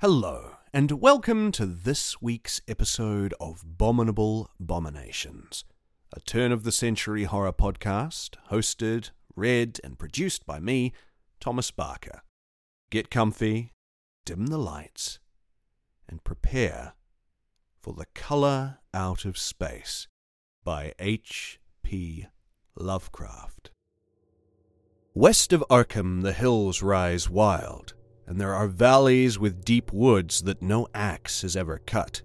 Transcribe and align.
Hello, 0.00 0.50
and 0.74 1.00
welcome 1.00 1.50
to 1.52 1.64
this 1.64 2.20
week's 2.20 2.60
episode 2.68 3.32
of 3.40 3.64
Bominable 3.78 4.48
Bominations, 4.62 5.64
a 6.12 6.20
turn 6.20 6.52
of 6.52 6.64
the 6.64 6.70
century 6.70 7.24
horror 7.24 7.54
podcast 7.54 8.34
hosted, 8.50 9.08
read, 9.34 9.80
and 9.82 9.98
produced 9.98 10.44
by 10.44 10.60
me, 10.60 10.92
Thomas 11.40 11.70
Barker. 11.70 12.20
Get 12.90 13.10
comfy, 13.10 13.72
dim 14.26 14.48
the 14.48 14.58
lights, 14.58 15.18
and 16.06 16.22
prepare 16.22 16.92
for 17.80 17.94
The 17.94 18.06
Color 18.14 18.80
Out 18.92 19.24
of 19.24 19.38
Space 19.38 20.08
by 20.62 20.92
H.P. 20.98 22.26
Lovecraft. 22.78 23.70
West 25.14 25.54
of 25.54 25.64
Arkham, 25.70 26.20
the 26.20 26.34
hills 26.34 26.82
rise 26.82 27.30
wild 27.30 27.94
and 28.26 28.40
there 28.40 28.54
are 28.54 28.66
valleys 28.66 29.38
with 29.38 29.64
deep 29.64 29.92
woods 29.92 30.42
that 30.42 30.62
no 30.62 30.88
axe 30.94 31.42
has 31.42 31.56
ever 31.56 31.78
cut. 31.86 32.22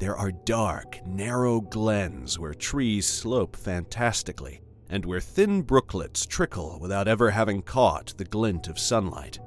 There 0.00 0.16
are 0.16 0.32
dark, 0.32 1.06
narrow 1.06 1.60
glens 1.60 2.38
where 2.38 2.54
trees 2.54 3.06
slope 3.06 3.54
fantastically, 3.54 4.60
and 4.88 5.04
where 5.04 5.20
thin 5.20 5.62
brooklets 5.62 6.26
trickle 6.26 6.78
without 6.80 7.06
ever 7.06 7.30
having 7.30 7.62
caught 7.62 8.14
the 8.16 8.24
glint 8.24 8.68
of 8.68 8.78
sunlight. 8.78 9.38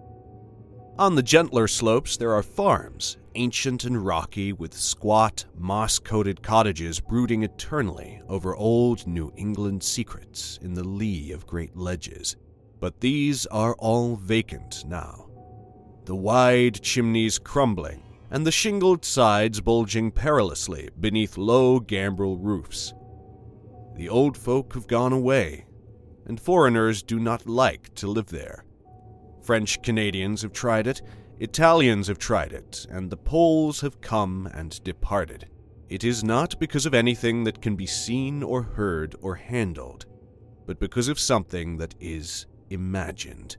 On 0.98 1.16
the 1.16 1.22
gentler 1.22 1.68
slopes, 1.68 2.18
there 2.18 2.34
are 2.34 2.42
farms, 2.42 3.18
ancient 3.36 3.84
and 3.84 4.04
rocky, 4.04 4.52
with 4.52 4.74
squat, 4.74 5.46
moss 5.56 6.00
coated 6.00 6.42
cottages 6.42 7.00
brooding 7.00 7.44
eternally 7.44 8.22
over 8.28 8.56
old 8.56 9.06
New 9.06 9.32
England 9.36 9.84
secrets 9.84 10.58
in 10.64 10.74
the 10.74 10.84
lee 10.84 11.32
of 11.34 11.46
great 11.46 11.76
ledges. 11.76 12.36
But 12.80 13.00
these 13.00 13.46
are 13.48 13.76
all 13.76 14.16
vacant 14.16 14.86
now 14.88 15.27
the 16.08 16.16
wide 16.16 16.82
chimneys 16.82 17.38
crumbling, 17.38 18.02
and 18.32 18.48
the 18.48 18.52
shingled 18.52 19.04
sides 19.04 19.60
bulging 19.60 20.10
perilously 20.10 20.90
beneath 21.02 21.38
low 21.38 21.82
gambrel 21.82 22.38
roofs. 22.38 22.94
The 23.98 24.08
old 24.08 24.38
folk 24.38 24.74
have 24.74 24.88
gone 24.88 25.12
away, 25.12 25.66
and 26.26 26.40
foreigners 26.40 27.04
do 27.04 27.20
not 27.20 27.46
like 27.46 27.94
to 27.96 28.08
live 28.08 28.28
there. 28.28 28.64
French 29.44 29.82
Canadians 29.82 30.44
have 30.44 30.54
tried 30.54 30.88
it, 30.88 31.02
Italians 31.40 32.08
have 32.08 32.20
tried 32.20 32.54
it, 32.54 32.86
and 32.90 33.10
the 33.10 33.18
Poles 33.18 33.82
have 33.82 34.00
come 34.00 34.50
and 34.54 34.82
departed. 34.86 35.50
It 35.90 36.06
is 36.06 36.24
not 36.24 36.58
because 36.58 36.86
of 36.86 36.94
anything 36.94 37.44
that 37.44 37.62
can 37.62 37.76
be 37.76 37.86
seen 37.86 38.44
or 38.44 38.62
heard 38.62 39.14
or 39.22 39.36
handled, 39.36 40.06
but 40.66 40.80
because 40.80 41.10
of 41.10 41.20
something 41.20 41.76
that 41.78 41.96
is 42.00 42.46
imagined. 42.70 43.58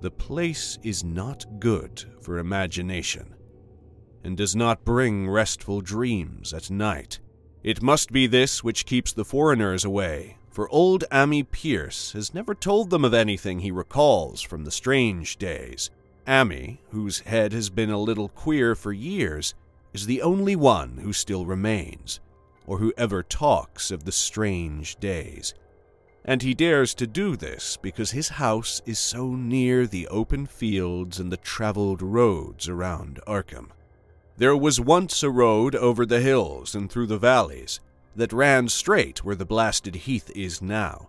The 0.00 0.10
place 0.10 0.78
is 0.82 1.04
not 1.04 1.44
good 1.60 2.02
for 2.22 2.38
imagination, 2.38 3.34
and 4.24 4.34
does 4.34 4.56
not 4.56 4.82
bring 4.82 5.28
restful 5.28 5.82
dreams 5.82 6.54
at 6.54 6.70
night. 6.70 7.20
It 7.62 7.82
must 7.82 8.10
be 8.10 8.26
this 8.26 8.64
which 8.64 8.86
keeps 8.86 9.12
the 9.12 9.26
foreigners 9.26 9.84
away, 9.84 10.38
for 10.48 10.70
old 10.70 11.04
Ammi 11.12 11.42
Pierce 11.42 12.12
has 12.12 12.32
never 12.32 12.54
told 12.54 12.88
them 12.88 13.04
of 13.04 13.12
anything 13.12 13.60
he 13.60 13.70
recalls 13.70 14.40
from 14.40 14.64
the 14.64 14.70
strange 14.70 15.36
days. 15.36 15.90
Ammi, 16.26 16.78
whose 16.88 17.18
head 17.20 17.52
has 17.52 17.68
been 17.68 17.90
a 17.90 18.00
little 18.00 18.30
queer 18.30 18.74
for 18.74 18.94
years, 18.94 19.54
is 19.92 20.06
the 20.06 20.22
only 20.22 20.56
one 20.56 20.96
who 20.96 21.12
still 21.12 21.44
remains, 21.44 22.20
or 22.66 22.78
who 22.78 22.94
ever 22.96 23.22
talks 23.22 23.90
of 23.90 24.04
the 24.04 24.12
strange 24.12 24.96
days 24.96 25.52
and 26.30 26.42
he 26.42 26.54
dares 26.54 26.94
to 26.94 27.08
do 27.08 27.34
this 27.34 27.76
because 27.76 28.12
his 28.12 28.28
house 28.28 28.80
is 28.86 29.00
so 29.00 29.34
near 29.34 29.84
the 29.84 30.06
open 30.06 30.46
fields 30.46 31.18
and 31.18 31.32
the 31.32 31.36
traveled 31.36 32.00
roads 32.00 32.68
around 32.68 33.18
Arkham. 33.26 33.70
There 34.36 34.56
was 34.56 34.80
once 34.80 35.24
a 35.24 35.28
road 35.28 35.74
over 35.74 36.06
the 36.06 36.20
hills 36.20 36.76
and 36.76 36.88
through 36.88 37.08
the 37.08 37.18
valleys 37.18 37.80
that 38.14 38.32
ran 38.32 38.68
straight 38.68 39.24
where 39.24 39.34
the 39.34 39.44
blasted 39.44 39.96
heath 39.96 40.30
is 40.36 40.62
now, 40.62 41.08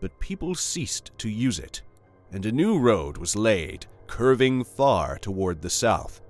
but 0.00 0.18
people 0.18 0.56
ceased 0.56 1.12
to 1.18 1.28
use 1.28 1.60
it, 1.60 1.82
and 2.32 2.44
a 2.44 2.50
new 2.50 2.76
road 2.76 3.18
was 3.18 3.36
laid, 3.36 3.86
curving 4.08 4.64
far 4.64 5.16
toward 5.18 5.62
the 5.62 5.70
south. 5.70 6.20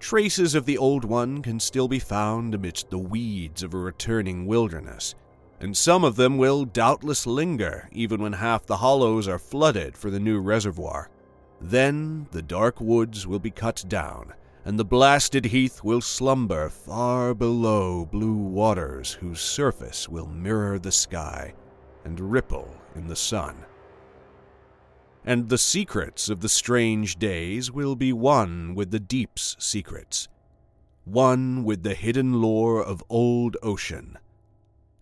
Traces 0.00 0.54
of 0.54 0.64
the 0.64 0.78
old 0.78 1.04
one 1.04 1.42
can 1.42 1.60
still 1.60 1.88
be 1.88 1.98
found 1.98 2.54
amidst 2.54 2.88
the 2.88 2.96
weeds 2.96 3.62
of 3.62 3.74
a 3.74 3.78
returning 3.78 4.46
wilderness 4.46 5.14
and 5.60 5.76
some 5.76 6.04
of 6.04 6.16
them 6.16 6.36
will 6.36 6.64
doubtless 6.64 7.26
linger 7.26 7.88
even 7.92 8.20
when 8.20 8.34
half 8.34 8.66
the 8.66 8.76
hollows 8.76 9.26
are 9.26 9.38
flooded 9.38 9.96
for 9.96 10.10
the 10.10 10.20
new 10.20 10.38
reservoir. 10.38 11.08
Then 11.60 12.26
the 12.32 12.42
dark 12.42 12.80
woods 12.80 13.26
will 13.26 13.38
be 13.38 13.50
cut 13.50 13.84
down, 13.88 14.34
and 14.64 14.78
the 14.78 14.84
blasted 14.84 15.46
heath 15.46 15.82
will 15.82 16.02
slumber 16.02 16.68
far 16.68 17.34
below 17.34 18.04
blue 18.04 18.36
waters 18.36 19.12
whose 19.12 19.40
surface 19.40 20.08
will 20.08 20.26
mirror 20.26 20.78
the 20.78 20.92
sky 20.92 21.54
and 22.04 22.20
ripple 22.20 22.76
in 22.94 23.06
the 23.06 23.16
sun. 23.16 23.64
And 25.24 25.48
the 25.48 25.58
secrets 25.58 26.28
of 26.28 26.40
the 26.40 26.48
strange 26.48 27.16
days 27.16 27.72
will 27.72 27.96
be 27.96 28.12
one 28.12 28.74
with 28.74 28.90
the 28.90 29.00
deep's 29.00 29.56
secrets, 29.58 30.28
one 31.04 31.64
with 31.64 31.82
the 31.82 31.94
hidden 31.94 32.40
lore 32.40 32.82
of 32.82 33.02
old 33.08 33.56
ocean 33.62 34.18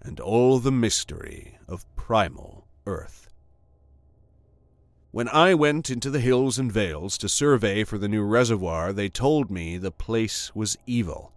and 0.04 0.20
all 0.20 0.59
the 0.59 0.70
mystery 0.70 1.59
of 1.66 1.87
primal 1.97 2.69
earth. 2.87 3.28
When 5.10 5.28
I 5.28 5.54
went 5.54 5.91
into 5.91 6.10
the 6.10 6.20
hills 6.20 6.59
and 6.59 6.70
vales 6.70 7.16
to 7.19 7.28
survey 7.28 7.84
for 7.84 7.98
the 7.98 8.09
new 8.09 8.22
reservoir, 8.22 8.92
they 8.92 9.09
told 9.09 9.50
me 9.50 9.78
the 9.78 9.91
place 9.91 10.54
was 10.54 10.76
evil. 10.87 11.32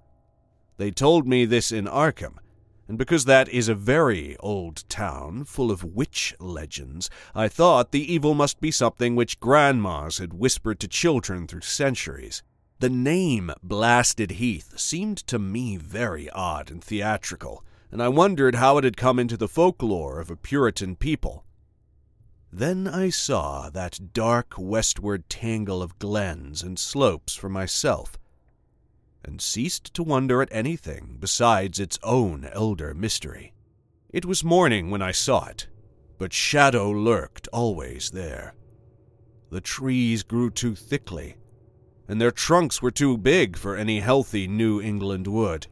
They 0.78 0.92
told 0.92 1.28
me 1.28 1.46
this 1.46 1.72
in 1.72 1.86
Arkham, 1.86 2.40
and 2.88 2.98
because 2.98 3.26
that 3.26 3.50
is 3.50 3.68
a 3.68 3.76
very 3.76 4.38
old 4.38 4.84
town, 4.90 5.44
full 5.44 5.72
of 5.72 5.84
witch 5.84 6.34
legends, 6.40 7.10
I 7.36 7.48
thought 7.48 7.92
the 7.92 8.14
evil 8.14 8.34
must 8.34 8.60
be 8.60 8.72
something 8.72 9.16
which 9.16 9.40
grandmas 9.40 10.20
had 10.20 10.34
whispered 10.34 10.80
to 10.80 10.88
children 10.88 11.48
through 11.48 11.62
centuries. 11.62 12.44
The 12.80 12.90
name 12.90 13.52
Blasted 13.62 14.32
Heath 14.32 14.80
seemed 14.80 15.18
to 15.28 15.38
me 15.38 15.78
very 15.78 16.30
odd 16.30 16.72
and 16.72 16.84
theatrical, 16.84 17.64
and 17.92 18.02
I 18.02 18.10
wondered 18.10 18.56
how 18.56 18.78
it 18.78 18.84
had 18.84 18.98
come 18.98 19.20
into 19.20 19.38
the 19.38 19.48
folklore 19.48 20.20
of 20.20 20.30
a 20.30 20.36
Puritan 20.36 20.96
people. 20.96 21.46
Then 22.52 22.88
I 22.88 23.10
saw 23.10 23.70
that 23.70 24.14
dark 24.14 24.56
westward 24.58 25.30
tangle 25.30 25.82
of 25.82 26.00
glens 26.00 26.64
and 26.64 26.80
slopes 26.80 27.36
for 27.36 27.50
myself, 27.50 28.18
and 29.24 29.42
ceased 29.42 29.94
to 29.94 30.04
wonder 30.04 30.42
at 30.42 30.50
anything 30.52 31.18
besides 31.20 31.80
its 31.80 32.00
own 32.04 32.50
elder 32.52 32.94
mystery. 32.94 33.54
It 34.10 34.26
was 34.26 34.44
morning 34.44 34.90
when 34.90 35.02
I 35.02 35.12
saw 35.12 35.46
it, 35.46 35.68
but 36.18 36.34
shadow 36.34 36.90
lurked 36.90 37.48
always 37.52 38.12
there. 38.12 38.56
The 39.50 39.62
trees 39.62 40.24
grew 40.24 40.50
too 40.50 40.76
thickly, 40.76 41.36
and 42.08 42.20
their 42.20 42.32
trunks 42.32 42.82
were 42.82 42.92
too 42.92 43.18
big 43.18 43.58
for 43.58 43.76
any 43.76 44.00
healthy 44.00 44.48
New 44.48 44.82
England 44.82 45.28
wood. 45.28 45.68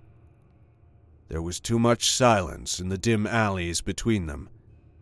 There 1.28 1.42
was 1.42 1.60
too 1.60 1.80
much 1.80 2.12
silence 2.12 2.80
in 2.80 2.90
the 2.90 2.98
dim 2.98 3.26
alleys 3.26 3.82
between 3.82 4.28
them, 4.28 4.50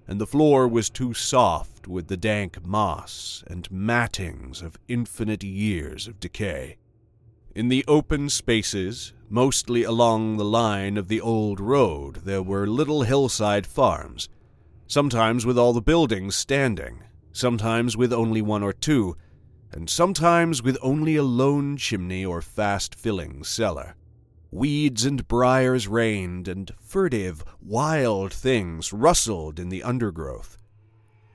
and 0.07 0.19
the 0.21 0.27
floor 0.27 0.67
was 0.67 0.89
too 0.89 1.13
soft 1.13 1.87
with 1.87 2.07
the 2.07 2.17
dank 2.17 2.65
moss 2.65 3.43
and 3.47 3.69
mattings 3.69 4.61
of 4.61 4.77
infinite 4.87 5.43
years 5.43 6.07
of 6.07 6.19
decay. 6.19 6.77
In 7.55 7.67
the 7.67 7.83
open 7.87 8.29
spaces, 8.29 9.13
mostly 9.29 9.83
along 9.83 10.37
the 10.37 10.45
line 10.45 10.97
of 10.97 11.07
the 11.07 11.21
old 11.21 11.59
road, 11.59 12.21
there 12.23 12.41
were 12.41 12.67
little 12.67 13.03
hillside 13.03 13.67
farms, 13.67 14.29
sometimes 14.87 15.45
with 15.45 15.57
all 15.57 15.73
the 15.73 15.81
buildings 15.81 16.35
standing, 16.35 17.03
sometimes 17.31 17.97
with 17.97 18.13
only 18.13 18.41
one 18.41 18.63
or 18.63 18.73
two, 18.73 19.17
and 19.71 19.89
sometimes 19.89 20.63
with 20.63 20.77
only 20.81 21.15
a 21.15 21.23
lone 21.23 21.77
chimney 21.77 22.23
or 22.23 22.41
fast 22.41 22.95
filling 22.95 23.43
cellar. 23.43 23.95
Weeds 24.55 25.03
and 25.03 25.27
briars 25.27 25.87
reigned, 25.87 26.47
and 26.47 26.71
furtive, 26.79 27.43
wild 27.59 28.31
things 28.31 28.93
rustled 28.93 29.59
in 29.59 29.69
the 29.69 29.81
undergrowth. 29.81 30.59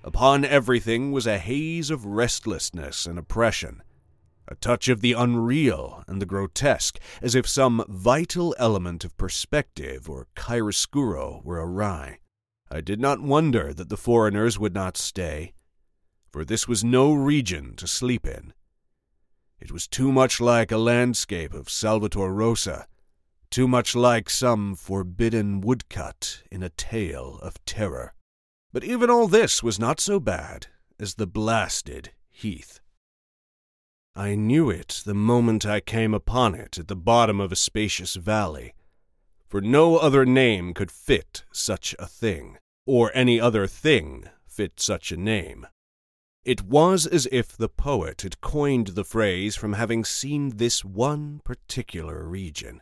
Upon 0.04 0.44
everything 0.44 1.10
was 1.10 1.26
a 1.26 1.38
haze 1.38 1.90
of 1.90 2.06
restlessness 2.06 3.06
and 3.06 3.18
oppression, 3.18 3.82
a 4.46 4.54
touch 4.54 4.88
of 4.88 5.00
the 5.00 5.14
unreal 5.14 6.04
and 6.06 6.22
the 6.22 6.26
grotesque, 6.26 7.00
as 7.20 7.34
if 7.34 7.48
some 7.48 7.84
vital 7.88 8.54
element 8.56 9.04
of 9.04 9.16
perspective 9.16 10.08
or 10.08 10.28
chiaroscuro 10.36 11.42
were 11.42 11.60
awry. 11.60 12.20
I 12.70 12.80
did 12.80 13.00
not 13.00 13.20
wonder 13.20 13.74
that 13.74 13.88
the 13.88 13.96
foreigners 13.96 14.60
would 14.60 14.74
not 14.74 14.96
stay, 14.96 15.54
for 16.30 16.44
this 16.44 16.68
was 16.68 16.84
no 16.84 17.12
region 17.12 17.74
to 17.78 17.88
sleep 17.88 18.28
in. 18.28 18.54
It 19.58 19.72
was 19.72 19.88
too 19.88 20.12
much 20.12 20.40
like 20.40 20.70
a 20.70 20.78
landscape 20.78 21.52
of 21.52 21.68
Salvator 21.68 22.32
Rosa 22.32 22.86
too 23.50 23.68
much 23.68 23.94
like 23.94 24.28
some 24.28 24.74
forbidden 24.74 25.60
woodcut 25.60 26.42
in 26.50 26.62
a 26.62 26.70
tale 26.70 27.38
of 27.42 27.64
terror. 27.64 28.14
But 28.72 28.84
even 28.84 29.10
all 29.10 29.28
this 29.28 29.62
was 29.62 29.78
not 29.78 30.00
so 30.00 30.20
bad 30.20 30.66
as 31.00 31.14
the 31.14 31.26
blasted 31.26 32.10
heath. 32.28 32.80
I 34.14 34.34
knew 34.34 34.68
it 34.68 35.02
the 35.06 35.14
moment 35.14 35.64
I 35.64 35.80
came 35.80 36.12
upon 36.12 36.54
it 36.54 36.78
at 36.78 36.88
the 36.88 36.96
bottom 36.96 37.40
of 37.40 37.52
a 37.52 37.56
spacious 37.56 38.16
valley, 38.16 38.74
for 39.46 39.60
no 39.60 39.96
other 39.96 40.26
name 40.26 40.74
could 40.74 40.90
fit 40.90 41.44
such 41.52 41.94
a 41.98 42.06
thing, 42.06 42.58
or 42.84 43.10
any 43.14 43.40
other 43.40 43.66
thing 43.66 44.24
fit 44.46 44.80
such 44.80 45.12
a 45.12 45.16
name. 45.16 45.66
It 46.44 46.62
was 46.62 47.06
as 47.06 47.28
if 47.30 47.56
the 47.56 47.68
poet 47.68 48.22
had 48.22 48.40
coined 48.40 48.88
the 48.88 49.04
phrase 49.04 49.54
from 49.54 49.74
having 49.74 50.04
seen 50.04 50.56
this 50.56 50.84
one 50.84 51.40
particular 51.44 52.26
region. 52.26 52.80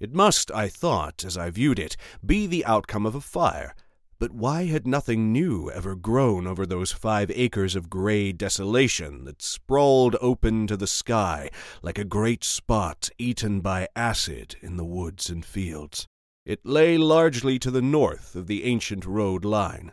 It 0.00 0.12
must, 0.12 0.50
I 0.50 0.68
thought, 0.68 1.24
as 1.24 1.36
I 1.36 1.50
viewed 1.50 1.78
it, 1.78 1.96
be 2.24 2.46
the 2.46 2.64
outcome 2.64 3.06
of 3.06 3.14
a 3.14 3.20
fire, 3.20 3.74
but 4.18 4.32
why 4.32 4.64
had 4.64 4.86
nothing 4.86 5.32
new 5.32 5.70
ever 5.70 5.94
grown 5.94 6.46
over 6.46 6.64
those 6.64 6.92
five 6.92 7.30
acres 7.34 7.76
of 7.76 7.90
gray 7.90 8.32
desolation 8.32 9.24
that 9.24 9.42
sprawled 9.42 10.16
open 10.20 10.66
to 10.66 10.76
the 10.76 10.86
sky 10.86 11.50
like 11.82 11.98
a 11.98 12.04
great 12.04 12.42
spot 12.42 13.10
eaten 13.18 13.60
by 13.60 13.88
acid 13.94 14.56
in 14.60 14.76
the 14.76 14.84
woods 14.84 15.30
and 15.30 15.44
fields? 15.44 16.06
It 16.44 16.64
lay 16.64 16.98
largely 16.98 17.58
to 17.58 17.70
the 17.70 17.82
north 17.82 18.34
of 18.34 18.46
the 18.46 18.64
ancient 18.64 19.04
road 19.06 19.44
line, 19.44 19.92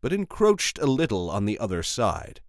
but 0.00 0.12
encroached 0.12 0.78
a 0.78 0.86
little 0.86 1.30
on 1.30 1.44
the 1.44 1.58
other 1.58 1.82
side. 1.82 2.40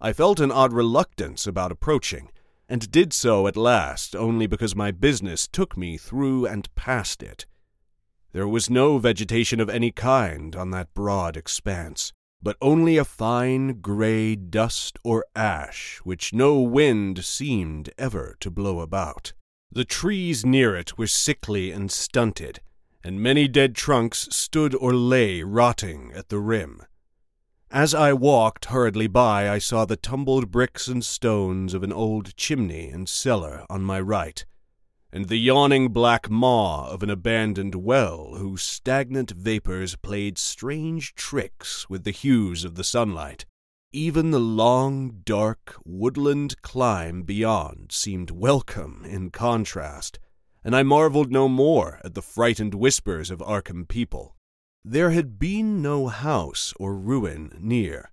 I 0.00 0.12
felt 0.12 0.40
an 0.40 0.52
odd 0.52 0.72
reluctance 0.72 1.46
about 1.46 1.72
approaching, 1.72 2.30
and 2.68 2.90
did 2.90 3.12
so 3.12 3.46
at 3.46 3.56
last 3.56 4.16
only 4.16 4.46
because 4.46 4.74
my 4.74 4.90
business 4.90 5.46
took 5.46 5.76
me 5.76 5.96
through 5.96 6.46
and 6.46 6.74
past 6.74 7.22
it. 7.22 7.46
There 8.32 8.48
was 8.48 8.68
no 8.68 8.98
vegetation 8.98 9.60
of 9.60 9.68
any 9.68 9.92
kind 9.92 10.56
on 10.56 10.70
that 10.70 10.92
broad 10.92 11.36
expanse, 11.36 12.12
but 12.42 12.56
only 12.60 12.96
a 12.96 13.04
fine 13.04 13.80
gray 13.80 14.36
dust 14.36 14.98
or 15.04 15.24
ash 15.34 16.00
which 16.04 16.34
no 16.34 16.60
wind 16.60 17.24
seemed 17.24 17.90
ever 17.96 18.36
to 18.40 18.50
blow 18.50 18.80
about. 18.80 19.32
The 19.70 19.84
trees 19.84 20.44
near 20.44 20.76
it 20.76 20.98
were 20.98 21.06
sickly 21.06 21.70
and 21.70 21.90
stunted, 21.90 22.60
and 23.02 23.20
many 23.20 23.48
dead 23.48 23.74
trunks 23.74 24.28
stood 24.30 24.74
or 24.74 24.94
lay 24.94 25.42
rotting 25.42 26.12
at 26.14 26.28
the 26.28 26.38
rim. 26.38 26.82
As 27.74 27.92
I 27.92 28.12
walked 28.12 28.66
hurriedly 28.66 29.08
by, 29.08 29.50
I 29.50 29.58
saw 29.58 29.84
the 29.84 29.96
tumbled 29.96 30.52
bricks 30.52 30.86
and 30.86 31.04
stones 31.04 31.74
of 31.74 31.82
an 31.82 31.92
old 31.92 32.36
chimney 32.36 32.88
and 32.88 33.08
cellar 33.08 33.66
on 33.68 33.82
my 33.82 33.98
right, 33.98 34.46
and 35.12 35.26
the 35.26 35.38
yawning 35.38 35.88
black 35.88 36.30
maw 36.30 36.88
of 36.88 37.02
an 37.02 37.10
abandoned 37.10 37.74
well 37.74 38.36
whose 38.36 38.62
stagnant 38.62 39.32
vapors 39.32 39.96
played 39.96 40.38
strange 40.38 41.16
tricks 41.16 41.90
with 41.90 42.04
the 42.04 42.12
hues 42.12 42.64
of 42.64 42.76
the 42.76 42.84
sunlight. 42.84 43.44
Even 43.90 44.30
the 44.30 44.38
long, 44.38 45.22
dark, 45.24 45.74
woodland 45.84 46.62
climb 46.62 47.24
beyond 47.24 47.90
seemed 47.90 48.30
welcome 48.30 49.04
in 49.04 49.30
contrast, 49.30 50.20
and 50.62 50.76
I 50.76 50.84
marveled 50.84 51.32
no 51.32 51.48
more 51.48 52.00
at 52.04 52.14
the 52.14 52.22
frightened 52.22 52.74
whispers 52.76 53.32
of 53.32 53.40
Arkham 53.40 53.88
people. 53.88 54.36
There 54.86 55.12
had 55.12 55.38
been 55.38 55.80
no 55.80 56.08
house 56.08 56.74
or 56.78 56.94
ruin 56.94 57.56
near. 57.58 58.10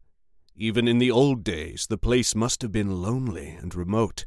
Even 0.55 0.87
in 0.87 0.99
the 0.99 1.11
old 1.11 1.43
days, 1.43 1.87
the 1.89 1.97
place 1.97 2.33
must 2.33 2.61
have 2.61 2.71
been 2.71 3.01
lonely 3.01 3.49
and 3.49 3.75
remote. 3.75 4.25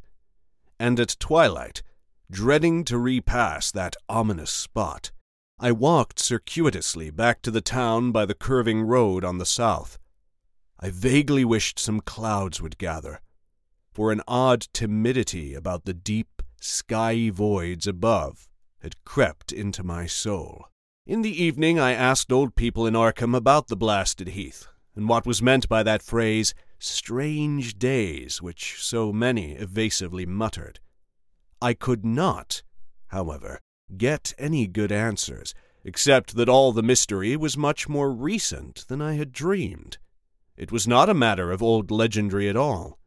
And 0.79 0.99
at 0.99 1.17
twilight, 1.19 1.81
dreading 2.29 2.83
to 2.85 2.99
repass 2.99 3.71
that 3.71 3.95
ominous 4.07 4.51
spot. 4.51 5.11
I 5.59 5.71
walked 5.71 6.19
circuitously 6.19 7.09
back 7.09 7.41
to 7.43 7.51
the 7.51 7.61
town 7.61 8.11
by 8.11 8.27
the 8.27 8.35
curving 8.35 8.83
road 8.83 9.23
on 9.23 9.39
the 9.39 9.45
south. 9.45 9.97
I 10.79 10.91
vaguely 10.91 11.45
wished 11.45 11.79
some 11.79 11.99
clouds 11.99 12.61
would 12.61 12.77
gather, 12.77 13.21
for 13.91 14.11
an 14.11 14.21
odd 14.27 14.67
timidity 14.71 15.55
about 15.55 15.85
the 15.85 15.93
deep, 15.95 16.43
skyey 16.61 17.31
voids 17.31 17.87
above 17.87 18.47
had 18.79 19.03
crept 19.03 19.51
into 19.51 19.83
my 19.83 20.05
soul. 20.05 20.67
In 21.07 21.21
the 21.21 21.43
evening 21.43 21.77
I 21.77 21.91
asked 21.91 22.31
old 22.31 22.55
people 22.55 22.87
in 22.87 22.95
Arkham 22.95 23.35
about 23.35 23.67
the 23.67 23.75
blasted 23.75 24.29
heath, 24.29 24.67
and 24.95 25.07
what 25.07 25.27
was 25.27 25.39
meant 25.39 25.69
by 25.69 25.83
that 25.83 26.01
phrase, 26.01 26.55
strange 26.79 27.77
days, 27.77 28.41
which 28.41 28.81
so 28.81 29.13
many 29.13 29.51
evasively 29.51 30.25
muttered. 30.25 30.79
I 31.61 31.75
could 31.75 32.03
not, 32.03 32.63
however, 33.09 33.59
get 33.95 34.33
any 34.39 34.65
good 34.65 34.91
answers, 34.91 35.53
except 35.83 36.35
that 36.37 36.49
all 36.49 36.71
the 36.71 36.81
mystery 36.81 37.37
was 37.37 37.55
much 37.55 37.87
more 37.87 38.11
recent 38.11 38.87
than 38.87 38.99
I 38.99 39.13
had 39.13 39.31
dreamed. 39.31 39.99
It 40.57 40.71
was 40.71 40.87
not 40.87 41.07
a 41.07 41.13
matter 41.13 41.51
of 41.51 41.61
old 41.61 41.91
legendry 41.91 42.49
at 42.49 42.57
all, 42.57 42.97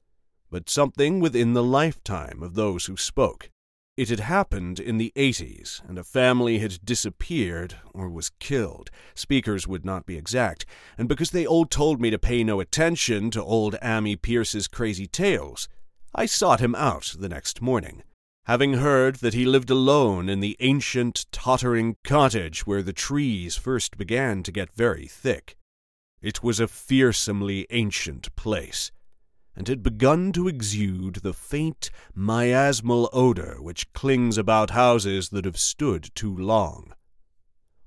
but 0.52 0.70
something 0.70 1.18
within 1.18 1.52
the 1.52 1.64
lifetime 1.64 2.44
of 2.44 2.54
those 2.54 2.86
who 2.86 2.96
spoke. 2.96 3.50
It 3.98 4.10
had 4.10 4.20
happened 4.20 4.78
in 4.78 4.98
the 4.98 5.12
80s, 5.16 5.82
and 5.88 5.98
a 5.98 6.04
family 6.04 6.60
had 6.60 6.78
disappeared 6.84 7.74
or 7.92 8.08
was 8.08 8.30
killed. 8.38 8.92
Speakers 9.16 9.66
would 9.66 9.84
not 9.84 10.06
be 10.06 10.16
exact, 10.16 10.64
and 10.96 11.08
because 11.08 11.32
they 11.32 11.44
all 11.44 11.66
told 11.66 12.00
me 12.00 12.08
to 12.10 12.16
pay 12.16 12.44
no 12.44 12.60
attention 12.60 13.32
to 13.32 13.42
old 13.42 13.74
Ammi 13.82 14.14
Pierce's 14.14 14.68
crazy 14.68 15.08
tales, 15.08 15.68
I 16.14 16.26
sought 16.26 16.60
him 16.60 16.76
out 16.76 17.16
the 17.18 17.28
next 17.28 17.60
morning 17.60 18.04
having 18.44 18.74
heard 18.74 19.16
that 19.16 19.34
he 19.34 19.44
lived 19.44 19.68
alone 19.68 20.28
in 20.28 20.38
the 20.38 20.56
ancient, 20.60 21.26
tottering 21.32 21.96
cottage 22.04 22.68
where 22.68 22.84
the 22.84 22.92
trees 22.92 23.56
first 23.56 23.98
began 23.98 24.44
to 24.44 24.52
get 24.52 24.72
very 24.72 25.08
thick. 25.08 25.56
It 26.22 26.40
was 26.42 26.60
a 26.60 26.68
fearsomely 26.68 27.66
ancient 27.70 28.34
place, 28.36 28.92
and 29.58 29.66
had 29.66 29.82
begun 29.82 30.30
to 30.30 30.46
exude 30.46 31.16
the 31.16 31.32
faint, 31.32 31.90
miasmal 32.14 33.08
odor 33.12 33.56
which 33.60 33.92
clings 33.92 34.38
about 34.38 34.70
houses 34.70 35.30
that 35.30 35.44
have 35.44 35.58
stood 35.58 36.14
too 36.14 36.34
long. 36.34 36.94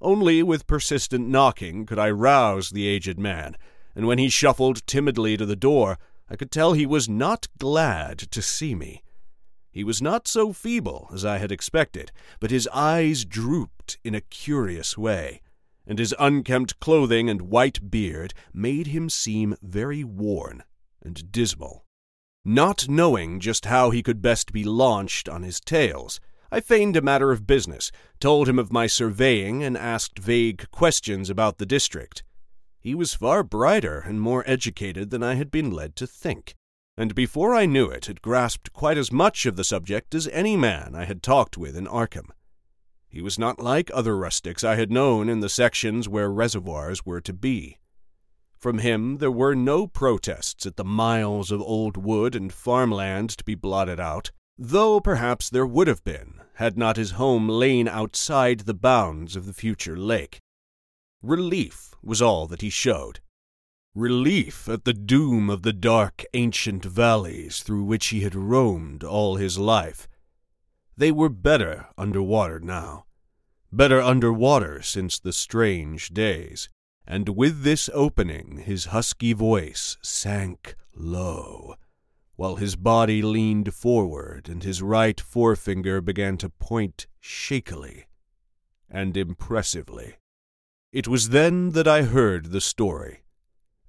Only 0.02 0.44
with 0.44 0.68
persistent 0.68 1.30
knocking 1.30 1.86
could 1.86 1.98
I 1.98 2.12
rouse 2.12 2.72
the 2.72 2.88
aged 2.88 3.18
man, 3.18 3.56
and 3.96 4.06
when 4.06 4.18
he 4.18 4.28
shuffled 4.28 4.86
timidly 4.86 5.38
to 5.38 5.46
the 5.46 5.56
door, 5.56 5.98
I 6.30 6.36
could 6.36 6.52
tell 6.52 6.74
he 6.74 6.86
was 6.86 7.08
not 7.08 7.48
glad 7.58 8.20
to 8.20 8.42
see 8.42 8.76
me. 8.76 9.02
He 9.72 9.86
was 9.86 10.02
not 10.02 10.28
so 10.28 10.52
feeble 10.52 11.10
as 11.14 11.24
I 11.24 11.38
had 11.38 11.54
expected, 11.54 12.12
but 12.42 12.52
his 12.52 12.68
eyes 12.74 13.24
drooped 13.24 13.98
in 14.04 14.14
a 14.14 14.20
curious 14.20 14.98
way, 14.98 15.42
and 15.88 16.00
his 16.00 16.14
unkempt 16.20 16.82
clothing 16.82 17.30
and 17.30 17.44
white 17.44 17.90
beard 17.90 18.34
made 18.52 18.88
him 18.88 19.10
seem 19.10 19.56
very 19.62 20.04
worn 20.04 20.64
and 21.04 21.32
dismal. 21.32 21.86
Not 22.44 22.90
knowing 22.90 23.40
just 23.40 23.66
how 23.66 23.90
he 23.92 24.04
could 24.04 24.22
best 24.22 24.52
be 24.52 24.64
launched 24.64 25.30
on 25.30 25.44
his 25.44 25.60
tales, 25.60 26.20
I 26.52 26.60
feigned 26.60 26.98
a 26.98 27.02
matter 27.02 27.32
of 27.32 27.48
business, 27.48 27.92
told 28.20 28.50
him 28.50 28.60
of 28.60 28.74
my 28.74 28.88
surveying, 28.88 29.64
and 29.64 29.78
asked 29.78 30.20
vague 30.20 30.70
questions 30.72 31.30
about 31.30 31.58
the 31.58 31.66
district. 31.66 32.24
He 32.80 32.96
was 32.96 33.14
far 33.14 33.44
brighter 33.44 34.00
and 34.00 34.20
more 34.20 34.44
educated 34.48 35.12
than 35.12 35.24
I 35.24 35.36
had 35.36 35.52
been 35.52 35.72
led 35.72 35.96
to 35.98 36.08
think 36.08 36.56
and 36.98 37.16
before 37.16 37.56
I 37.56 37.66
knew 37.66 37.86
it 37.86 38.06
had 38.06 38.22
grasped 38.22 38.74
quite 38.74 38.98
as 38.98 39.12
much 39.12 39.46
of 39.46 39.56
the 39.56 39.64
subject 39.64 40.14
as 40.14 40.28
any 40.28 40.58
man 40.58 40.94
I 40.94 41.06
had 41.06 41.24
talked 41.24 41.58
with 41.58 41.76
in 41.76 41.88
Arkham. 41.88 42.30
He 43.08 43.22
was 43.22 43.40
not 43.40 43.60
like 43.60 43.90
other 43.92 44.16
rustics 44.16 44.64
I 44.64 44.76
had 44.76 44.92
known 44.92 45.28
in 45.28 45.40
the 45.40 45.50
sections 45.50 46.08
where 46.08 46.30
reservoirs 46.30 47.06
were 47.06 47.22
to 47.22 47.34
be. 47.34 47.80
From 48.62 48.78
him 48.78 49.18
there 49.18 49.32
were 49.32 49.56
no 49.56 49.88
protests 49.88 50.68
at 50.68 50.76
the 50.76 50.84
miles 50.84 51.52
of 51.52 51.60
old 51.62 51.98
wood 51.98 52.36
and 52.36 52.54
farmland 52.54 53.32
to 53.32 53.44
be 53.44 53.56
blotted 53.56 54.00
out, 54.00 54.30
though 54.56 55.00
perhaps 55.00 55.50
there 55.50 55.66
would 55.66 55.88
have 55.88 56.04
been 56.04 56.42
had 56.56 56.78
not 56.78 56.96
his 56.96 57.12
home 57.12 57.50
lain 57.50 57.88
outside 57.88 58.62
the 58.62 58.76
bounds 58.76 59.36
of 59.36 59.48
the 59.48 59.54
future 59.54 59.98
lake. 59.98 60.40
Relief 61.24 61.96
was 62.04 62.22
all 62.22 62.46
that 62.46 62.62
he 62.62 62.70
showed, 62.70 63.20
relief 63.96 64.70
at 64.70 64.86
the 64.86 64.94
doom 64.94 65.50
of 65.50 65.64
the 65.64 65.74
dark 65.74 66.24
ancient 66.36 66.86
valleys 66.86 67.64
through 67.64 67.84
which 67.84 68.08
he 68.08 68.22
had 68.22 68.36
roamed 68.36 69.04
all 69.04 69.38
his 69.38 69.58
life. 69.58 70.08
They 70.96 71.12
were 71.12 71.30
better 71.30 71.88
under 71.98 72.22
water 72.22 72.60
now, 72.60 73.06
better 73.72 74.00
under 74.00 74.32
water 74.32 74.84
since 74.84 75.18
the 75.18 75.34
strange 75.34 76.10
days, 76.10 76.70
and 77.06 77.30
with 77.30 77.64
this 77.64 77.90
opening 77.94 78.58
his 78.58 78.86
husky 78.86 79.34
voice 79.34 79.98
sank 80.02 80.76
low, 80.96 81.76
while 82.36 82.56
his 82.56 82.76
body 82.76 83.22
leaned 83.22 83.74
forward 83.74 84.48
and 84.50 84.64
his 84.64 84.82
right 84.82 85.20
forefinger 85.20 86.02
began 86.02 86.38
to 86.38 86.50
point 86.50 87.08
shakily 87.20 88.06
and 88.90 89.16
impressively. 89.16 90.16
It 90.92 91.08
was 91.08 91.30
then 91.30 91.70
that 91.72 91.88
I 91.88 92.04
heard 92.04 92.52
the 92.52 92.62
story 92.62 93.22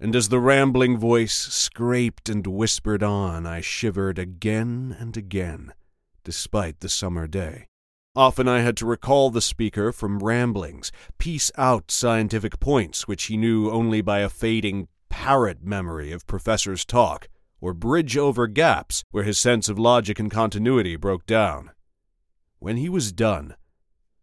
and 0.03 0.17
as 0.17 0.27
the 0.27 0.39
rambling 0.39 0.97
voice 0.97 1.33
scraped 1.33 2.27
and 2.27 2.45
whispered 2.45 3.01
on, 3.01 3.47
I 3.47 3.61
shivered 3.61 4.19
again 4.19 4.93
and 4.99 5.15
again, 5.15 5.73
despite 6.25 6.81
the 6.81 6.89
summer 6.89 7.25
day. 7.25 7.67
Often 8.15 8.47
I 8.47 8.59
had 8.59 8.77
to 8.77 8.85
recall 8.85 9.31
the 9.31 9.41
speaker 9.41 9.91
from 9.91 10.19
ramblings, 10.19 10.91
piece 11.17 11.51
out 11.57 11.89
scientific 11.89 12.59
points 12.59 13.07
which 13.07 13.23
he 13.23 13.37
knew 13.37 13.71
only 13.71 14.01
by 14.01 14.19
a 14.19 14.29
fading 14.29 14.87
parrot 15.09 15.63
memory 15.63 16.11
of 16.11 16.27
professors' 16.27 16.85
talk, 16.85 17.27
or 17.59 17.73
bridge 17.73 18.15
over 18.15 18.45
gaps 18.45 19.03
where 19.09 19.23
his 19.23 19.39
sense 19.39 19.67
of 19.67 19.79
logic 19.79 20.19
and 20.19 20.29
continuity 20.29 20.95
broke 20.95 21.25
down. 21.25 21.71
When 22.59 22.77
he 22.77 22.87
was 22.87 23.11
done, 23.11 23.55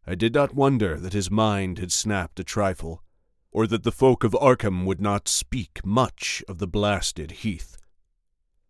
I 0.06 0.14
did 0.14 0.34
not 0.34 0.54
wonder 0.54 0.96
that 0.96 1.12
his 1.12 1.30
mind 1.30 1.78
had 1.78 1.90
snapped 1.90 2.38
a 2.38 2.44
trifle, 2.44 3.02
or 3.50 3.66
that 3.66 3.82
the 3.82 3.92
folk 3.92 4.22
of 4.22 4.36
Arkham 4.40 4.84
would 4.84 5.00
not 5.00 5.26
speak 5.26 5.84
much 5.84 6.44
of 6.48 6.58
the 6.58 6.68
blasted 6.68 7.30
heath. 7.42 7.76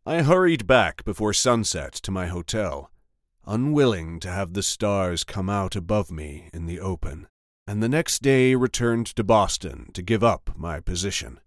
I 0.06 0.22
hurried 0.22 0.66
back 0.66 1.04
before 1.04 1.34
sunset 1.34 1.92
to 1.92 2.10
my 2.10 2.26
hotel, 2.26 2.90
unwilling 3.50 4.20
to 4.20 4.30
have 4.30 4.52
the 4.52 4.62
stars 4.62 5.24
come 5.24 5.50
out 5.50 5.74
above 5.74 6.08
me 6.08 6.48
in 6.54 6.66
the 6.66 6.78
open, 6.78 7.26
and 7.66 7.82
the 7.82 7.88
next 7.88 8.22
day 8.22 8.54
returned 8.54 9.04
to 9.08 9.24
Boston 9.24 9.90
to 9.92 10.02
give 10.02 10.22
up 10.22 10.52
my 10.56 10.78
position. 10.78 11.40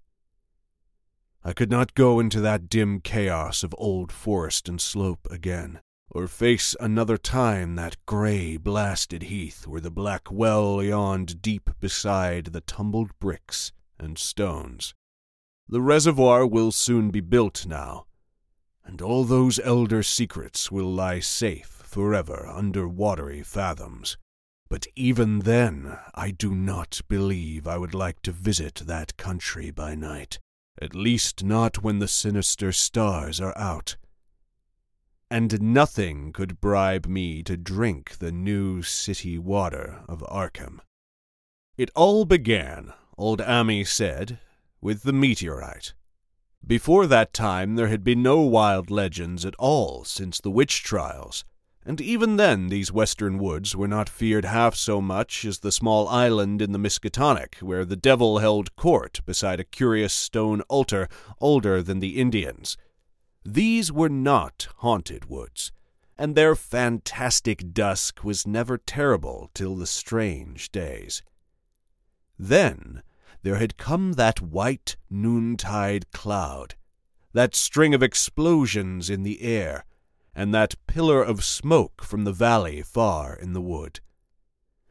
I 1.46 1.54
could 1.54 1.72
not 1.72 1.94
go 1.96 2.20
into 2.20 2.42
that 2.42 2.68
dim 2.68 3.00
chaos 3.00 3.64
of 3.64 3.74
old 3.78 4.12
forest 4.12 4.68
and 4.68 4.82
slope 4.82 5.30
again, 5.32 5.80
or 6.12 6.28
face 6.28 6.76
another 6.82 7.18
time 7.18 7.76
that 7.76 7.96
grey, 8.06 8.58
blasted 8.58 9.24
heath 9.24 9.66
where 9.66 9.82
the 9.82 9.90
black 9.90 10.30
well 10.30 10.84
yawned 10.84 11.42
deep 11.42 11.70
beside 11.80 12.48
the 12.48 12.62
tumbled 12.62 13.18
bricks 13.20 13.72
and 13.98 14.18
stones. 14.18 14.94
The 15.70 15.82
reservoir 15.82 16.46
will 16.46 16.74
soon 16.74 17.12
be 17.12 17.22
built 17.22 17.66
now, 17.66 18.08
and 18.84 19.02
all 19.02 19.24
those 19.24 19.58
elder 19.64 20.04
secrets 20.04 20.70
will 20.70 20.92
lie 20.92 21.22
safe 21.22 21.73
forever 21.94 22.46
under 22.48 22.88
watery 22.88 23.44
fathoms. 23.44 24.18
But 24.68 24.88
even 24.96 25.40
then, 25.40 25.98
I 26.14 26.32
do 26.32 26.54
not 26.54 27.00
believe 27.08 27.68
I 27.68 27.78
would 27.78 27.94
like 27.94 28.22
to 28.24 28.32
visit 28.32 28.82
that 28.86 29.16
country 29.16 29.72
by 29.72 29.96
night 29.96 30.40
at 30.82 30.96
least 30.96 31.44
not 31.44 31.84
when 31.84 32.00
the 32.00 32.08
sinister 32.08 32.72
stars 32.72 33.40
are 33.40 33.58
out. 33.58 33.96
And 35.30 35.62
nothing 35.62 36.32
could 36.32 36.60
bribe 36.60 37.06
me 37.06 37.44
to 37.44 37.58
drink 37.58 38.18
the 38.18 38.32
new 38.32 38.82
city 38.82 39.38
water 39.38 40.02
of 40.08 40.24
Arkham. 40.30 40.80
It 41.78 41.90
all 41.96 42.26
began, 42.26 42.94
old 43.18 43.40
Ammi 43.40 43.86
said, 43.86 44.40
with 44.82 45.04
the 45.04 45.14
meteorite. 45.14 45.94
Before 46.66 47.08
that 47.08 47.34
time 47.34 47.76
there 47.76 47.88
had 47.88 48.04
been 48.04 48.22
no 48.22 48.42
wild 48.42 48.92
legends 48.92 49.46
at 49.46 49.56
all 49.56 50.04
since 50.04 50.40
the 50.40 50.52
witch 50.52 50.84
trials, 50.84 51.46
and 51.86 52.00
even 52.00 52.38
then 52.38 52.70
these 52.70 52.92
western 52.92 53.38
woods 53.38 53.76
were 53.76 53.88
not 53.88 54.08
feared 54.08 54.46
half 54.46 54.76
so 54.76 55.02
much 55.02 55.44
as 55.44 55.60
the 55.60 55.72
small 55.72 56.08
island 56.08 56.62
in 56.62 56.72
the 56.72 56.80
Miskatonic, 56.80 57.62
where 57.62 57.84
the 57.84 57.96
devil 57.96 58.40
held 58.40 58.76
court 58.76 59.20
beside 59.26 59.60
a 59.60 59.66
curious 59.66 60.14
stone 60.14 60.62
altar 60.70 61.10
older 61.42 61.82
than 61.82 62.00
the 62.00 62.20
Indians. 62.20 62.78
These 63.44 63.92
were 63.92 64.10
not 64.10 64.68
haunted 64.78 65.26
woods, 65.26 65.72
and 66.18 66.36
their 66.36 66.56
fantastic 66.56 67.74
dusk 67.74 68.24
was 68.24 68.48
never 68.48 68.78
terrible 68.78 69.50
till 69.54 69.76
the 69.76 69.88
strange 69.88 70.72
days. 70.72 71.22
Then 72.40 73.04
there 73.42 73.58
had 73.58 73.78
come 73.78 74.14
that 74.14 74.42
white 74.42 74.96
noontide 75.10 76.12
cloud, 76.12 76.76
that 77.34 77.56
string 77.56 77.94
of 77.94 78.02
explosions 78.02 79.10
in 79.10 79.24
the 79.24 79.42
air, 79.42 79.84
and 80.36 80.54
that 80.54 80.76
pillar 80.88 81.22
of 81.22 81.44
smoke 81.44 82.04
from 82.04 82.24
the 82.24 82.32
valley 82.32 82.82
far 82.82 83.36
in 83.36 83.54
the 83.54 83.62
wood. 83.62 84.00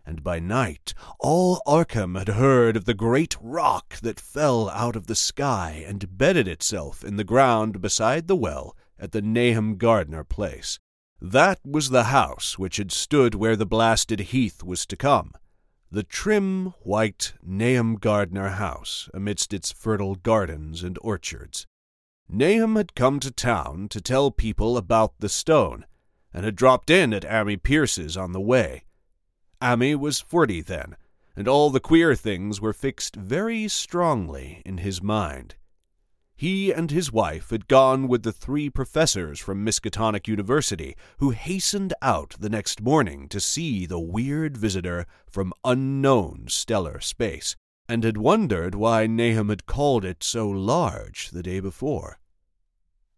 And 0.04 0.22
by 0.22 0.40
night 0.40 0.94
all 1.20 1.62
Arkham 1.66 2.18
had 2.18 2.28
heard 2.28 2.76
of 2.76 2.84
the 2.84 2.94
great 2.94 3.36
rock 3.40 4.00
that 4.00 4.18
fell 4.18 4.68
out 4.70 4.96
of 4.96 5.06
the 5.06 5.14
sky 5.14 5.84
and 5.86 6.18
bedded 6.18 6.48
itself 6.48 7.04
in 7.04 7.16
the 7.16 7.24
ground 7.24 7.80
beside 7.80 8.26
the 8.26 8.36
well 8.36 8.76
at 8.98 9.12
the 9.12 9.22
Nahum 9.22 9.76
Gardner 9.76 10.24
place. 10.24 10.78
That 11.20 11.60
was 11.64 11.90
the 11.90 12.04
house 12.04 12.58
which 12.58 12.78
had 12.78 12.90
stood 12.90 13.36
where 13.36 13.54
the 13.54 13.66
blasted 13.66 14.20
heath 14.20 14.64
was 14.64 14.84
to 14.86 14.96
come, 14.96 15.32
the 15.88 16.02
trim, 16.02 16.74
white 16.80 17.34
Nahum 17.42 17.96
Gardner 17.96 18.48
house 18.48 19.08
amidst 19.14 19.52
its 19.52 19.70
fertile 19.70 20.14
gardens 20.14 20.82
and 20.82 20.98
orchards. 21.02 21.66
Nahum 22.34 22.76
had 22.76 22.94
come 22.94 23.20
to 23.20 23.30
town 23.30 23.88
to 23.90 24.00
tell 24.00 24.30
people 24.30 24.78
about 24.78 25.12
the 25.18 25.28
stone, 25.28 25.84
and 26.32 26.46
had 26.46 26.56
dropped 26.56 26.88
in 26.88 27.12
at 27.12 27.26
Ammi 27.26 27.62
Pierce's 27.62 28.16
on 28.16 28.32
the 28.32 28.40
way. 28.40 28.84
Ammi 29.60 29.94
was 29.94 30.18
forty 30.18 30.62
then, 30.62 30.96
and 31.36 31.46
all 31.46 31.68
the 31.68 31.78
queer 31.78 32.14
things 32.14 32.58
were 32.58 32.72
fixed 32.72 33.16
very 33.16 33.68
strongly 33.68 34.62
in 34.64 34.78
his 34.78 35.02
mind. 35.02 35.56
He 36.34 36.72
and 36.72 36.90
his 36.90 37.12
wife 37.12 37.50
had 37.50 37.68
gone 37.68 38.08
with 38.08 38.22
the 38.22 38.32
three 38.32 38.70
professors 38.70 39.38
from 39.38 39.62
Miskatonic 39.62 40.26
University, 40.26 40.96
who 41.18 41.30
hastened 41.30 41.92
out 42.00 42.36
the 42.40 42.48
next 42.48 42.80
morning 42.80 43.28
to 43.28 43.40
see 43.40 43.84
the 43.84 44.00
weird 44.00 44.56
visitor 44.56 45.04
from 45.30 45.52
unknown 45.66 46.46
stellar 46.48 46.98
space, 46.98 47.56
and 47.90 48.04
had 48.04 48.16
wondered 48.16 48.74
why 48.74 49.06
Nahum 49.06 49.50
had 49.50 49.66
called 49.66 50.02
it 50.02 50.22
so 50.22 50.48
large 50.48 51.28
the 51.30 51.42
day 51.42 51.60
before. 51.60 52.18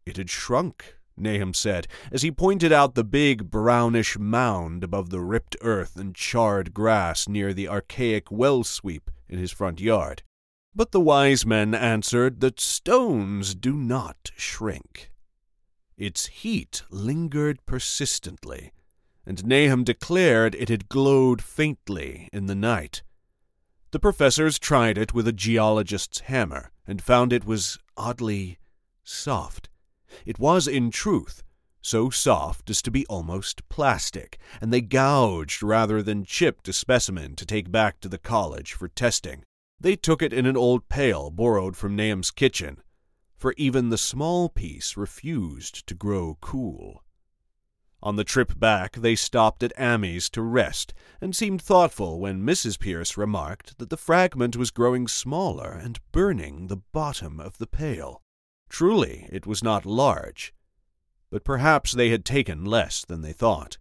It 0.07 0.17
had 0.19 0.29
shrunk, 0.29 0.97
Nahum 1.17 1.55
said, 1.55 1.87
as 2.13 2.23
he 2.23 2.31
pointed 2.31 2.73
out 2.73 2.95
the 2.95 3.05
big 3.05 3.51
brownish 3.51 4.19
mound 4.19 4.85
above 4.85 5.11
the 5.11 5.21
ripped 5.21 5.57
earth 5.61 5.97
and 5.97 6.15
charred 6.15 6.75
grass 6.75 7.29
near 7.29 7.55
the 7.55 7.69
archaic 7.69 8.31
well 8.31 8.65
sweep 8.65 9.11
in 9.29 9.39
his 9.39 9.53
front 9.53 9.81
yard. 9.81 10.23
But 10.75 10.93
the 10.93 11.01
wise 11.01 11.47
men 11.47 11.75
answered 11.75 12.41
that 12.41 12.61
stones 12.61 13.55
do 13.55 13.75
not 13.75 14.33
shrink. 14.37 15.11
Its 15.97 16.27
heat 16.27 16.83
lingered 16.91 17.65
persistently, 17.65 18.73
and 19.25 19.47
Nahum 19.47 19.85
declared 19.85 20.55
it 20.57 20.69
had 20.69 20.89
glowed 20.89 21.41
faintly 21.41 22.29
in 22.33 22.47
the 22.47 22.57
night. 22.57 23.03
The 23.93 24.01
professors 24.01 24.59
tried 24.59 24.99
it 24.99 25.15
with 25.15 25.29
a 25.29 25.33
geologist's 25.33 26.21
hammer 26.21 26.73
and 26.87 27.01
found 27.01 27.33
it 27.33 27.47
was 27.47 27.79
oddly 27.97 28.59
soft. 29.05 29.69
It 30.25 30.39
was, 30.39 30.67
in 30.69 30.91
truth, 30.91 31.43
so 31.81 32.09
soft 32.09 32.71
as 32.71 32.81
to 32.83 32.91
be 32.91 33.07
almost 33.07 33.69
plastic, 33.69 34.39
and 34.61 34.73
they 34.73 34.81
gouged 34.81 35.63
rather 35.63 36.03
than 36.03 36.25
chipped 36.25 36.69
a 36.69 36.73
specimen 36.73 37.37
to 37.37 37.45
take 37.45 37.71
back 37.71 38.01
to 38.01 38.09
the 38.09 38.19
college 38.19 38.73
for 38.73 38.89
testing. 38.89 39.45
They 39.79 39.97
took 39.97 40.23
it 40.23 40.33
in 40.33 40.47
an 40.47 40.57
old 40.57 40.89
pail 40.89 41.31
borrowed 41.31 41.77
from 41.77 41.95
Nahum's 41.95 42.31
kitchen, 42.31 42.81
for 43.37 43.55
even 43.59 43.91
the 43.91 43.99
small 43.99 44.49
piece 44.49 44.97
refused 44.97 45.87
to 45.87 45.95
grow 45.95 46.39
cool. 46.41 47.05
On 48.03 48.17
the 48.17 48.25
trip 48.25 48.59
back, 48.59 48.97
they 48.97 49.15
stopped 49.15 49.63
at 49.63 49.73
Ammi's 49.79 50.29
to 50.31 50.43
rest, 50.43 50.93
and 51.21 51.35
seemed 51.35 51.61
thoughtful 51.61 52.21
when 52.21 52.43
Mrs. 52.43 52.79
Pierce 52.79 53.17
remarked 53.17 53.79
that 53.79 53.89
the 53.91 53.97
fragment 53.97 54.57
was 54.57 54.71
growing 54.71 55.09
smaller 55.09 55.73
and 55.73 56.01
burning 56.13 56.67
the 56.67 56.77
bottom 56.77 57.41
of 57.41 57.59
the 57.59 57.67
pail. 57.67 58.23
Truly, 58.75 59.29
it 59.31 59.47
was 59.47 59.63
not 59.63 59.87
large, 59.87 60.53
but 61.31 61.45
perhaps 61.45 61.93
they 61.93 62.09
had 62.09 62.25
taken 62.25 62.65
less 62.65 63.05
than 63.05 63.23
they 63.23 63.33
thought. 63.33 63.79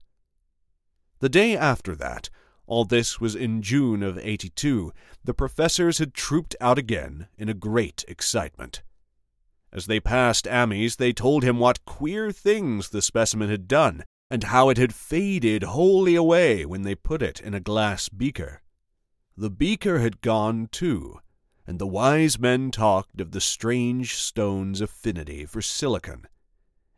The 1.18 1.30
day 1.30 1.58
after 1.58 1.96
that, 1.96 2.30
all 2.68 2.86
this 2.86 3.20
was 3.20 3.34
in 3.34 3.64
June 3.64 4.04
of 4.04 4.20
82, 4.20 4.94
the 5.24 5.34
professors 5.34 5.98
had 5.98 6.14
trooped 6.14 6.56
out 6.62 6.78
again 6.78 7.26
in 7.40 7.50
a 7.50 7.56
great 7.56 8.06
excitement. 8.08 8.84
As 9.72 9.88
they 9.88 10.00
passed 10.00 10.46
Ammi's, 10.46 10.98
they 10.98 11.12
told 11.12 11.44
him 11.44 11.58
what 11.58 11.86
queer 11.86 12.32
things 12.32 12.90
the 12.90 13.02
specimen 13.02 13.50
had 13.50 13.68
done, 13.68 14.04
and 14.30 14.44
how 14.44 14.70
it 14.70 14.78
had 14.78 14.94
faded 14.94 15.64
wholly 15.64 16.14
away 16.14 16.68
when 16.68 16.84
they 16.84 16.94
put 16.94 17.24
it 17.24 17.42
in 17.42 17.56
a 17.56 17.60
glass 17.60 18.10
beaker. 18.10 18.62
The 19.36 19.50
beaker 19.50 19.98
had 20.02 20.22
gone, 20.22 20.70
too, 20.72 21.18
and 21.66 21.80
the 21.80 21.88
wise 21.88 22.38
men 22.40 22.72
talked 22.72 23.22
of 23.22 23.32
the 23.32 23.42
strange 23.42 24.16
stone's 24.16 24.82
affinity 24.82 25.46
for 25.46 25.62
silicon. 25.62 26.28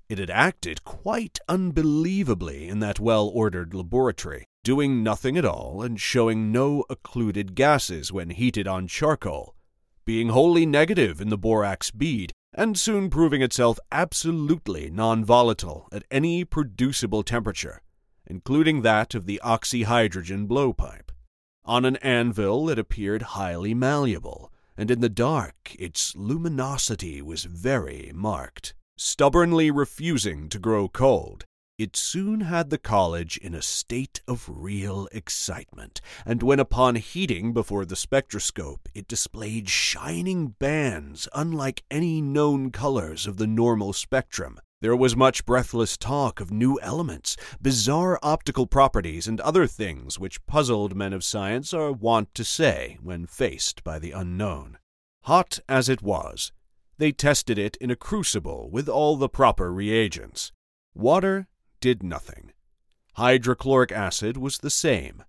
It 0.08 0.18
had 0.18 0.30
acted 0.30 0.84
quite 0.84 1.40
unbelievably 1.48 2.68
in 2.68 2.80
that 2.80 3.00
well 3.00 3.28
ordered 3.28 3.74
laboratory, 3.74 4.46
doing 4.64 5.02
nothing 5.02 5.38
at 5.38 5.46
all 5.46 5.82
and 5.82 6.00
showing 6.00 6.52
no 6.52 6.84
occluded 6.90 7.56
gases 7.56 8.12
when 8.12 8.30
heated 8.30 8.68
on 8.68 8.88
charcoal, 8.88 9.56
being 10.06 10.30
wholly 10.30 10.66
negative 10.66 11.22
in 11.22 11.30
the 11.30 11.38
borax 11.38 11.90
bead, 11.90 12.32
and 12.54 12.78
soon 12.78 13.10
proving 13.10 13.42
itself 13.42 13.80
absolutely 13.92 14.90
non 14.90 15.26
volatile 15.26 15.88
at 15.92 16.06
any 16.10 16.46
producible 16.46 17.24
temperature, 17.24 17.82
including 18.28 18.82
that 18.82 19.16
of 19.16 19.26
the 19.26 19.42
oxyhydrogen 19.44 20.48
blowpipe. 20.48 21.12
On 21.66 21.84
an 21.84 21.96
anvil 21.98 22.70
it 22.70 22.78
appeared 22.78 23.22
highly 23.24 23.74
malleable, 23.74 24.52
and 24.78 24.92
in 24.92 25.02
the 25.02 25.10
dark 25.10 25.76
its 25.80 26.16
luminosity 26.16 27.22
was 27.22 27.46
very 27.46 28.12
marked, 28.14 28.74
stubbornly 28.98 29.72
refusing 29.72 30.50
to 30.50 30.60
grow 30.60 30.88
cold, 30.88 31.46
It 31.78 31.98
soon 31.98 32.40
had 32.40 32.70
the 32.70 32.78
college 32.78 33.38
in 33.38 33.54
a 33.54 33.62
state 33.62 34.22
of 34.30 34.46
real 34.48 35.10
excitement, 35.12 36.00
and 36.26 36.42
when 36.42 36.58
upon 36.62 36.96
heating 36.96 37.52
before 37.52 37.84
the 37.84 37.98
spectroscope 37.98 38.88
it 38.94 39.10
displayed 39.10 39.68
shining 39.68 40.56
bands 40.58 41.28
unlike 41.34 41.84
any 41.92 42.22
known 42.22 42.72
colors 42.72 43.28
of 43.28 43.36
the 43.36 43.48
normal 43.48 43.92
spectrum, 43.92 44.58
there 44.86 44.96
was 44.96 45.16
much 45.16 45.48
breathless 45.48 45.98
talk 45.98 46.40
of 46.40 46.52
new 46.52 46.80
elements, 46.80 47.36
bizarre 47.60 48.20
optical 48.22 48.68
properties, 48.68 49.28
and 49.28 49.42
other 49.42 49.66
things 49.66 50.20
which 50.20 50.46
puzzled 50.46 50.96
men 50.96 51.12
of 51.12 51.24
science 51.24 51.74
are 51.74 51.92
wont 51.92 52.32
to 52.36 52.44
say 52.44 53.00
when 53.02 53.26
faced 53.26 53.84
by 53.84 53.98
the 53.98 54.12
unknown. 54.12 54.78
Hot 55.24 55.58
as 55.68 55.90
it 55.90 56.04
was, 56.04 56.52
they 57.00 57.12
tested 57.12 57.58
it 57.58 57.76
in 57.78 57.90
a 57.90 57.96
crucible 57.96 58.70
with 58.70 58.88
all 58.88 59.18
the 59.18 59.28
proper 59.28 59.74
reagents. 59.74 60.52
Water 60.94 61.48
did 61.80 62.04
nothing. 62.04 62.52
Hydrochloric 63.16 63.92
acid 63.92 64.38
was 64.38 64.60
the 64.60 64.70
same. 64.70 65.24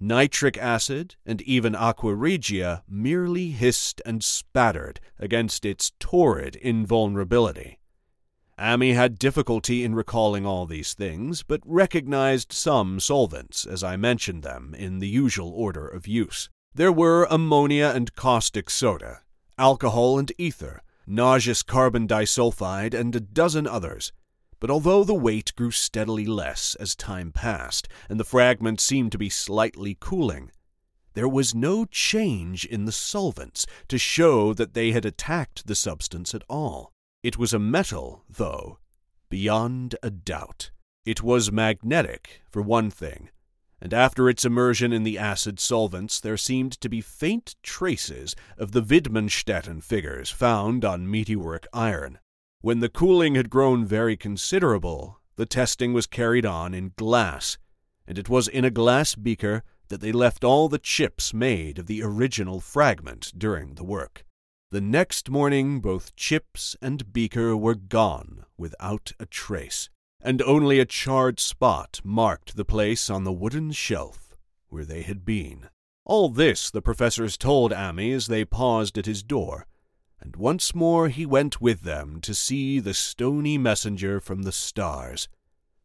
Nitric 0.00 0.56
acid 0.56 1.16
and 1.26 1.42
even 1.42 1.74
aqua 1.74 2.14
regia 2.14 2.82
merely 2.88 3.50
hissed 3.50 4.00
and 4.06 4.24
spattered 4.24 5.00
against 5.18 5.66
its 5.66 5.92
torrid 6.00 6.56
invulnerability. 6.56 7.78
Ammi 8.62 8.94
had 8.94 9.18
difficulty 9.18 9.82
in 9.82 9.96
recalling 9.96 10.46
all 10.46 10.66
these 10.66 10.94
things, 10.94 11.42
but 11.42 11.60
recognized 11.64 12.52
some 12.52 13.00
solvents 13.00 13.66
as 13.66 13.82
I 13.82 13.96
mentioned 13.96 14.44
them 14.44 14.72
in 14.78 15.00
the 15.00 15.08
usual 15.08 15.50
order 15.50 15.88
of 15.88 16.06
use. 16.06 16.48
There 16.72 16.92
were 16.92 17.26
ammonia 17.28 17.90
and 17.92 18.14
caustic 18.14 18.70
soda, 18.70 19.22
alcohol 19.58 20.16
and 20.16 20.30
ether, 20.38 20.80
nauseous 21.08 21.64
carbon 21.64 22.06
disulfide, 22.06 22.94
and 22.94 23.16
a 23.16 23.20
dozen 23.20 23.66
others. 23.66 24.12
But 24.60 24.70
although 24.70 25.02
the 25.02 25.12
weight 25.12 25.52
grew 25.56 25.72
steadily 25.72 26.24
less 26.24 26.76
as 26.76 26.94
time 26.94 27.32
passed, 27.32 27.88
and 28.08 28.20
the 28.20 28.24
fragments 28.24 28.84
seemed 28.84 29.10
to 29.10 29.18
be 29.18 29.28
slightly 29.28 29.96
cooling, 29.98 30.52
there 31.14 31.28
was 31.28 31.52
no 31.52 31.84
change 31.86 32.64
in 32.64 32.84
the 32.84 32.92
solvents 32.92 33.66
to 33.88 33.98
show 33.98 34.54
that 34.54 34.74
they 34.74 34.92
had 34.92 35.04
attacked 35.04 35.66
the 35.66 35.74
substance 35.74 36.32
at 36.32 36.44
all. 36.48 36.92
It 37.22 37.38
was 37.38 37.52
a 37.52 37.58
metal, 37.58 38.24
though, 38.28 38.78
beyond 39.30 39.94
a 40.02 40.10
doubt. 40.10 40.72
It 41.04 41.22
was 41.22 41.52
magnetic, 41.52 42.42
for 42.50 42.62
one 42.62 42.90
thing, 42.90 43.30
and 43.80 43.94
after 43.94 44.28
its 44.28 44.44
immersion 44.44 44.92
in 44.92 45.04
the 45.04 45.18
acid 45.18 45.60
solvents 45.60 46.20
there 46.20 46.36
seemed 46.36 46.72
to 46.80 46.88
be 46.88 47.00
faint 47.00 47.56
traces 47.62 48.34
of 48.58 48.72
the 48.72 48.82
Widmanstätten 48.82 49.82
figures 49.82 50.30
found 50.30 50.84
on 50.84 51.10
meteoric 51.10 51.66
iron. 51.72 52.18
When 52.60 52.80
the 52.80 52.88
cooling 52.88 53.36
had 53.36 53.50
grown 53.50 53.84
very 53.84 54.16
considerable, 54.16 55.20
the 55.36 55.46
testing 55.46 55.92
was 55.92 56.06
carried 56.06 56.46
on 56.46 56.74
in 56.74 56.92
glass, 56.96 57.56
and 58.06 58.18
it 58.18 58.28
was 58.28 58.48
in 58.48 58.64
a 58.64 58.70
glass 58.70 59.14
beaker 59.14 59.62
that 59.88 60.00
they 60.00 60.12
left 60.12 60.44
all 60.44 60.68
the 60.68 60.78
chips 60.78 61.32
made 61.32 61.78
of 61.78 61.86
the 61.86 62.02
original 62.02 62.60
fragment 62.60 63.32
during 63.36 63.74
the 63.74 63.84
work. 63.84 64.24
The 64.72 64.80
next 64.80 65.28
morning 65.28 65.80
both 65.80 66.16
chips 66.16 66.76
and 66.80 67.12
beaker 67.12 67.54
were 67.54 67.74
gone 67.74 68.46
without 68.56 69.12
a 69.20 69.26
trace 69.26 69.90
and 70.18 70.40
only 70.40 70.80
a 70.80 70.86
charred 70.86 71.38
spot 71.38 72.00
marked 72.02 72.56
the 72.56 72.64
place 72.64 73.10
on 73.10 73.24
the 73.24 73.34
wooden 73.34 73.72
shelf 73.72 74.34
where 74.68 74.86
they 74.86 75.02
had 75.02 75.26
been. 75.26 75.68
All 76.06 76.30
this 76.30 76.70
the 76.70 76.80
professors 76.80 77.36
told 77.36 77.70
Ammi 77.70 78.12
as 78.12 78.28
they 78.28 78.46
paused 78.46 78.96
at 78.96 79.04
his 79.04 79.22
door, 79.22 79.66
and 80.18 80.36
once 80.36 80.74
more 80.74 81.10
he 81.10 81.26
went 81.26 81.60
with 81.60 81.82
them 81.82 82.18
to 82.22 82.32
see 82.32 82.80
the 82.80 82.94
stony 82.94 83.58
messenger 83.58 84.20
from 84.20 84.40
the 84.40 84.52
stars, 84.52 85.28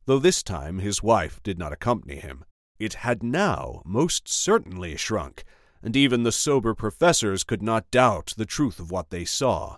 though 0.05 0.17
this 0.17 0.41
time 0.41 0.79
his 0.79 1.03
wife 1.03 1.43
did 1.43 1.59
not 1.59 1.73
accompany 1.73 2.21
him. 2.21 2.45
It 2.79 2.93
had 2.93 3.21
now 3.21 3.81
most 3.83 4.29
certainly 4.29 4.95
shrunk, 4.95 5.43
and 5.81 5.95
even 5.95 6.23
the 6.23 6.31
sober 6.31 6.73
professors 6.73 7.43
could 7.43 7.61
not 7.61 7.91
doubt 7.91 8.33
the 8.37 8.45
truth 8.45 8.79
of 8.79 8.91
what 8.91 9.09
they 9.09 9.25
saw. 9.25 9.77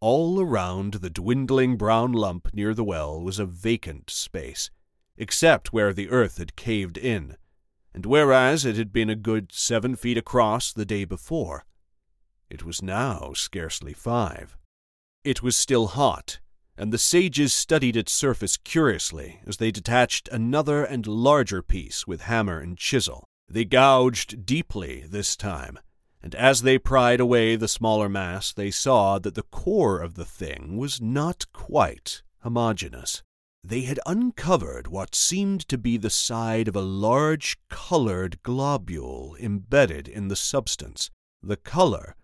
All 0.00 0.40
around 0.40 0.94
the 0.94 1.10
dwindling 1.10 1.76
brown 1.76 2.12
lump 2.12 2.54
near 2.54 2.74
the 2.74 2.84
well 2.84 3.20
was 3.20 3.38
a 3.38 3.46
vacant 3.46 4.10
space, 4.10 4.70
except 5.16 5.72
where 5.72 5.92
the 5.92 6.08
earth 6.10 6.38
had 6.38 6.56
caved 6.56 6.96
in, 6.96 7.36
and 7.92 8.06
whereas 8.06 8.64
it 8.64 8.76
had 8.76 8.92
been 8.92 9.10
a 9.10 9.16
good 9.16 9.52
seven 9.52 9.96
feet 9.96 10.16
across 10.16 10.72
the 10.72 10.86
day 10.86 11.04
before, 11.04 11.64
it 12.50 12.64
was 12.64 12.82
now 12.82 13.32
scarcely 13.32 13.92
five. 13.92 14.58
It 15.22 15.40
was 15.40 15.56
still 15.56 15.86
hot, 15.86 16.40
and 16.76 16.92
the 16.92 16.98
sages 16.98 17.52
studied 17.52 17.96
its 17.96 18.10
surface 18.10 18.56
curiously 18.56 19.40
as 19.46 19.58
they 19.58 19.70
detached 19.70 20.28
another 20.28 20.82
and 20.82 21.06
larger 21.06 21.62
piece 21.62 22.08
with 22.08 22.22
hammer 22.22 22.58
and 22.58 22.76
chisel. 22.76 23.24
They 23.50 23.64
gouged 23.64 24.46
deeply 24.46 25.04
this 25.08 25.36
time 25.36 25.78
and 26.22 26.34
as 26.34 26.62
they 26.62 26.78
pried 26.78 27.18
away 27.18 27.56
the 27.56 27.68
smaller 27.68 28.08
mass, 28.08 28.52
they 28.52 28.70
saw 28.70 29.18
that 29.18 29.34
the 29.34 29.42
core 29.42 30.00
of 30.00 30.14
the 30.14 30.24
thing 30.24 30.76
was 30.76 31.00
not 31.00 31.46
quite 31.52 32.22
homogeneous. 32.40 33.22
They 33.64 33.82
had 33.82 34.00
uncovered 34.06 34.86
what 34.86 35.14
seemed 35.14 35.66
to 35.68 35.78
be 35.78 35.96
the 35.96 36.10
side 36.10 36.68
of 36.68 36.76
a 36.76 36.82
large 36.82 37.58
colored 37.68 38.42
globule 38.42 39.36
embedded 39.40 40.08
in 40.08 40.28
the 40.28 40.36
substance. 40.36 41.10
The 41.42 41.56
color, 41.56 42.16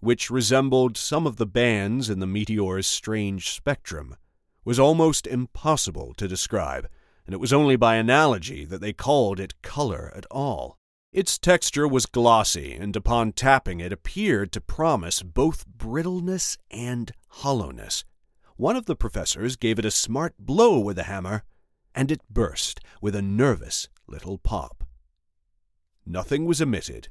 which 0.00 0.30
resembled 0.30 0.96
some 0.96 1.26
of 1.26 1.36
the 1.36 1.46
bands 1.46 2.08
in 2.08 2.20
the 2.20 2.26
meteor's 2.26 2.86
strange 2.86 3.50
spectrum, 3.50 4.16
was 4.64 4.78
almost 4.78 5.26
impossible 5.26 6.14
to 6.14 6.28
describe, 6.28 6.88
and 7.26 7.34
it 7.34 7.40
was 7.40 7.52
only 7.52 7.76
by 7.76 7.96
analogy 7.96 8.64
that 8.64 8.80
they 8.80 8.92
called 8.92 9.38
it 9.38 9.60
color 9.62 10.12
at 10.14 10.26
all. 10.30 10.78
Its 11.12 11.38
texture 11.38 11.86
was 11.86 12.06
glossy, 12.06 12.72
and 12.72 12.96
upon 12.96 13.32
tapping 13.32 13.80
it 13.80 13.92
appeared 13.92 14.50
to 14.52 14.60
promise 14.60 15.22
both 15.22 15.66
brittleness 15.66 16.56
and 16.70 17.12
hollowness. 17.28 18.04
One 18.56 18.76
of 18.76 18.86
the 18.86 18.96
professors 18.96 19.56
gave 19.56 19.78
it 19.78 19.84
a 19.84 19.90
smart 19.90 20.34
blow 20.38 20.78
with 20.78 20.98
a 20.98 21.04
hammer, 21.04 21.44
and 21.94 22.10
it 22.10 22.22
burst 22.30 22.80
with 23.02 23.14
a 23.14 23.22
nervous 23.22 23.88
little 24.06 24.38
pop. 24.38 24.84
Nothing 26.06 26.46
was 26.46 26.60
emitted, 26.60 27.08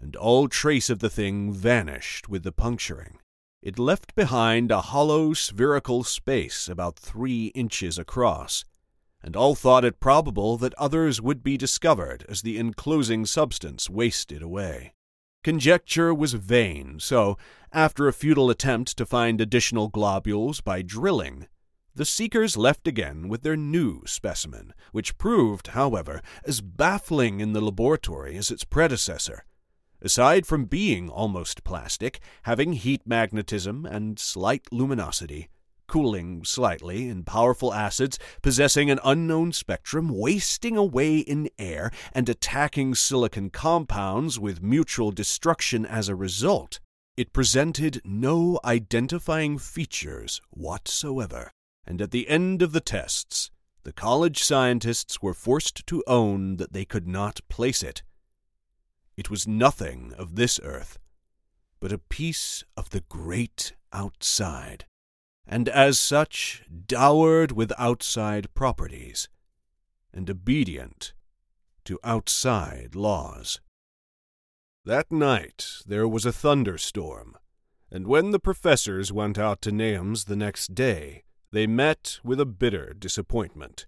and 0.00 0.16
all 0.16 0.48
trace 0.48 0.88
of 0.88 1.00
the 1.00 1.10
thing 1.10 1.52
vanished 1.52 2.28
with 2.28 2.42
the 2.42 2.52
puncturing. 2.52 3.18
It 3.62 3.78
left 3.78 4.14
behind 4.14 4.70
a 4.70 4.80
hollow 4.80 5.34
spherical 5.34 6.04
space 6.04 6.68
about 6.68 6.98
three 6.98 7.46
inches 7.48 7.98
across 7.98 8.64
and 9.26 9.34
all 9.34 9.56
thought 9.56 9.84
it 9.84 9.98
probable 9.98 10.56
that 10.56 10.72
others 10.74 11.20
would 11.20 11.42
be 11.42 11.56
discovered 11.56 12.24
as 12.28 12.42
the 12.42 12.56
enclosing 12.56 13.26
substance 13.26 13.90
wasted 13.90 14.40
away. 14.40 14.94
Conjecture 15.42 16.14
was 16.14 16.34
vain, 16.34 17.00
so, 17.00 17.36
after 17.72 18.06
a 18.06 18.12
futile 18.12 18.50
attempt 18.50 18.96
to 18.96 19.04
find 19.04 19.40
additional 19.40 19.88
globules 19.88 20.60
by 20.60 20.80
drilling, 20.80 21.48
the 21.92 22.04
seekers 22.04 22.56
left 22.56 22.86
again 22.86 23.28
with 23.28 23.42
their 23.42 23.56
new 23.56 24.02
specimen, 24.06 24.72
which 24.92 25.18
proved, 25.18 25.68
however, 25.68 26.22
as 26.44 26.60
baffling 26.60 27.40
in 27.40 27.52
the 27.52 27.60
laboratory 27.60 28.36
as 28.36 28.52
its 28.52 28.64
predecessor. 28.64 29.44
Aside 30.00 30.46
from 30.46 30.66
being 30.66 31.08
almost 31.08 31.64
plastic, 31.64 32.20
having 32.42 32.74
heat 32.74 33.02
magnetism 33.06 33.86
and 33.86 34.20
slight 34.20 34.66
luminosity, 34.70 35.48
cooling 35.86 36.44
slightly 36.44 37.08
in 37.08 37.24
powerful 37.24 37.72
acids, 37.72 38.18
possessing 38.42 38.90
an 38.90 39.00
unknown 39.04 39.52
spectrum, 39.52 40.08
wasting 40.08 40.76
away 40.76 41.18
in 41.18 41.48
air, 41.58 41.90
and 42.12 42.28
attacking 42.28 42.94
silicon 42.94 43.50
compounds 43.50 44.38
with 44.38 44.62
mutual 44.62 45.10
destruction 45.10 45.86
as 45.86 46.08
a 46.08 46.14
result, 46.14 46.80
it 47.16 47.32
presented 47.32 48.02
no 48.04 48.60
identifying 48.64 49.56
features 49.58 50.40
whatsoever. 50.50 51.50
And 51.86 52.02
at 52.02 52.10
the 52.10 52.28
end 52.28 52.62
of 52.62 52.72
the 52.72 52.80
tests, 52.80 53.50
the 53.84 53.92
college 53.92 54.42
scientists 54.42 55.22
were 55.22 55.32
forced 55.32 55.86
to 55.86 56.02
own 56.06 56.56
that 56.56 56.72
they 56.72 56.84
could 56.84 57.06
not 57.06 57.40
place 57.48 57.82
it. 57.82 58.02
It 59.16 59.30
was 59.30 59.46
nothing 59.46 60.12
of 60.18 60.34
this 60.34 60.60
earth, 60.62 60.98
but 61.80 61.92
a 61.92 61.98
piece 61.98 62.64
of 62.76 62.90
the 62.90 63.04
great 63.08 63.72
outside 63.92 64.84
and 65.46 65.68
as 65.68 65.98
such 65.98 66.64
dowered 66.86 67.52
with 67.52 67.72
outside 67.78 68.52
properties, 68.54 69.28
and 70.12 70.28
obedient 70.28 71.12
to 71.84 71.98
outside 72.02 72.94
laws. 72.94 73.60
That 74.84 75.12
night 75.12 75.66
there 75.86 76.08
was 76.08 76.26
a 76.26 76.32
thunderstorm, 76.32 77.36
and 77.90 78.06
when 78.06 78.32
the 78.32 78.40
professors 78.40 79.12
went 79.12 79.38
out 79.38 79.60
to 79.62 79.72
Nahum's 79.72 80.24
the 80.24 80.36
next 80.36 80.74
day, 80.74 81.22
they 81.52 81.66
met 81.66 82.18
with 82.24 82.40
a 82.40 82.46
bitter 82.46 82.94
disappointment. 82.98 83.86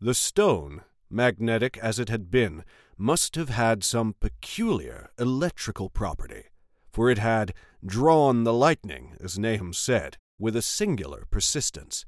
The 0.00 0.14
stone, 0.14 0.82
magnetic 1.10 1.76
as 1.78 1.98
it 1.98 2.08
had 2.08 2.30
been, 2.30 2.64
must 2.96 3.34
have 3.34 3.48
had 3.48 3.82
some 3.82 4.14
peculiar 4.20 5.10
electrical 5.18 5.90
property, 5.90 6.44
for 6.92 7.10
it 7.10 7.18
had 7.18 7.52
drawn 7.84 8.44
the 8.44 8.52
lightning, 8.52 9.16
as 9.20 9.38
Nahum 9.38 9.72
said, 9.72 10.18
with 10.38 10.56
a 10.56 10.62
singular 10.62 11.24
persistence, 11.30 12.06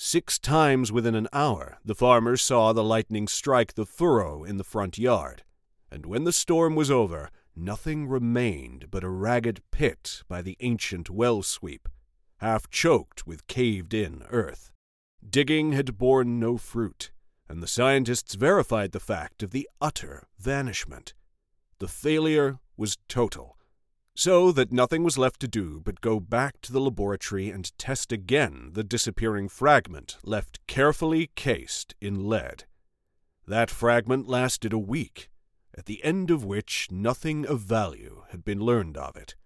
Six 0.00 0.38
times 0.38 0.92
within 0.92 1.16
an 1.16 1.26
hour 1.32 1.78
the 1.84 1.92
farmers 1.92 2.40
saw 2.40 2.72
the 2.72 2.84
lightning 2.84 3.26
strike 3.26 3.74
the 3.74 3.84
furrow 3.84 4.44
in 4.44 4.56
the 4.56 4.62
front 4.62 4.96
yard, 4.96 5.42
and 5.90 6.06
when 6.06 6.22
the 6.22 6.32
storm 6.32 6.76
was 6.76 6.88
over, 6.88 7.30
nothing 7.56 8.06
remained 8.06 8.92
but 8.92 9.02
a 9.02 9.08
ragged 9.08 9.60
pit 9.72 10.22
by 10.28 10.40
the 10.40 10.56
ancient 10.60 11.10
well 11.10 11.42
sweep, 11.42 11.88
half 12.36 12.70
choked 12.70 13.26
with 13.26 13.48
caved 13.48 13.92
in 13.92 14.22
earth. 14.30 14.70
Digging 15.28 15.72
had 15.72 15.98
borne 15.98 16.38
no 16.38 16.58
fruit, 16.58 17.10
and 17.48 17.60
the 17.60 17.66
scientists 17.66 18.36
verified 18.36 18.92
the 18.92 19.00
fact 19.00 19.42
of 19.42 19.50
the 19.50 19.68
utter 19.80 20.28
vanishment. 20.38 21.12
The 21.80 21.88
failure 21.88 22.60
was 22.76 22.98
total, 23.08 23.57
so 24.18 24.50
that 24.50 24.72
nothing 24.72 25.04
was 25.04 25.16
left 25.16 25.38
to 25.38 25.46
do 25.46 25.80
but 25.84 26.00
go 26.00 26.18
back 26.18 26.60
to 26.60 26.72
the 26.72 26.80
laboratory 26.80 27.50
and 27.50 27.78
test 27.78 28.10
again 28.10 28.70
the 28.72 28.82
disappearing 28.82 29.48
fragment 29.48 30.18
left 30.24 30.58
carefully 30.66 31.30
cased 31.36 31.94
in 32.00 32.28
lead. 32.28 32.64
That 33.46 33.70
fragment 33.70 34.26
lasted 34.26 34.72
a 34.72 34.78
week, 34.78 35.28
at 35.72 35.86
the 35.86 36.02
end 36.02 36.32
of 36.32 36.44
which 36.44 36.88
nothing 36.90 37.46
of 37.46 37.60
value 37.60 38.24
had 38.30 38.44
been 38.44 38.58
learned 38.58 38.96
of 38.96 39.14
it. 39.14 39.36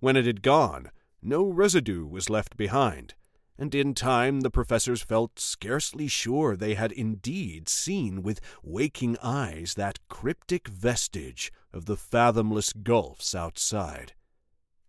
When 0.00 0.16
it 0.16 0.24
had 0.24 0.40
gone, 0.40 0.90
no 1.20 1.44
residue 1.44 2.06
was 2.06 2.30
left 2.30 2.56
behind, 2.56 3.12
and 3.58 3.74
in 3.74 3.94
time 3.94 4.40
the 4.40 4.50
professors 4.50 5.02
felt 5.02 5.38
scarcely 5.38 6.08
sure 6.08 6.56
they 6.56 6.74
had 6.74 6.92
indeed 6.92 7.68
seen 7.68 8.22
with 8.22 8.40
waking 8.62 9.16
eyes 9.22 9.74
that 9.74 9.98
cryptic 10.08 10.68
vestige 10.68 11.52
of 11.72 11.86
the 11.86 11.96
fathomless 11.96 12.72
gulfs 12.72 13.34
outside. 13.34 14.14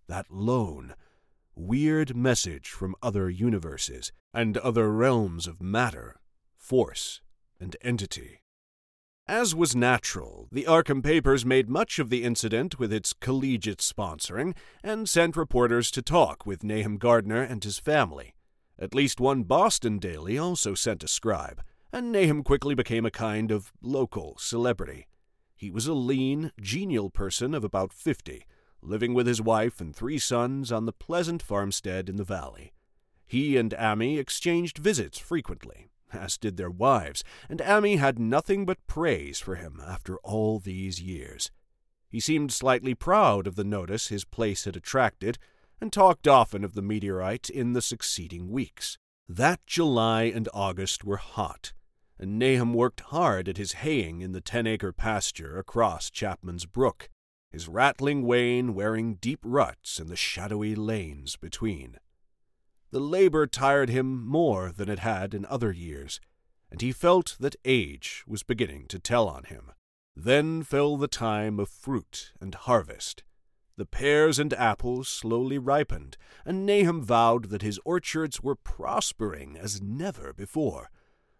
That 0.07 0.31
lone, 0.31 0.95
weird 1.55 2.15
message 2.15 2.69
from 2.69 2.95
other 3.01 3.29
universes 3.29 4.11
and 4.33 4.57
other 4.57 4.91
realms 4.91 5.47
of 5.47 5.61
matter, 5.61 6.19
force, 6.57 7.21
and 7.59 7.75
entity. 7.81 8.41
As 9.27 9.55
was 9.55 9.73
natural, 9.73 10.49
the 10.51 10.65
Arkham 10.65 11.01
papers 11.01 11.45
made 11.45 11.69
much 11.69 11.97
of 11.97 12.09
the 12.09 12.23
incident 12.23 12.77
with 12.77 12.91
its 12.91 13.13
collegiate 13.13 13.79
sponsoring 13.79 14.53
and 14.83 15.07
sent 15.07 15.37
reporters 15.37 15.89
to 15.91 16.01
talk 16.01 16.45
with 16.45 16.63
Nahum 16.63 16.97
Gardner 16.97 17.41
and 17.41 17.63
his 17.63 17.79
family. 17.79 18.33
At 18.83 18.93
least 18.93 19.21
one 19.21 19.43
Boston 19.43 19.97
daily 19.97 20.37
also 20.37 20.75
sent 20.75 21.05
a 21.05 21.07
scribe, 21.07 21.63
and 21.93 22.11
Nahum 22.11 22.43
quickly 22.43 22.75
became 22.75 23.05
a 23.05 23.11
kind 23.11 23.49
of 23.49 23.71
local 23.81 24.35
celebrity. 24.37 25.07
He 25.55 25.71
was 25.71 25.87
a 25.87 25.93
lean, 25.93 26.51
genial 26.59 27.09
person 27.09 27.53
of 27.53 27.63
about 27.63 27.93
fifty, 27.93 28.45
living 28.81 29.13
with 29.13 29.25
his 29.25 29.41
wife 29.41 29.79
and 29.79 29.95
three 29.95 30.19
sons 30.19 30.69
on 30.69 30.85
the 30.85 30.91
pleasant 30.91 31.41
farmstead 31.41 32.09
in 32.09 32.17
the 32.17 32.25
valley. 32.25 32.73
He 33.25 33.55
and 33.55 33.71
Ammi 33.71 34.19
exchanged 34.19 34.79
visits 34.79 35.17
frequently, 35.17 35.87
as 36.11 36.37
did 36.37 36.57
their 36.57 36.69
wives, 36.69 37.23
and 37.47 37.61
Ammi 37.61 37.99
had 37.99 38.19
nothing 38.19 38.65
but 38.65 38.85
praise 38.85 39.39
for 39.39 39.55
him 39.55 39.81
after 39.81 40.17
all 40.17 40.59
these 40.59 41.01
years. 41.01 41.51
He 42.09 42.19
seemed 42.19 42.51
slightly 42.51 42.95
proud 42.95 43.47
of 43.47 43.55
the 43.55 43.63
notice 43.63 44.09
his 44.09 44.25
place 44.25 44.65
had 44.65 44.75
attracted, 44.75 45.37
and 45.83 45.91
talked 45.91 46.29
often 46.29 46.63
of 46.63 46.75
the 46.75 46.81
meteorite 46.81 47.49
in 47.49 47.73
the 47.73 47.81
succeeding 47.81 48.49
weeks. 48.49 48.97
That 49.27 49.59
July 49.67 50.23
and 50.23 50.47
August 50.53 51.03
were 51.03 51.17
hot, 51.17 51.73
and 52.17 52.39
Nahum 52.39 52.73
worked 52.73 53.01
hard 53.01 53.49
at 53.49 53.57
his 53.57 53.73
haying 53.73 54.21
in 54.21 54.31
the 54.31 54.39
ten 54.39 54.65
acre 54.65 54.93
pasture 54.93 55.57
across 55.57 56.09
Chapman's 56.09 56.65
Brook, 56.65 57.09
his 57.51 57.67
rattling 57.67 58.25
wain 58.25 58.73
wearing 58.73 59.15
deep 59.15 59.41
ruts 59.43 59.99
in 59.99 60.07
the 60.07 60.15
shadowy 60.15 60.73
lanes 60.73 61.35
between. 61.35 61.97
The 62.91 63.01
labor 63.01 63.45
tired 63.45 63.89
him 63.89 64.25
more 64.25 64.71
than 64.71 64.87
it 64.87 64.99
had 64.99 65.33
in 65.33 65.45
other 65.47 65.73
years, 65.73 66.21
and 66.71 66.79
he 66.79 66.93
felt 66.93 67.35
that 67.41 67.57
age 67.65 68.23
was 68.25 68.41
beginning 68.41 68.85
to 68.87 68.99
tell 68.99 69.27
on 69.27 69.43
him. 69.43 69.73
Then 70.15 70.63
fell 70.63 70.95
the 70.95 71.09
time 71.09 71.59
of 71.59 71.67
fruit 71.67 72.31
and 72.39 72.55
harvest. 72.55 73.21
The 73.75 73.85
pears 73.87 74.37
and 74.37 74.53
apples 74.53 75.09
slowly 75.09 75.57
ripened, 75.57 76.15
and 76.45 76.63
Nahum 76.63 77.01
vowed 77.01 77.45
that 77.49 77.63
his 77.63 77.79
orchards 77.83 78.41
were 78.43 78.55
prospering 78.55 79.57
as 79.57 79.81
never 79.81 80.31
before. 80.31 80.91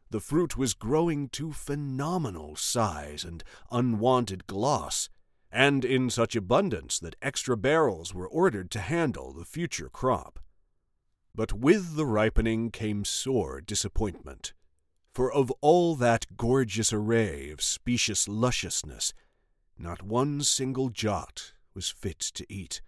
The 0.10 0.20
fruit 0.20 0.58
was 0.58 0.74
growing 0.74 1.30
to 1.30 1.52
phenomenal 1.52 2.56
size 2.56 3.24
and 3.24 3.44
unwonted 3.72 4.48
gloss, 4.48 5.10
and 5.52 5.86
in 5.86 6.10
such 6.10 6.36
abundance 6.36 6.98
that 7.00 7.16
extra 7.22 7.56
barrels 7.56 8.16
were 8.16 8.28
ordered 8.28 8.72
to 8.72 8.80
handle 8.80 9.32
the 9.32 9.46
future 9.46 9.90
crop. 9.90 10.40
But 11.36 11.54
with 11.54 11.96
the 11.96 12.06
ripening 12.08 12.72
came 12.72 13.06
sore 13.06 13.62
disappointment. 13.62 14.54
For 15.14 15.32
of 15.32 15.52
all 15.62 15.96
that 15.98 16.36
gorgeous 16.36 16.92
array 16.92 17.52
of 17.52 17.62
specious 17.62 18.28
lusciousness, 18.28 19.14
not 19.78 20.02
one 20.02 20.42
single 20.42 20.90
jot 20.90 21.54
was 21.74 21.90
fit 21.90 22.20
to 22.20 22.46
eat. 22.52 22.82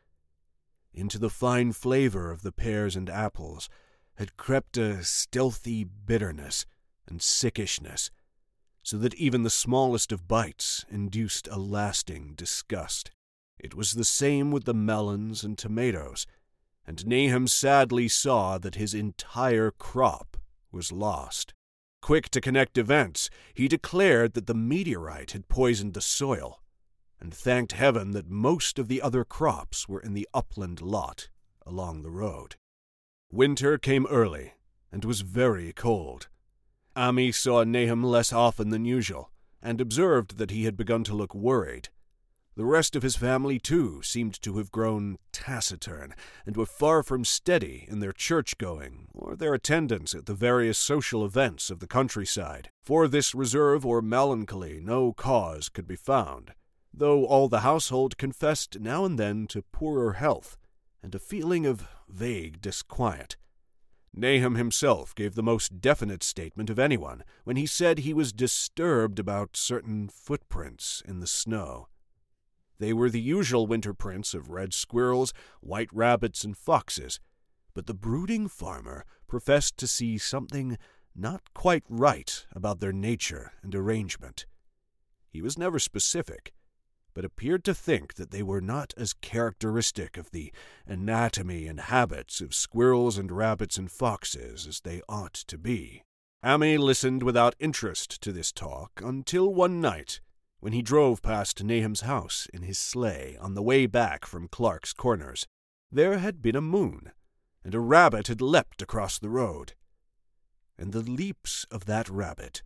Into 0.93 1.19
the 1.19 1.30
fine 1.30 1.71
flavor 1.71 2.32
of 2.32 2.41
the 2.41 2.52
pears 2.52 2.95
and 2.95 3.10
apples 3.10 3.69
had 4.15 4.38
crept 4.38 4.78
a 4.78 5.04
stealthy 5.04 5.84
bitterness 5.84 6.65
and 7.08 7.19
sickishness, 7.19 8.10
so 8.82 8.98
that 8.98 9.15
even 9.15 9.43
the 9.43 9.50
smallest 9.50 10.12
of 10.12 10.28
bites 10.28 10.86
induced 10.89 11.48
a 11.48 11.58
lasting 11.58 12.34
disgust. 12.36 13.12
It 13.60 13.76
was 13.76 13.93
the 13.93 14.06
same 14.06 14.52
with 14.52 14.65
the 14.65 14.74
melons 14.74 15.43
and 15.43 15.58
tomatoes 15.58 16.26
and 16.88 17.06
Nahum 17.06 17.48
sadly 17.48 18.08
saw 18.08 18.58
that 18.58 18.76
his 18.76 18.93
entire 18.93 19.71
crop 19.71 20.38
was 20.71 20.91
lost. 20.91 21.54
Quick 22.02 22.30
to 22.30 22.41
connect 22.41 22.78
events, 22.78 23.30
he 23.54 23.67
declared 23.67 24.34
that 24.34 24.45
the 24.45 24.54
meteorite 24.54 25.32
had 25.32 25.48
poisoned 25.48 25.93
the 25.93 26.02
soil, 26.02 26.62
and 27.26 27.34
thanked 27.34 27.72
heaven 27.72 28.12
that 28.12 28.30
most 28.30 28.78
of 28.78 28.88
the 28.88 29.02
other 29.02 29.26
crops 29.26 29.90
were 29.90 30.00
in 30.00 30.14
the 30.14 30.30
upland 30.32 30.80
lot 30.80 31.28
along 31.66 32.04
the 32.04 32.12
road. 32.12 32.56
Winter 33.32 33.80
came 33.80 34.06
early, 34.12 34.54
and 34.92 35.04
was 35.04 35.22
very 35.22 35.74
cold. 35.74 36.28
Ammi 36.96 37.34
saw 37.34 37.64
Nahum 37.64 38.04
less 38.04 38.32
often 38.32 38.70
than 38.70 38.86
usual, 38.86 39.32
and 39.60 39.82
observed 39.82 40.38
that 40.38 40.52
he 40.52 40.66
had 40.66 40.78
begun 40.78 41.04
to 41.04 41.16
look 41.16 41.34
worried. 41.34 41.90
The 42.56 42.64
rest 42.64 42.96
of 42.96 43.02
his 43.02 43.16
family, 43.16 43.58
too, 43.58 44.04
seemed 44.04 44.40
to 44.44 44.60
have 44.60 44.72
grown 44.72 45.18
taciturn, 45.32 46.14
and 46.46 46.56
were 46.56 46.68
far 46.68 47.02
from 47.02 47.26
steady 47.26 47.88
in 47.88 48.02
their 48.02 48.14
church 48.14 48.60
going 48.60 49.08
or 49.16 49.36
their 49.36 49.56
attendance 49.56 50.14
at 50.14 50.28
the 50.28 50.36
various 50.36 50.78
social 50.78 51.26
events 51.26 51.72
of 51.72 51.80
the 51.80 51.88
countryside. 51.88 52.70
For 52.84 53.08
this 53.08 53.34
reserve 53.34 53.84
or 53.84 54.04
melancholy 54.04 54.80
no 54.80 55.12
cause 55.12 55.70
could 55.70 55.88
be 55.88 55.96
found, 55.96 56.54
though 56.97 57.25
all 57.25 57.47
the 57.47 57.60
household 57.60 58.17
confessed 58.17 58.79
now 58.79 59.05
and 59.05 59.19
then 59.19 59.47
to 59.47 59.62
poorer 59.62 60.13
health 60.13 60.58
and 61.03 61.13
a 61.13 61.19
feeling 61.19 61.65
of 61.65 61.88
vague 62.08 62.62
disquiet. 62.62 63.36
Nahum 64.13 64.55
himself 64.55 65.13
gave 65.13 65.36
the 65.36 65.43
most 65.43 65.81
definite 65.81 66.23
statement 66.23 66.69
of 66.69 66.79
anyone 66.79 67.23
when 67.43 67.58
he 67.58 67.65
said 67.65 67.99
he 67.99 68.13
was 68.13 68.31
disturbed 68.31 69.19
about 69.19 69.58
certain 69.58 70.08
footprints 70.08 71.03
in 71.05 71.19
the 71.19 71.27
snow. 71.27 71.89
They 72.79 72.93
were 72.93 73.10
the 73.10 73.21
usual 73.21 73.67
winter 73.67 73.93
prints 73.93 74.34
of 74.34 74.49
red 74.49 74.73
squirrels, 74.73 75.34
white 75.60 75.89
rabbits, 75.91 76.43
and 76.43 76.58
foxes, 76.58 77.19
but 77.73 77.88
the 77.88 77.93
brooding 77.93 78.47
farmer 78.47 79.05
professed 79.27 79.77
to 79.77 79.88
see 79.88 80.17
something 80.17 80.77
not 81.13 81.53
quite 81.53 81.84
right 81.89 82.45
about 82.53 82.79
their 82.79 82.93
nature 82.93 83.51
and 83.62 83.75
arrangement. 83.75 84.45
He 85.29 85.41
was 85.41 85.58
never 85.58 85.79
specific, 85.79 86.53
but 87.15 87.25
appeared 87.25 87.63
to 87.63 87.73
think 87.73 88.15
that 88.15 88.30
they 88.30 88.43
were 88.43 88.62
not 88.62 88.93
as 88.97 89.13
characteristic 89.13 90.17
of 90.17 90.30
the 90.32 90.54
anatomy 90.86 91.65
and 91.65 91.80
habits 91.80 92.41
of 92.41 92.54
squirrels 92.54 93.17
and 93.17 93.32
rabbits 93.32 93.78
and 93.78 93.89
foxes 93.89 94.67
as 94.67 94.82
they 94.82 95.01
ought 95.10 95.34
to 95.34 95.58
be. 95.58 96.04
Ammi 96.43 96.78
listened 96.78 97.23
without 97.23 97.56
interest 97.58 98.21
to 98.21 98.32
this 98.32 98.51
talk 98.51 99.01
until 99.04 99.51
one 99.51 99.82
night 99.82 100.19
when 100.60 100.73
he 100.73 100.82
drove 100.82 101.21
past 101.21 101.63
Nahum's 101.63 102.01
house 102.01 102.47
in 102.54 102.63
his 102.63 102.78
sleigh 102.78 103.38
on 103.39 103.56
the 103.56 103.63
way 103.63 103.86
back 103.86 104.25
from 104.25 104.47
Clark's 104.47 104.93
Corners. 104.93 105.47
There 105.91 106.17
had 106.17 106.41
been 106.41 106.56
a 106.56 106.62
moon, 106.62 107.12
and 107.63 107.73
a 107.73 107.80
rabbit 107.80 108.28
had 108.28 108.41
leapt 108.41 108.82
across 108.82 109.17
the 109.17 109.30
road. 109.30 109.73
And 110.78 110.91
the 110.91 111.01
leaps 111.01 111.65
of 111.71 111.86
that 111.86 112.10
rabbit 112.10 112.62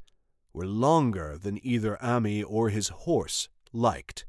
were 0.54 0.66
longer 0.66 1.38
than 1.38 1.60
either 1.64 1.98
Ammi 2.02 2.44
or 2.46 2.70
his 2.70 2.90
horse 2.90 3.48
liked. 3.72 4.26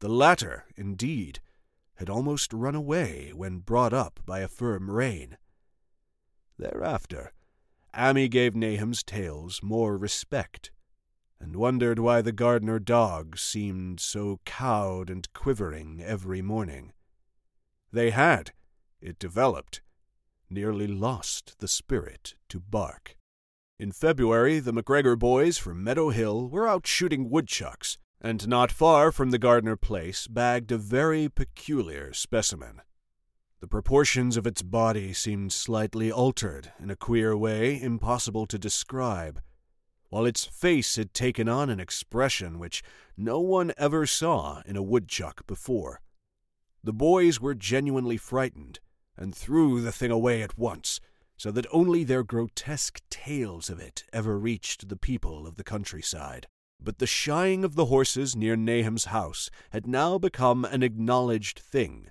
The 0.00 0.08
latter, 0.08 0.64
indeed, 0.76 1.40
had 1.94 2.10
almost 2.10 2.52
run 2.52 2.74
away 2.74 3.32
when 3.34 3.58
brought 3.58 3.92
up 3.92 4.20
by 4.26 4.40
a 4.40 4.48
firm 4.48 4.90
rein. 4.90 5.38
Thereafter, 6.58 7.32
Ammi 7.94 8.28
gave 8.28 8.54
Nahum's 8.54 9.02
tales 9.02 9.62
more 9.62 9.96
respect 9.96 10.70
and 11.40 11.56
wondered 11.56 11.98
why 11.98 12.22
the 12.22 12.32
Gardner 12.32 12.78
dog 12.78 13.38
seemed 13.38 14.00
so 14.00 14.40
cowed 14.44 15.10
and 15.10 15.32
quivering 15.32 16.02
every 16.02 16.42
morning. 16.42 16.92
They 17.92 18.10
had, 18.10 18.52
it 19.00 19.18
developed, 19.18 19.80
nearly 20.50 20.86
lost 20.86 21.58
the 21.58 21.68
spirit 21.68 22.34
to 22.48 22.60
bark. 22.60 23.16
In 23.78 23.92
February, 23.92 24.58
the 24.58 24.72
McGregor 24.72 25.18
boys 25.18 25.58
from 25.58 25.84
Meadow 25.84 26.10
Hill 26.10 26.48
were 26.48 26.68
out 26.68 26.86
shooting 26.86 27.28
woodchucks, 27.28 27.98
and 28.20 28.48
not 28.48 28.72
far 28.72 29.12
from 29.12 29.30
the 29.30 29.38
Gardner 29.38 29.76
place 29.76 30.26
bagged 30.26 30.72
a 30.72 30.78
very 30.78 31.28
peculiar 31.28 32.12
specimen. 32.12 32.80
The 33.60 33.68
proportions 33.68 34.36
of 34.36 34.46
its 34.46 34.62
body 34.62 35.12
seemed 35.12 35.52
slightly 35.52 36.12
altered 36.12 36.72
in 36.78 36.90
a 36.90 36.96
queer 36.96 37.36
way 37.36 37.80
impossible 37.80 38.46
to 38.46 38.58
describe, 38.58 39.40
while 40.08 40.26
its 40.26 40.44
face 40.44 40.96
had 40.96 41.14
taken 41.14 41.48
on 41.48 41.70
an 41.70 41.80
expression 41.80 42.58
which 42.58 42.82
no 43.16 43.40
one 43.40 43.72
ever 43.76 44.06
saw 44.06 44.62
in 44.66 44.76
a 44.76 44.82
woodchuck 44.82 45.46
before. 45.46 46.00
The 46.84 46.92
boys 46.92 47.40
were 47.40 47.54
genuinely 47.54 48.16
frightened, 48.16 48.78
and 49.16 49.34
threw 49.34 49.80
the 49.80 49.92
thing 49.92 50.10
away 50.10 50.42
at 50.42 50.58
once, 50.58 51.00
so 51.36 51.50
that 51.50 51.66
only 51.72 52.04
their 52.04 52.22
grotesque 52.22 53.00
tales 53.10 53.68
of 53.68 53.80
it 53.80 54.04
ever 54.12 54.38
reached 54.38 54.88
the 54.88 54.96
people 54.96 55.46
of 55.46 55.56
the 55.56 55.64
countryside. 55.64 56.46
But 56.80 56.98
the 56.98 57.06
shying 57.06 57.64
of 57.64 57.74
the 57.74 57.86
horses 57.86 58.36
near 58.36 58.56
Nahum's 58.56 59.06
house 59.06 59.50
had 59.70 59.86
now 59.86 60.18
become 60.18 60.64
an 60.64 60.82
acknowledged 60.82 61.58
thing, 61.58 62.10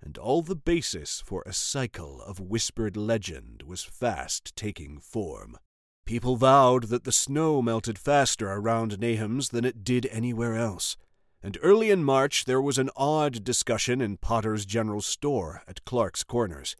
and 0.00 0.18
all 0.18 0.42
the 0.42 0.56
basis 0.56 1.20
for 1.20 1.42
a 1.46 1.52
cycle 1.52 2.20
of 2.22 2.40
whispered 2.40 2.96
legend 2.96 3.62
was 3.64 3.84
fast 3.84 4.56
taking 4.56 4.98
form. 4.98 5.56
People 6.04 6.36
vowed 6.36 6.84
that 6.84 7.04
the 7.04 7.12
snow 7.12 7.60
melted 7.60 7.98
faster 7.98 8.50
around 8.50 8.98
Nahum's 8.98 9.50
than 9.50 9.64
it 9.64 9.84
did 9.84 10.06
anywhere 10.06 10.54
else, 10.54 10.96
and 11.42 11.58
early 11.62 11.90
in 11.90 12.02
March 12.02 12.44
there 12.44 12.62
was 12.62 12.78
an 12.78 12.90
odd 12.96 13.44
discussion 13.44 14.00
in 14.00 14.16
Potter's 14.16 14.64
General 14.64 15.02
Store 15.02 15.62
at 15.68 15.84
Clark's 15.84 16.24
Corners. 16.24 16.76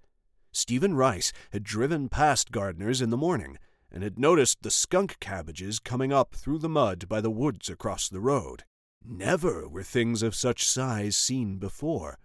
Stephen 0.51 0.95
Rice 0.95 1.33
had 1.53 1.63
driven 1.63 2.09
past 2.09 2.51
Gardner's 2.51 3.03
in 3.03 3.11
the 3.11 3.17
morning 3.17 3.59
and 3.91 4.03
had 4.03 4.19
noticed 4.19 4.63
the 4.63 4.71
skunk 4.71 5.19
cabbages 5.21 5.79
coming 5.79 6.13
up 6.13 6.35
through 6.35 6.59
the 6.59 6.69
mud 6.69 7.09
by 7.09 7.21
the 7.21 7.31
woods 7.31 7.69
across 7.69 8.09
the 8.09 8.21
road. 8.21 8.65
Never 9.05 9.69
were 9.69 9.83
things 9.83 10.23
of 10.23 10.35
such 10.35 10.67
size 10.67 11.17
seen 11.17 11.59
before, 11.59 12.19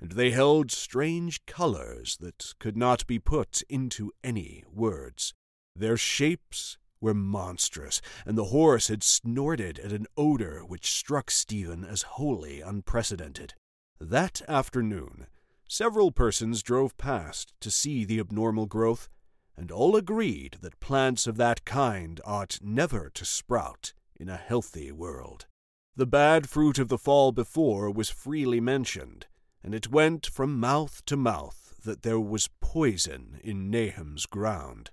and 0.00 0.12
they 0.12 0.30
held 0.30 0.70
strange 0.70 1.44
colors 1.46 2.16
that 2.20 2.54
could 2.58 2.76
not 2.76 3.06
be 3.06 3.18
put 3.18 3.62
into 3.68 4.12
any 4.22 4.64
words. 4.72 5.34
Their 5.74 5.96
shapes 5.96 6.78
were 7.00 7.14
monstrous, 7.14 8.00
and 8.24 8.38
the 8.38 8.46
horse 8.46 8.88
had 8.88 9.02
snorted 9.02 9.78
at 9.78 9.92
an 9.92 10.06
odor 10.16 10.64
which 10.64 10.90
struck 10.90 11.30
Stephen 11.30 11.84
as 11.84 12.02
wholly 12.02 12.60
unprecedented. 12.60 13.54
That 14.00 14.42
afternoon, 14.48 15.26
several 15.68 16.12
persons 16.12 16.62
drove 16.62 16.96
past 16.96 17.52
to 17.60 17.70
see 17.70 18.04
the 18.04 18.20
abnormal 18.20 18.66
growth, 18.66 19.08
and 19.56 19.70
all 19.70 19.96
agreed 19.96 20.58
that 20.60 20.80
plants 20.80 21.26
of 21.26 21.36
that 21.36 21.64
kind 21.64 22.20
ought 22.24 22.58
never 22.62 23.10
to 23.10 23.24
sprout 23.24 23.92
in 24.18 24.28
a 24.28 24.36
healthy 24.36 24.92
world. 24.92 25.46
The 25.94 26.06
bad 26.06 26.48
fruit 26.48 26.78
of 26.78 26.88
the 26.88 26.98
fall 26.98 27.32
before 27.32 27.90
was 27.90 28.10
freely 28.10 28.60
mentioned, 28.60 29.26
and 29.62 29.74
it 29.74 29.90
went 29.90 30.26
from 30.26 30.60
mouth 30.60 31.02
to 31.06 31.16
mouth 31.16 31.74
that 31.84 32.02
there 32.02 32.20
was 32.20 32.50
poison 32.60 33.40
in 33.42 33.70
Nahum's 33.70 34.26
ground. 34.26 34.90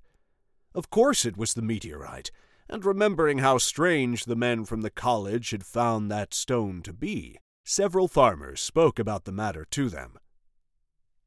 Of 0.74 0.90
course 0.90 1.26
it 1.26 1.38
was 1.38 1.54
the 1.54 1.62
meteorite, 1.62 2.32
and 2.70 2.86
remembering 2.86 3.40
how 3.40 3.58
strange 3.58 4.26
the 4.26 4.36
men 4.36 4.64
from 4.66 4.82
the 4.82 4.90
college 4.90 5.52
had 5.52 5.66
found 5.66 6.10
that 6.10 6.34
stone 6.34 6.82
to 6.84 6.94
be, 6.94 7.38
several 7.66 8.08
farmers 8.08 8.62
spoke 8.62 8.98
about 8.98 9.26
the 9.26 9.32
matter 9.32 9.66
to 9.72 9.90
them. 9.90 10.18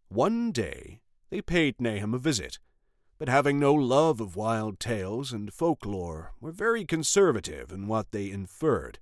One 0.08 0.52
day 0.52 1.00
they 1.30 1.42
paid 1.42 1.80
Nahum 1.80 2.14
a 2.14 2.18
visit, 2.18 2.58
but 3.18 3.28
having 3.28 3.58
no 3.58 3.72
love 3.72 4.20
of 4.20 4.36
wild 4.36 4.78
tales 4.78 5.32
and 5.32 5.52
folklore, 5.52 6.32
were 6.40 6.52
very 6.52 6.84
conservative 6.84 7.72
in 7.72 7.86
what 7.86 8.10
they 8.10 8.30
inferred. 8.30 8.98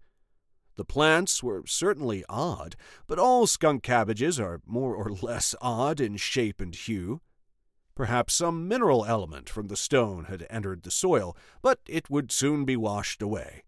The 0.76 0.84
plants 0.84 1.42
were 1.42 1.62
certainly 1.66 2.24
odd, 2.28 2.76
but 3.06 3.18
all 3.18 3.46
skunk 3.46 3.82
cabbages 3.82 4.40
are 4.40 4.60
more 4.66 4.94
or 4.94 5.10
less 5.10 5.54
odd 5.60 6.00
in 6.00 6.16
shape 6.16 6.60
and 6.60 6.74
hue. 6.74 7.20
Perhaps 7.94 8.34
some 8.34 8.66
mineral 8.66 9.04
element 9.04 9.48
from 9.48 9.68
the 9.68 9.76
stone 9.76 10.24
had 10.24 10.46
entered 10.50 10.82
the 10.82 10.90
soil, 10.90 11.36
but 11.62 11.78
it 11.86 12.10
would 12.10 12.32
soon 12.32 12.64
be 12.64 12.76
washed 12.76 13.22
away. 13.22 13.62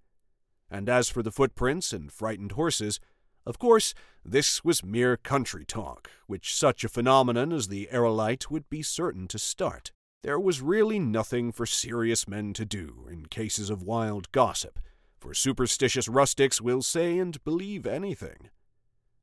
And 0.68 0.88
as 0.88 1.08
for 1.08 1.22
the 1.22 1.30
footprints 1.30 1.92
and 1.92 2.10
frightened 2.10 2.52
horses, 2.52 2.98
of 3.46 3.60
course, 3.60 3.94
this 4.24 4.64
was 4.64 4.84
mere 4.84 5.16
country 5.16 5.64
talk, 5.64 6.10
which 6.26 6.56
such 6.56 6.82
a 6.82 6.88
phenomenon 6.88 7.52
as 7.52 7.68
the 7.68 7.88
aerolite 7.92 8.50
would 8.50 8.68
be 8.68 8.82
certain 8.82 9.28
to 9.28 9.38
start. 9.38 9.92
There 10.26 10.40
was 10.40 10.60
really 10.60 10.98
nothing 10.98 11.52
for 11.52 11.66
serious 11.66 12.26
men 12.26 12.52
to 12.54 12.64
do 12.64 13.06
in 13.08 13.26
cases 13.26 13.70
of 13.70 13.84
wild 13.84 14.32
gossip, 14.32 14.80
for 15.20 15.32
superstitious 15.32 16.08
rustics 16.08 16.60
will 16.60 16.82
say 16.82 17.16
and 17.20 17.44
believe 17.44 17.86
anything. 17.86 18.50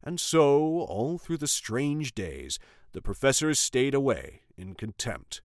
And 0.02 0.18
so, 0.18 0.40
all 0.88 1.18
through 1.18 1.40
the 1.40 1.48
strange 1.48 2.16
days, 2.16 2.58
the 2.94 3.02
professors 3.02 3.60
stayed 3.60 3.94
away 3.94 4.44
in 4.56 4.76
contempt. 4.76 5.42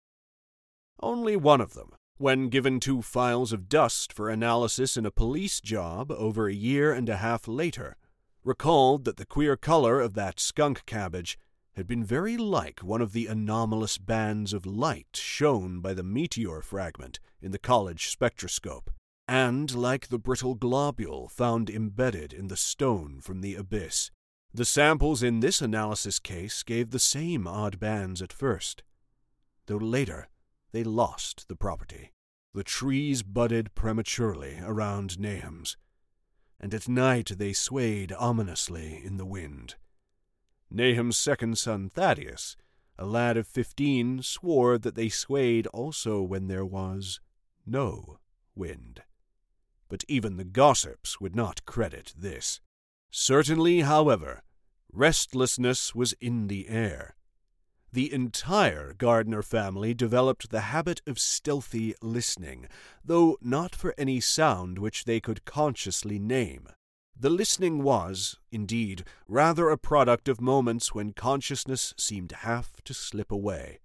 Only 0.98 1.36
one 1.36 1.60
of 1.60 1.74
them, 1.74 1.90
when 2.18 2.48
given 2.48 2.80
two 2.80 3.00
files 3.00 3.52
of 3.52 3.68
dust 3.68 4.12
for 4.12 4.28
analysis 4.28 4.96
in 4.96 5.06
a 5.06 5.12
police 5.12 5.60
job 5.60 6.10
over 6.10 6.48
a 6.48 6.52
year 6.52 6.92
and 6.92 7.08
a 7.08 7.18
half 7.18 7.46
later, 7.46 7.94
recalled 8.42 9.04
that 9.04 9.18
the 9.18 9.24
queer 9.24 9.56
color 9.56 10.00
of 10.00 10.14
that 10.14 10.40
skunk 10.40 10.84
cabbage 10.84 11.38
had 11.76 11.86
been 11.86 12.04
very 12.04 12.36
like 12.36 12.80
one 12.80 13.00
of 13.00 13.12
the 13.12 13.26
anomalous 13.26 13.98
bands 13.98 14.52
of 14.52 14.64
light 14.64 15.14
shown 15.14 15.80
by 15.80 15.92
the 15.92 16.02
meteor 16.02 16.60
fragment 16.60 17.18
in 17.42 17.50
the 17.50 17.58
college 17.58 18.08
spectroscope, 18.08 18.90
and 19.26 19.74
like 19.74 20.08
the 20.08 20.18
brittle 20.18 20.54
globule 20.54 21.28
found 21.28 21.68
embedded 21.68 22.32
in 22.32 22.48
the 22.48 22.56
stone 22.56 23.20
from 23.20 23.40
the 23.40 23.54
abyss. 23.54 24.10
The 24.52 24.64
samples 24.64 25.22
in 25.22 25.40
this 25.40 25.60
analysis 25.60 26.20
case 26.20 26.62
gave 26.62 26.90
the 26.90 27.00
same 27.00 27.46
odd 27.46 27.80
bands 27.80 28.22
at 28.22 28.32
first, 28.32 28.84
though 29.66 29.76
later 29.76 30.28
they 30.70 30.84
lost 30.84 31.48
the 31.48 31.56
property. 31.56 32.12
The 32.52 32.62
trees 32.62 33.24
budded 33.24 33.74
prematurely 33.74 34.60
around 34.62 35.18
Nahum's, 35.18 35.76
and 36.60 36.72
at 36.72 36.88
night 36.88 37.32
they 37.36 37.52
swayed 37.52 38.12
ominously 38.12 39.02
in 39.04 39.16
the 39.16 39.26
wind. 39.26 39.74
Nahum's 40.74 41.16
second 41.16 41.56
son, 41.56 41.88
Thaddeus, 41.88 42.56
a 42.98 43.06
lad 43.06 43.36
of 43.36 43.46
fifteen, 43.46 44.22
swore 44.22 44.76
that 44.76 44.96
they 44.96 45.08
swayed 45.08 45.68
also 45.68 46.20
when 46.20 46.48
there 46.48 46.66
was 46.66 47.20
no 47.64 48.18
wind. 48.56 49.02
But 49.88 50.04
even 50.08 50.36
the 50.36 50.44
gossips 50.44 51.20
would 51.20 51.36
not 51.36 51.64
credit 51.64 52.12
this. 52.16 52.60
Certainly, 53.10 53.82
however, 53.82 54.42
restlessness 54.92 55.94
was 55.94 56.12
in 56.14 56.48
the 56.48 56.68
air. 56.68 57.14
The 57.92 58.12
entire 58.12 58.94
Gardner 58.94 59.42
family 59.42 59.94
developed 59.94 60.50
the 60.50 60.62
habit 60.62 61.00
of 61.06 61.20
stealthy 61.20 61.94
listening, 62.02 62.66
though 63.04 63.38
not 63.40 63.76
for 63.76 63.94
any 63.96 64.18
sound 64.18 64.80
which 64.80 65.04
they 65.04 65.20
could 65.20 65.44
consciously 65.44 66.18
name. 66.18 66.66
The 67.16 67.30
listening 67.30 67.82
was, 67.82 68.38
indeed, 68.50 69.04
rather 69.28 69.70
a 69.70 69.78
product 69.78 70.28
of 70.28 70.40
moments 70.40 70.94
when 70.94 71.12
consciousness 71.12 71.94
seemed 71.96 72.32
half 72.32 72.82
to 72.84 72.92
slip 72.92 73.30
away. 73.30 73.78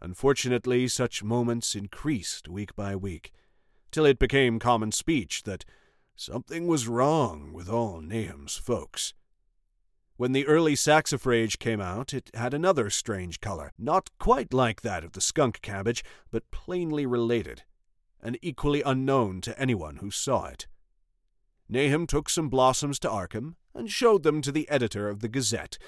Unfortunately, 0.00 0.88
such 0.88 1.22
moments 1.22 1.74
increased 1.74 2.48
week 2.48 2.74
by 2.74 2.96
week, 2.96 3.32
till 3.92 4.04
it 4.04 4.18
became 4.18 4.58
common 4.58 4.90
speech 4.90 5.44
that 5.44 5.64
something 6.16 6.66
was 6.66 6.88
wrong 6.88 7.52
with 7.52 7.68
all 7.68 8.00
Nahum's 8.00 8.56
folks. 8.56 9.14
When 10.16 10.32
the 10.32 10.46
early 10.46 10.74
saxifrage 10.74 11.58
came 11.58 11.80
out, 11.80 12.12
it 12.12 12.30
had 12.34 12.52
another 12.52 12.90
strange 12.90 13.40
color, 13.40 13.72
not 13.78 14.10
quite 14.18 14.52
like 14.52 14.82
that 14.82 15.04
of 15.04 15.12
the 15.12 15.20
skunk 15.20 15.60
cabbage, 15.62 16.04
but 16.30 16.50
plainly 16.50 17.06
related, 17.06 17.62
and 18.20 18.38
equally 18.42 18.82
unknown 18.82 19.40
to 19.42 19.58
anyone 19.58 19.96
who 19.96 20.10
saw 20.10 20.46
it. 20.46 20.66
Nahum 21.68 22.06
took 22.06 22.28
some 22.28 22.48
blossoms 22.48 22.98
to 23.00 23.08
Arkham 23.08 23.56
and 23.74 23.90
showed 23.90 24.22
them 24.22 24.42
to 24.42 24.52
the 24.52 24.68
editor 24.68 25.08
of 25.08 25.20
the 25.20 25.28
Gazette, 25.28 25.78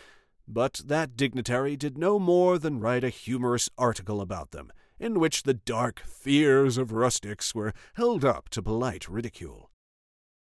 but 0.49 0.83
that 0.87 1.17
dignitary 1.17 1.77
did 1.77 1.99
no 1.99 2.19
more 2.19 2.59
than 2.59 2.81
write 2.81 3.05
a 3.05 3.09
humorous 3.09 3.69
article 3.77 4.21
about 4.21 4.53
them, 4.53 4.73
in 4.99 5.21
which 5.21 5.43
the 5.43 5.55
dark 5.55 6.01
fears 6.01 6.79
of 6.79 6.93
rustics 6.93 7.55
were 7.55 7.75
held 7.95 8.25
up 8.25 8.49
to 8.51 8.62
polite 8.62 9.09
ridicule. 9.09 9.71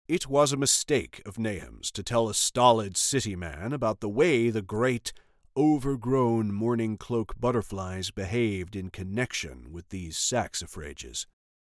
It 0.08 0.26
was 0.26 0.52
a 0.52 0.56
mistake 0.56 1.22
of 1.24 1.38
Nahum's 1.38 1.90
to 1.92 2.02
tell 2.02 2.28
a 2.28 2.34
stolid 2.34 2.96
city 2.96 3.36
man 3.36 3.72
about 3.72 4.00
the 4.00 4.08
way 4.08 4.50
the 4.50 4.62
great, 4.62 5.12
overgrown 5.56 6.52
mourning 6.52 6.96
cloak 6.96 7.34
butterflies 7.38 8.10
behaved 8.10 8.74
in 8.74 8.90
connection 8.90 9.70
with 9.70 9.88
these 9.90 10.16
saxifrages. 10.16 11.26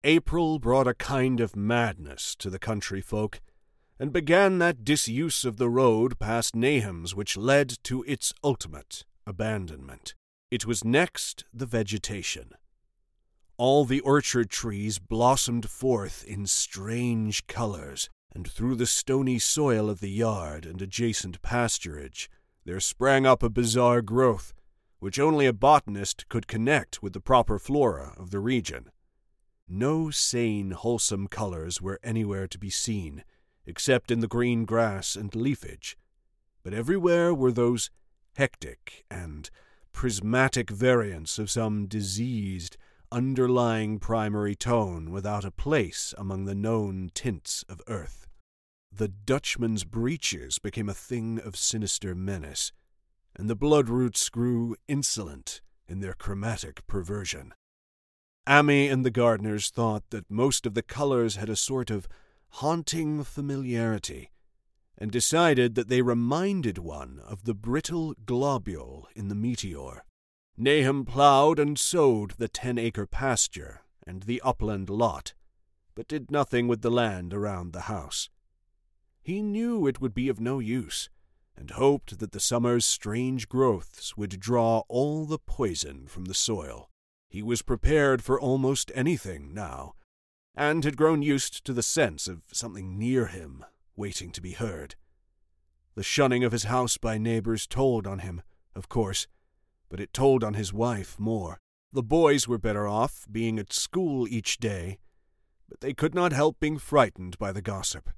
April 0.04 0.58
brought 0.58 0.88
a 0.88 0.94
kind 0.94 1.40
of 1.40 1.54
madness 1.54 2.34
to 2.36 2.48
the 2.48 2.58
country 2.58 3.02
folk, 3.02 3.40
and 3.98 4.14
began 4.14 4.58
that 4.58 4.82
disuse 4.82 5.44
of 5.44 5.58
the 5.58 5.68
road 5.68 6.18
past 6.18 6.56
Nahum's 6.56 7.14
which 7.14 7.36
led 7.36 7.76
to 7.82 8.02
its 8.04 8.32
ultimate 8.42 9.04
abandonment. 9.26 10.14
It 10.50 10.64
was 10.64 10.84
next 10.84 11.44
the 11.52 11.66
vegetation. 11.66 12.52
All 13.58 13.84
the 13.84 14.00
orchard 14.00 14.48
trees 14.48 14.98
blossomed 14.98 15.68
forth 15.68 16.24
in 16.24 16.46
strange 16.46 17.46
colors, 17.46 18.08
and 18.32 18.50
through 18.50 18.76
the 18.76 18.86
stony 18.86 19.38
soil 19.38 19.90
of 19.90 20.00
the 20.00 20.08
yard 20.08 20.64
and 20.64 20.80
adjacent 20.80 21.42
pasturage 21.42 22.26
there 22.64 22.80
sprang 22.80 23.26
up 23.26 23.42
a 23.42 23.50
bizarre 23.50 24.00
growth, 24.00 24.54
which 24.98 25.18
only 25.18 25.44
a 25.44 25.52
botanist 25.52 26.26
could 26.30 26.46
connect 26.46 27.02
with 27.02 27.12
the 27.12 27.20
proper 27.20 27.58
flora 27.58 28.14
of 28.16 28.30
the 28.30 28.40
region. 28.40 28.90
No 29.72 30.10
sane, 30.10 30.72
wholesome 30.72 31.28
colors 31.28 31.80
were 31.80 32.00
anywhere 32.02 32.48
to 32.48 32.58
be 32.58 32.70
seen, 32.70 33.22
except 33.66 34.10
in 34.10 34.18
the 34.18 34.26
green 34.26 34.64
grass 34.64 35.14
and 35.14 35.32
leafage, 35.32 35.96
but 36.64 36.74
everywhere 36.74 37.32
were 37.32 37.52
those 37.52 37.88
hectic 38.34 39.04
and 39.08 39.48
prismatic 39.92 40.70
variants 40.70 41.38
of 41.38 41.52
some 41.52 41.86
diseased, 41.86 42.76
underlying 43.12 44.00
primary 44.00 44.56
tone 44.56 45.12
without 45.12 45.44
a 45.44 45.52
place 45.52 46.14
among 46.18 46.46
the 46.46 46.54
known 46.56 47.08
tints 47.14 47.64
of 47.68 47.80
earth. 47.86 48.26
The 48.90 49.06
Dutchman's 49.06 49.84
breeches 49.84 50.58
became 50.58 50.88
a 50.88 50.94
thing 50.94 51.38
of 51.38 51.54
sinister 51.54 52.16
menace, 52.16 52.72
and 53.36 53.48
the 53.48 53.54
bloodroots 53.54 54.30
grew 54.30 54.74
insolent 54.88 55.60
in 55.86 56.00
their 56.00 56.14
chromatic 56.14 56.84
perversion. 56.88 57.54
Ammi 58.46 58.90
and 58.90 59.04
the 59.04 59.10
Gardners 59.10 59.70
thought 59.70 60.02
that 60.10 60.30
most 60.30 60.66
of 60.66 60.74
the 60.74 60.82
colors 60.82 61.36
had 61.36 61.48
a 61.48 61.56
sort 61.56 61.90
of 61.90 62.08
haunting 62.54 63.22
familiarity, 63.22 64.30
and 64.98 65.10
decided 65.10 65.74
that 65.74 65.88
they 65.88 66.02
reminded 66.02 66.78
one 66.78 67.20
of 67.26 67.44
the 67.44 67.54
brittle 67.54 68.14
globule 68.26 69.08
in 69.14 69.28
the 69.28 69.34
meteor. 69.34 70.04
Nahum 70.56 71.04
plowed 71.06 71.58
and 71.58 71.78
sowed 71.78 72.32
the 72.32 72.48
ten 72.48 72.76
acre 72.76 73.06
pasture 73.06 73.80
and 74.06 74.24
the 74.24 74.42
upland 74.42 74.90
lot, 74.90 75.32
but 75.94 76.08
did 76.08 76.30
nothing 76.30 76.68
with 76.68 76.82
the 76.82 76.90
land 76.90 77.32
around 77.32 77.72
the 77.72 77.82
house. 77.82 78.28
He 79.22 79.42
knew 79.42 79.86
it 79.86 80.00
would 80.00 80.12
be 80.12 80.28
of 80.28 80.40
no 80.40 80.58
use, 80.58 81.08
and 81.56 81.70
hoped 81.70 82.18
that 82.18 82.32
the 82.32 82.40
summer's 82.40 82.84
strange 82.84 83.48
growths 83.48 84.16
would 84.16 84.40
draw 84.40 84.82
all 84.88 85.24
the 85.24 85.38
poison 85.38 86.06
from 86.06 86.26
the 86.26 86.34
soil. 86.34 86.89
He 87.30 87.44
was 87.44 87.62
prepared 87.62 88.24
for 88.24 88.40
almost 88.40 88.90
anything 88.92 89.54
now, 89.54 89.94
and 90.56 90.82
had 90.84 90.96
grown 90.96 91.22
used 91.22 91.64
to 91.64 91.72
the 91.72 91.82
sense 91.82 92.26
of 92.26 92.42
something 92.52 92.98
near 92.98 93.26
him, 93.26 93.64
waiting 93.94 94.32
to 94.32 94.40
be 94.40 94.50
heard. 94.50 94.96
The 95.94 96.02
shunning 96.02 96.42
of 96.42 96.50
his 96.50 96.64
house 96.64 96.96
by 96.96 97.18
neighbors 97.18 97.68
told 97.68 98.04
on 98.04 98.18
him, 98.18 98.42
of 98.74 98.88
course, 98.88 99.28
but 99.88 100.00
it 100.00 100.12
told 100.12 100.42
on 100.42 100.54
his 100.54 100.72
wife 100.72 101.20
more. 101.20 101.60
The 101.92 102.02
boys 102.02 102.48
were 102.48 102.58
better 102.58 102.88
off, 102.88 103.26
being 103.30 103.60
at 103.60 103.72
school 103.72 104.26
each 104.26 104.58
day, 104.58 104.98
but 105.68 105.80
they 105.80 105.94
could 105.94 106.16
not 106.16 106.32
help 106.32 106.58
being 106.58 106.78
frightened 106.78 107.38
by 107.38 107.52
the 107.52 107.62
gossip. 107.62 108.10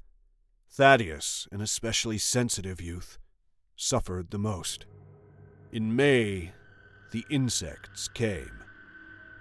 Thaddeus, 0.71 1.47
an 1.53 1.61
especially 1.61 2.17
sensitive 2.17 2.81
youth, 2.81 3.19
suffered 3.77 4.31
the 4.31 4.39
most. 4.39 4.87
In 5.71 5.95
May, 5.95 6.53
the 7.11 7.27
insects 7.29 8.09
came 8.09 8.62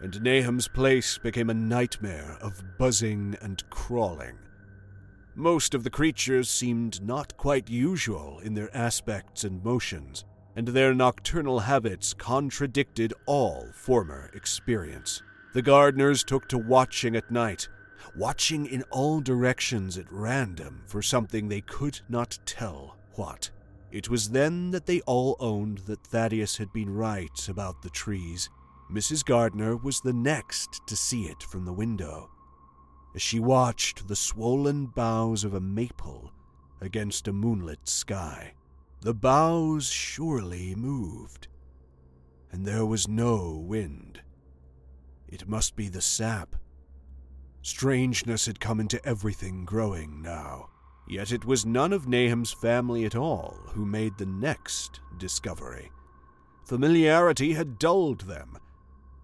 and 0.02 0.22
Nahum's 0.22 0.68
place 0.68 1.18
became 1.18 1.50
a 1.50 1.54
nightmare 1.54 2.38
of 2.42 2.64
buzzing 2.78 3.36
and 3.42 3.64
crawling. 3.70 4.38
Most 5.36 5.74
of 5.74 5.84
the 5.84 5.90
creatures 5.90 6.50
seemed 6.50 7.02
not 7.02 7.38
quite 7.38 7.70
usual 7.70 8.40
in 8.40 8.54
their 8.54 8.76
aspects 8.76 9.44
and 9.44 9.64
motions, 9.64 10.26
and 10.56 10.68
their 10.68 10.94
nocturnal 10.94 11.60
habits 11.60 12.14
contradicted 12.14 13.14
all 13.26 13.68
former 13.74 14.30
experience. 14.34 15.22
The 15.54 15.64
Gardners 15.64 16.26
took 16.26 16.48
to 16.50 16.58
watching 16.58 17.16
at 17.16 17.32
night, 17.32 17.70
watching 18.16 18.66
in 18.66 18.84
all 18.90 19.22
directions 19.22 19.98
at 19.98 20.12
random 20.12 20.84
for 20.88 21.02
something 21.02 21.48
they 21.48 21.62
could 21.62 22.02
not 22.10 22.38
tell 22.46 22.98
what. 23.16 23.50
It 23.92 24.10
was 24.10 24.30
then 24.30 24.72
that 24.72 24.86
they 24.86 25.02
all 25.02 25.36
owned 25.40 25.80
that 25.80 26.06
Thaddeus 26.06 26.58
had 26.58 26.72
been 26.72 26.90
right 26.90 27.48
about 27.50 27.82
the 27.82 27.90
trees. 27.90 28.50
Mrs. 28.91 29.23
Gardner 29.23 29.77
was 29.77 30.01
the 30.01 30.12
next 30.12 30.86
to 30.88 30.97
see 30.97 31.23
it 31.23 31.41
from 31.43 31.63
the 31.63 31.71
window, 31.71 32.30
as 33.15 33.21
she 33.21 33.39
watched 33.39 34.08
the 34.08 34.15
swollen 34.17 34.88
boughs 34.88 35.45
of 35.45 35.54
a 35.54 35.62
maple 35.62 36.34
against 36.82 37.27
a 37.27 37.34
moonlit 37.34 37.88
sky. 37.88 38.54
The 38.99 39.13
boughs 39.13 39.89
surely 39.89 40.75
moved, 40.75 41.47
and 42.51 42.65
there 42.65 42.86
was 42.86 43.08
no 43.08 43.63
wind. 43.65 44.21
It 45.30 45.47
must 45.47 45.77
be 45.77 45.88
the 45.88 46.01
sap. 46.01 46.58
Strangeness 47.62 48.45
had 48.45 48.60
come 48.60 48.82
into 48.82 49.04
everything 49.06 49.63
growing 49.63 50.21
now. 50.21 50.67
Yet 51.08 51.32
it 51.32 51.45
was 51.45 51.65
none 51.65 51.93
of 51.93 52.08
Nahum's 52.08 52.51
family 52.51 53.06
at 53.06 53.15
all 53.15 53.58
who 53.73 53.86
made 53.86 54.17
the 54.17 54.25
next 54.25 54.99
discovery. 55.17 55.91
Familiarity 56.65 57.54
had 57.54 57.80
dulled 57.80 58.21
them, 58.21 58.58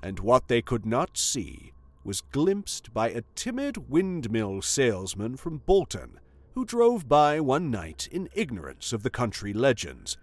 and 0.02 0.20
what 0.20 0.48
they 0.48 0.62
could 0.62 0.86
not 0.86 1.18
see 1.18 1.74
was 2.04 2.22
glimpsed 2.22 2.94
by 2.94 3.10
a 3.10 3.24
timid 3.36 3.90
windmill 3.90 4.62
salesman 4.62 5.36
from 5.36 5.58
Bolton 5.66 6.20
who 6.56 6.66
drove 6.66 7.08
by 7.08 7.40
one 7.40 7.70
night 7.70 8.08
in 8.12 8.30
ignorance 8.34 8.94
of 8.94 9.04
the 9.04 9.10
country 9.10 9.54
legends. 9.54 10.18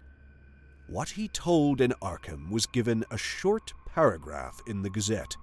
What 0.87 1.09
he 1.09 1.27
told 1.27 1.79
in 1.79 1.93
Arkham 2.01 2.49
was 2.49 2.65
given 2.65 3.05
a 3.09 3.17
short 3.17 3.73
paragraph 3.85 4.59
in 4.67 4.81
the 4.81 4.89
Gazette, 4.89 5.37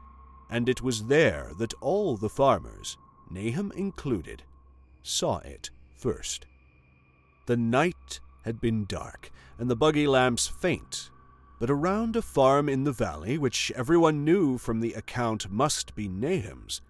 and 0.50 0.68
it 0.68 0.82
was 0.82 1.06
there 1.06 1.52
that 1.58 1.74
all 1.80 2.16
the 2.16 2.28
farmers, 2.28 2.98
Nahum 3.30 3.72
included, 3.72 4.42
saw 5.02 5.38
it 5.38 5.70
first. 5.96 6.46
The 7.46 7.56
night 7.56 8.20
had 8.44 8.60
been 8.60 8.84
dark, 8.84 9.30
and 9.58 9.70
the 9.70 9.76
buggy 9.76 10.06
lamps 10.06 10.46
faint 10.46 11.11
but 11.62 11.70
around 11.70 12.16
a 12.16 12.22
farm 12.22 12.68
in 12.68 12.82
the 12.82 12.90
valley, 12.90 13.38
which 13.38 13.70
everyone 13.76 14.24
knew 14.24 14.58
from 14.58 14.80
the 14.80 14.94
account 14.94 15.48
must 15.48 15.94
be 15.94 16.08
Nahum's, 16.08 16.80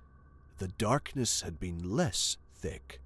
the 0.56 0.68
darkness 0.68 1.42
had 1.42 1.60
been 1.60 1.94
less 1.94 2.38
thick. 2.54 2.98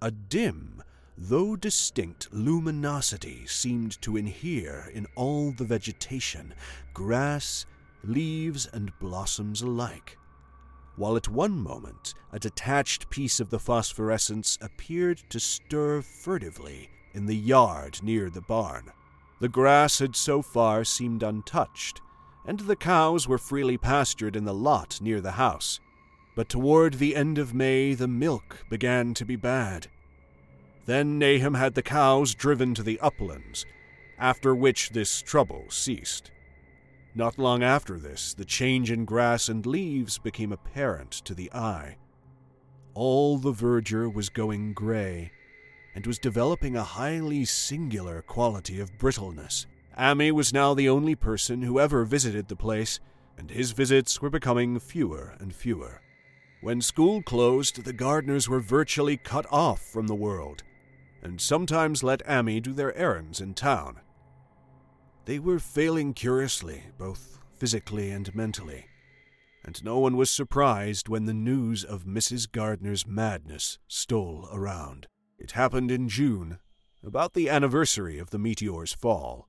A 0.00 0.10
dim, 0.10 0.82
though 1.18 1.54
distinct, 1.54 2.32
luminosity 2.32 3.44
seemed 3.44 4.00
to 4.00 4.16
inhere 4.16 4.90
in 4.94 5.06
all 5.16 5.50
the 5.50 5.66
vegetation, 5.66 6.54
grass, 6.94 7.66
leaves, 8.02 8.66
and 8.72 8.98
blossoms 9.00 9.60
alike, 9.60 10.16
while 10.96 11.14
at 11.14 11.28
one 11.28 11.58
moment 11.58 12.14
a 12.32 12.38
detached 12.38 13.10
piece 13.10 13.38
of 13.38 13.50
the 13.50 13.58
phosphorescence 13.58 14.56
appeared 14.62 15.18
to 15.28 15.38
stir 15.38 16.00
furtively 16.00 16.88
in 17.12 17.26
the 17.26 17.36
yard 17.36 18.02
near 18.02 18.30
the 18.30 18.40
barn. 18.40 18.90
The 19.40 19.48
grass 19.48 20.00
had 20.00 20.16
so 20.16 20.42
far 20.42 20.84
seemed 20.84 21.22
untouched, 21.22 22.00
and 22.44 22.60
the 22.60 22.76
cows 22.76 23.28
were 23.28 23.38
freely 23.38 23.76
pastured 23.76 24.34
in 24.34 24.44
the 24.44 24.54
lot 24.54 25.00
near 25.00 25.20
the 25.20 25.32
house. 25.32 25.80
But 26.34 26.48
toward 26.48 26.94
the 26.94 27.14
end 27.14 27.38
of 27.38 27.54
May, 27.54 27.94
the 27.94 28.08
milk 28.08 28.64
began 28.68 29.14
to 29.14 29.24
be 29.24 29.36
bad. 29.36 29.88
Then 30.86 31.18
Nahum 31.18 31.54
had 31.54 31.74
the 31.74 31.82
cows 31.82 32.34
driven 32.34 32.74
to 32.74 32.82
the 32.82 32.98
uplands, 33.00 33.66
after 34.18 34.54
which 34.54 34.90
this 34.90 35.20
trouble 35.22 35.66
ceased. 35.68 36.30
Not 37.14 37.38
long 37.38 37.62
after 37.62 37.98
this, 37.98 38.34
the 38.34 38.44
change 38.44 38.90
in 38.90 39.04
grass 39.04 39.48
and 39.48 39.66
leaves 39.66 40.18
became 40.18 40.52
apparent 40.52 41.10
to 41.10 41.34
the 41.34 41.52
eye. 41.52 41.96
All 42.94 43.38
the 43.38 43.52
verdure 43.52 44.08
was 44.08 44.28
going 44.28 44.72
gray, 44.72 45.32
and 45.98 46.06
was 46.06 46.20
developing 46.20 46.76
a 46.76 46.84
highly 46.84 47.44
singular 47.44 48.22
quality 48.22 48.78
of 48.78 48.96
brittleness. 48.98 49.66
Ammi 49.98 50.30
was 50.30 50.52
now 50.52 50.72
the 50.72 50.88
only 50.88 51.16
person 51.16 51.62
who 51.62 51.80
ever 51.80 52.04
visited 52.04 52.46
the 52.46 52.54
place, 52.54 53.00
and 53.36 53.50
his 53.50 53.72
visits 53.72 54.22
were 54.22 54.30
becoming 54.30 54.78
fewer 54.78 55.34
and 55.40 55.52
fewer. 55.52 56.00
When 56.60 56.80
school 56.80 57.20
closed, 57.20 57.82
the 57.82 57.92
Gardners 57.92 58.46
were 58.46 58.60
virtually 58.60 59.16
cut 59.16 59.44
off 59.50 59.80
from 59.80 60.06
the 60.06 60.14
world, 60.14 60.62
and 61.20 61.40
sometimes 61.40 62.04
let 62.04 62.24
Ammi 62.28 62.62
do 62.62 62.72
their 62.72 62.96
errands 62.96 63.40
in 63.40 63.54
town. 63.54 63.98
They 65.24 65.40
were 65.40 65.58
failing 65.58 66.14
curiously, 66.14 66.84
both 66.96 67.40
physically 67.58 68.12
and 68.12 68.32
mentally, 68.36 68.86
and 69.64 69.82
no 69.82 69.98
one 69.98 70.16
was 70.16 70.30
surprised 70.30 71.08
when 71.08 71.24
the 71.24 71.34
news 71.34 71.82
of 71.82 72.04
Mrs. 72.04 72.48
Gardner's 72.48 73.04
madness 73.04 73.80
stole 73.88 74.48
around. 74.52 75.08
It 75.38 75.52
happened 75.52 75.90
in 75.90 76.08
June, 76.08 76.58
about 77.02 77.34
the 77.34 77.48
anniversary 77.48 78.18
of 78.18 78.30
the 78.30 78.40
meteor's 78.40 78.92
fall, 78.92 79.48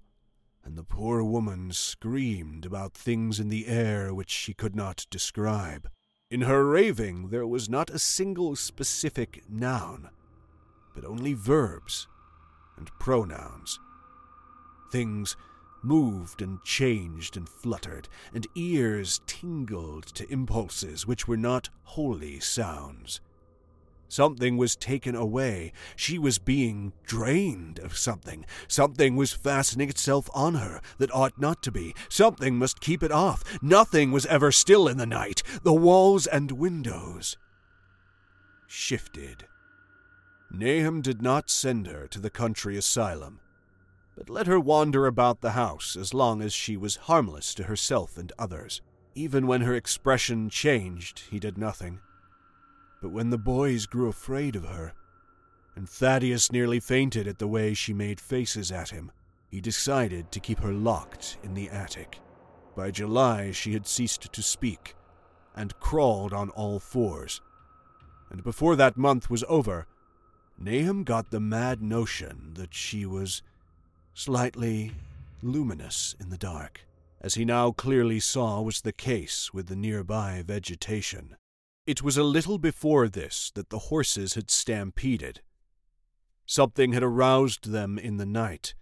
and 0.64 0.78
the 0.78 0.84
poor 0.84 1.24
woman 1.24 1.72
screamed 1.72 2.64
about 2.66 2.94
things 2.94 3.40
in 3.40 3.50
the 3.50 3.66
air 3.66 4.14
which 4.14 4.30
she 4.30 4.54
could 4.54 4.76
not 4.76 5.08
describe. 5.10 5.90
In 6.30 6.42
her 6.42 6.64
raving 6.64 7.30
there 7.30 7.48
was 7.48 7.68
not 7.68 7.90
a 7.90 7.98
single 7.98 8.56
specific 8.56 9.50
noun, 9.50 10.12
but 10.94 11.04
only 11.04 11.34
verbs 11.34 12.08
and 12.78 12.92
pronouns. 13.00 13.80
Things 14.92 15.36
moved 15.82 16.42
and 16.42 16.64
changed 16.64 17.36
and 17.36 17.50
fluttered, 17.50 18.08
and 18.32 18.46
ears 18.54 19.22
tingled 19.26 20.06
to 20.16 20.32
impulses 20.32 21.08
which 21.08 21.28
were 21.28 21.38
not 21.38 21.70
wholly 21.84 22.40
sounds. 22.40 23.22
Something 24.10 24.58
was 24.58 24.76
taken 24.76 25.16
away. 25.16 25.72
She 25.96 26.18
was 26.18 26.40
being 26.40 26.94
drained 27.06 27.78
of 27.80 27.96
something. 27.96 28.44
Something 28.68 29.16
was 29.16 29.34
fastening 29.34 29.88
itself 29.88 30.30
on 30.34 30.56
her 30.56 30.82
that 30.98 31.14
ought 31.14 31.40
not 31.40 31.62
to 31.64 31.72
be. 31.72 31.94
Something 32.10 32.58
must 32.58 32.82
keep 32.82 33.04
it 33.04 33.12
off. 33.12 33.44
Nothing 33.62 34.12
was 34.12 34.26
ever 34.26 34.52
still 34.52 34.88
in 34.88 34.98
the 34.98 35.06
night. 35.06 35.44
The 35.62 35.74
walls 35.74 36.26
and 36.26 36.52
windows 36.54 37.38
shifted. 38.68 39.46
Nahum 40.52 41.02
did 41.02 41.22
not 41.22 41.52
send 41.52 41.86
her 41.86 42.08
to 42.08 42.20
the 42.20 42.32
country 42.32 42.78
asylum, 42.78 43.40
but 44.18 44.30
let 44.30 44.48
her 44.48 44.60
wander 44.60 45.06
about 45.06 45.42
the 45.42 45.52
house 45.52 45.96
as 45.96 46.16
long 46.16 46.42
as 46.42 46.52
she 46.52 46.76
was 46.76 46.96
harmless 46.96 47.54
to 47.54 47.64
herself 47.64 48.18
and 48.18 48.34
others. 48.40 48.82
Even 49.14 49.46
when 49.46 49.62
her 49.62 49.76
expression 49.76 50.50
changed, 50.50 51.24
he 51.30 51.40
did 51.40 51.58
nothing. 51.58 52.00
But 53.02 53.10
when 53.12 53.30
the 53.30 53.38
boys 53.38 53.86
grew 53.86 54.10
afraid 54.10 54.56
of 54.56 54.66
her, 54.66 54.94
and 55.76 55.88
Thaddeus 55.88 56.52
nearly 56.52 56.80
fainted 56.80 57.28
at 57.28 57.40
the 57.40 57.48
way 57.48 57.74
she 57.74 57.94
made 57.94 58.20
faces 58.20 58.72
at 58.72 58.90
him, 58.90 59.12
he 59.50 59.62
decided 59.62 60.32
to 60.32 60.40
keep 60.40 60.60
her 60.60 60.74
locked 60.74 61.38
in 61.42 61.54
the 61.54 61.70
attic. 61.70 62.20
By 62.76 62.92
July, 62.92 63.52
she 63.52 63.74
had 63.74 63.88
ceased 63.88 64.32
to 64.32 64.42
speak 64.42 64.96
and 65.56 65.80
crawled 65.80 66.34
on 66.34 66.50
all 66.52 66.80
fours. 66.80 67.42
And 68.30 68.44
before 68.44 68.76
that 68.76 68.98
month 68.98 69.30
was 69.30 69.44
over, 69.48 69.88
Nahum 70.58 71.04
got 71.04 71.32
the 71.32 71.40
mad 71.40 71.82
notion 71.82 72.52
that 72.56 72.74
she 72.74 73.06
was 73.06 73.42
slightly 74.14 74.92
luminous 75.42 76.16
in 76.20 76.30
the 76.30 76.38
dark, 76.38 76.86
as 77.22 77.36
he 77.36 77.46
now 77.46 77.72
clearly 77.72 78.20
saw 78.20 78.62
was 78.62 78.82
the 78.82 78.92
case 78.92 79.54
with 79.54 79.68
the 79.68 79.76
nearby 79.76 80.44
vegetation. 80.46 81.38
It 81.90 82.04
was 82.04 82.18
a 82.18 82.24
little 82.24 82.60
before 82.60 83.10
this 83.10 83.50
that 83.56 83.72
the 83.72 83.88
horses 83.90 84.36
had 84.36 84.52
stampeded. 84.52 85.42
Something 86.46 86.94
had 86.94 87.02
aroused 87.02 87.72
them 87.72 87.98
in 87.98 88.18
the 88.18 88.28
night, 88.28 88.76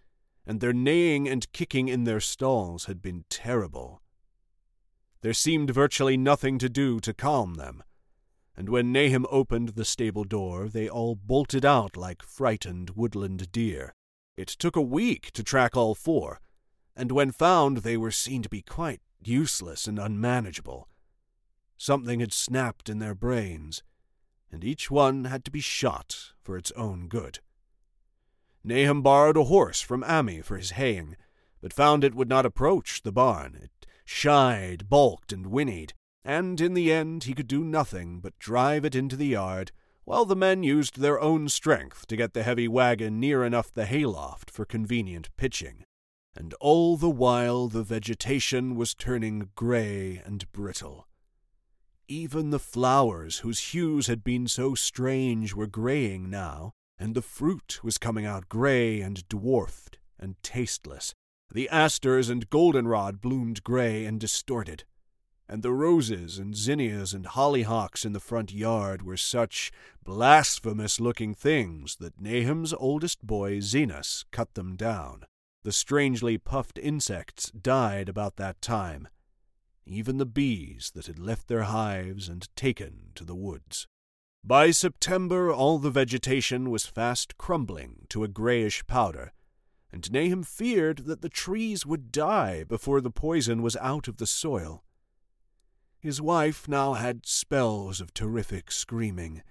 and 0.46 0.60
their 0.60 0.74
neighing 0.74 1.26
and 1.26 1.50
kicking 1.54 1.88
in 1.88 2.04
their 2.04 2.20
stalls 2.20 2.84
had 2.84 3.02
been 3.02 3.24
terrible. 3.30 4.02
There 5.22 5.34
seemed 5.34 5.70
virtually 5.70 6.18
nothing 6.18 6.60
to 6.60 6.68
do 6.68 7.00
to 7.00 7.14
calm 7.14 7.54
them, 7.54 7.82
and 8.58 8.68
when 8.68 8.92
Nahum 8.92 9.26
opened 9.32 9.70
the 9.70 9.86
stable 9.86 10.26
door, 10.26 10.68
they 10.68 10.90
all 10.90 11.16
bolted 11.16 11.64
out 11.64 11.96
like 11.96 12.22
frightened 12.22 12.90
woodland 12.90 13.54
deer. 13.54 13.96
It 14.36 14.50
took 14.50 14.76
a 14.76 14.82
week 14.82 15.32
to 15.32 15.46
track 15.46 15.78
all 15.78 15.96
four, 15.96 16.42
and 16.94 17.14
when 17.14 17.32
found, 17.32 17.78
they 17.78 17.96
were 17.96 18.12
seen 18.12 18.42
to 18.42 18.50
be 18.50 18.64
quite 18.64 19.00
useless 19.24 19.88
and 19.88 19.98
unmanageable. 19.98 20.90
Something 21.78 22.20
had 22.20 22.34
snapped 22.34 22.90
in 22.90 23.00
their 23.00 23.16
brains, 23.16 23.84
and 24.52 24.64
each 24.64 24.90
one 24.90 25.26
had 25.26 25.46
to 25.46 25.52
be 25.52 25.60
shot 25.60 26.34
for 26.42 26.58
its 26.58 26.72
own 26.72 27.08
good. 27.08 27.40
Nahum 28.64 29.02
borrowed 29.02 29.38
a 29.38 29.46
horse 29.46 29.80
from 29.80 30.04
Ammi 30.04 30.44
for 30.44 30.58
his 30.58 30.72
haying, 30.72 31.16
but 31.62 31.74
found 31.74 32.04
it 32.04 32.16
would 32.16 32.30
not 32.30 32.46
approach 32.46 33.04
the 33.04 33.12
barn. 33.12 33.58
It 33.62 33.88
shied, 34.04 34.90
balked, 34.90 35.32
and 35.32 35.48
whinnied, 35.48 35.94
and 36.24 36.60
in 36.60 36.74
the 36.74 36.92
end 36.92 37.26
he 37.26 37.34
could 37.34 37.48
do 37.48 37.64
nothing 37.64 38.20
but 38.20 38.38
drive 38.40 38.84
it 38.84 38.96
into 38.96 39.16
the 39.16 39.28
yard, 39.28 39.72
while 40.04 40.26
the 40.26 40.36
men 40.36 40.64
used 40.64 41.00
their 41.00 41.20
own 41.20 41.48
strength 41.50 42.08
to 42.08 42.16
get 42.16 42.34
the 42.34 42.44
heavy 42.44 42.68
wagon 42.68 43.20
near 43.20 43.44
enough 43.44 43.74
the 43.74 43.86
hayloft 43.86 44.50
for 44.50 44.66
convenient 44.66 45.30
pitching. 45.38 45.84
And 46.36 46.54
all 46.56 46.98
the 46.98 47.10
while 47.10 47.68
the 47.68 47.84
vegetation 47.84 48.76
was 48.76 48.96
turning 48.96 49.50
gray 49.56 50.22
and 50.26 50.50
brittle. 50.52 51.08
Even 52.10 52.52
the 52.52 52.60
flowers 52.60 53.40
whose 53.40 53.74
hues 53.74 54.08
had 54.08 54.24
been 54.24 54.48
so 54.48 54.76
strange 54.76 55.54
were 55.54 55.68
graying 55.68 56.30
now, 56.30 56.72
and 56.98 57.14
the 57.14 57.22
fruit 57.22 57.80
was 57.84 57.98
coming 57.98 58.26
out 58.26 58.48
gray 58.48 59.02
and 59.02 59.28
dwarfed 59.28 59.98
and 60.18 60.42
tasteless. 60.42 61.14
The 61.54 61.68
asters 61.68 62.30
and 62.30 62.50
goldenrod 62.50 63.20
bloomed 63.20 63.62
gray 63.64 64.06
and 64.06 64.20
distorted, 64.20 64.86
and 65.50 65.64
the 65.64 65.74
roses 65.74 66.38
and 66.38 66.56
zinnias 66.56 67.14
and 67.14 67.26
hollyhocks 67.26 68.06
in 68.06 68.14
the 68.14 68.20
front 68.22 68.54
yard 68.54 69.02
were 69.02 69.18
such 69.18 69.72
blasphemous 70.04 71.02
looking 71.02 71.34
things 71.34 71.98
that 71.98 72.22
Nahum's 72.22 72.74
oldest 72.74 73.26
boy 73.26 73.60
Zenas 73.60 74.24
cut 74.32 74.54
them 74.54 74.76
down. 74.78 75.26
The 75.64 75.74
strangely 75.74 76.38
puffed 76.38 76.78
insects 76.78 77.52
died 77.52 78.08
about 78.08 78.38
that 78.38 78.62
time, 78.62 79.10
even 79.88 80.18
the 80.18 80.26
bees 80.26 80.92
that 80.94 81.08
had 81.08 81.20
left 81.20 81.48
their 81.48 81.64
hives 81.64 82.30
and 82.30 82.54
taken 82.56 83.12
to 83.16 83.24
the 83.24 83.36
woods. 83.36 83.88
By 84.44 84.72
September, 84.72 85.52
all 85.52 85.80
the 85.80 85.92
vegetation 85.92 86.70
was 86.70 86.86
fast 86.86 87.38
crumbling 87.38 88.06
to 88.10 88.24
a 88.24 88.28
grayish 88.28 88.86
powder, 88.88 89.34
and 89.92 90.12
Nahum 90.12 90.44
feared 90.44 91.06
that 91.06 91.22
the 91.22 91.30
trees 91.30 91.86
would 91.86 92.12
die 92.12 92.64
before 92.64 93.02
the 93.02 93.12
poison 93.12 93.62
was 93.62 93.76
out 93.78 94.08
of 94.08 94.18
the 94.18 94.28
soil. 94.28 94.84
His 96.00 96.22
wife 96.22 96.68
now 96.68 96.94
had 96.94 97.26
spells 97.26 98.00
of 98.00 98.14
terrific 98.14 98.72
screaming, 98.72 99.42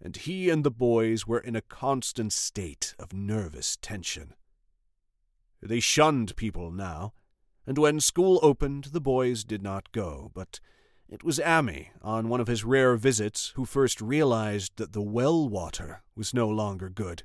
and 0.00 0.16
he 0.16 0.50
and 0.50 0.64
the 0.64 0.70
boys 0.70 1.26
were 1.26 1.38
in 1.38 1.54
a 1.54 1.60
constant 1.60 2.32
state 2.32 2.94
of 2.98 3.12
nervous 3.12 3.76
tension. 3.80 4.34
They 5.60 5.78
shunned 5.78 6.34
people 6.34 6.72
now, 6.72 7.12
and 7.66 7.78
when 7.78 8.00
school 8.00 8.40
opened 8.42 8.84
the 8.86 9.00
boys 9.00 9.44
did 9.44 9.62
not 9.62 9.92
go, 9.92 10.30
but 10.34 10.60
it 11.08 11.22
was 11.22 11.38
Ammi, 11.38 11.88
on 12.00 12.28
one 12.28 12.40
of 12.40 12.48
his 12.48 12.64
rare 12.64 12.96
visits, 12.96 13.52
who 13.54 13.64
first 13.64 14.00
realized 14.00 14.72
that 14.76 14.92
the 14.92 15.02
well 15.02 15.48
water 15.48 16.02
was 16.16 16.32
no 16.32 16.48
longer 16.48 16.88
good. 16.88 17.22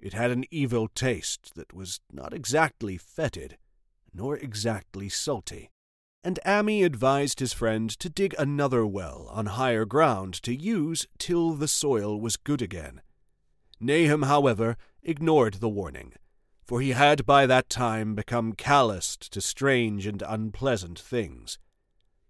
It 0.00 0.14
had 0.14 0.30
an 0.30 0.44
evil 0.50 0.88
taste 0.88 1.54
that 1.54 1.74
was 1.74 2.00
not 2.10 2.32
exactly 2.32 2.96
fetid, 2.96 3.58
nor 4.12 4.36
exactly 4.36 5.08
salty, 5.08 5.70
and 6.24 6.38
Ammi 6.46 6.84
advised 6.84 7.40
his 7.40 7.52
friend 7.52 7.90
to 7.98 8.08
dig 8.08 8.34
another 8.38 8.86
well 8.86 9.28
on 9.30 9.46
higher 9.46 9.84
ground 9.84 10.34
to 10.42 10.54
use 10.54 11.06
till 11.18 11.52
the 11.52 11.68
soil 11.68 12.20
was 12.20 12.36
good 12.36 12.62
again. 12.62 13.00
Nahum, 13.80 14.22
however, 14.22 14.76
ignored 15.02 15.54
the 15.54 15.68
warning 15.68 16.14
for 16.72 16.80
he 16.80 16.92
had 16.92 17.26
by 17.26 17.44
that 17.44 17.68
time 17.68 18.14
become 18.14 18.54
calloused 18.54 19.30
to 19.30 19.42
strange 19.42 20.06
and 20.06 20.22
unpleasant 20.26 20.98
things. 20.98 21.58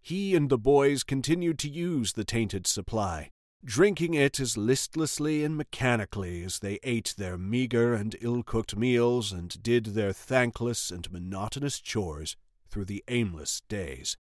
He 0.01 0.35
and 0.35 0.51
the 0.51 0.59
boys 0.59 1.05
continued 1.05 1.61
to 1.61 1.71
use 1.71 2.15
the 2.15 2.25
tainted 2.25 2.67
supply, 2.67 3.31
drinking 3.65 4.15
it 4.15 4.41
as 4.41 4.57
listlessly 4.57 5.45
and 5.45 5.57
mechanically 5.57 6.43
as 6.43 6.59
they 6.59 6.81
ate 6.83 7.15
their 7.17 7.39
meagre 7.39 7.95
and 7.95 8.17
ill 8.21 8.43
cooked 8.43 8.75
meals 8.75 9.31
and 9.31 9.63
did 9.63 9.85
their 9.95 10.13
thankless 10.13 10.91
and 10.91 11.13
monotonous 11.13 11.79
chores 11.79 12.37
through 12.69 12.87
the 12.87 13.05
aimless 13.07 13.63
days. 13.69 14.17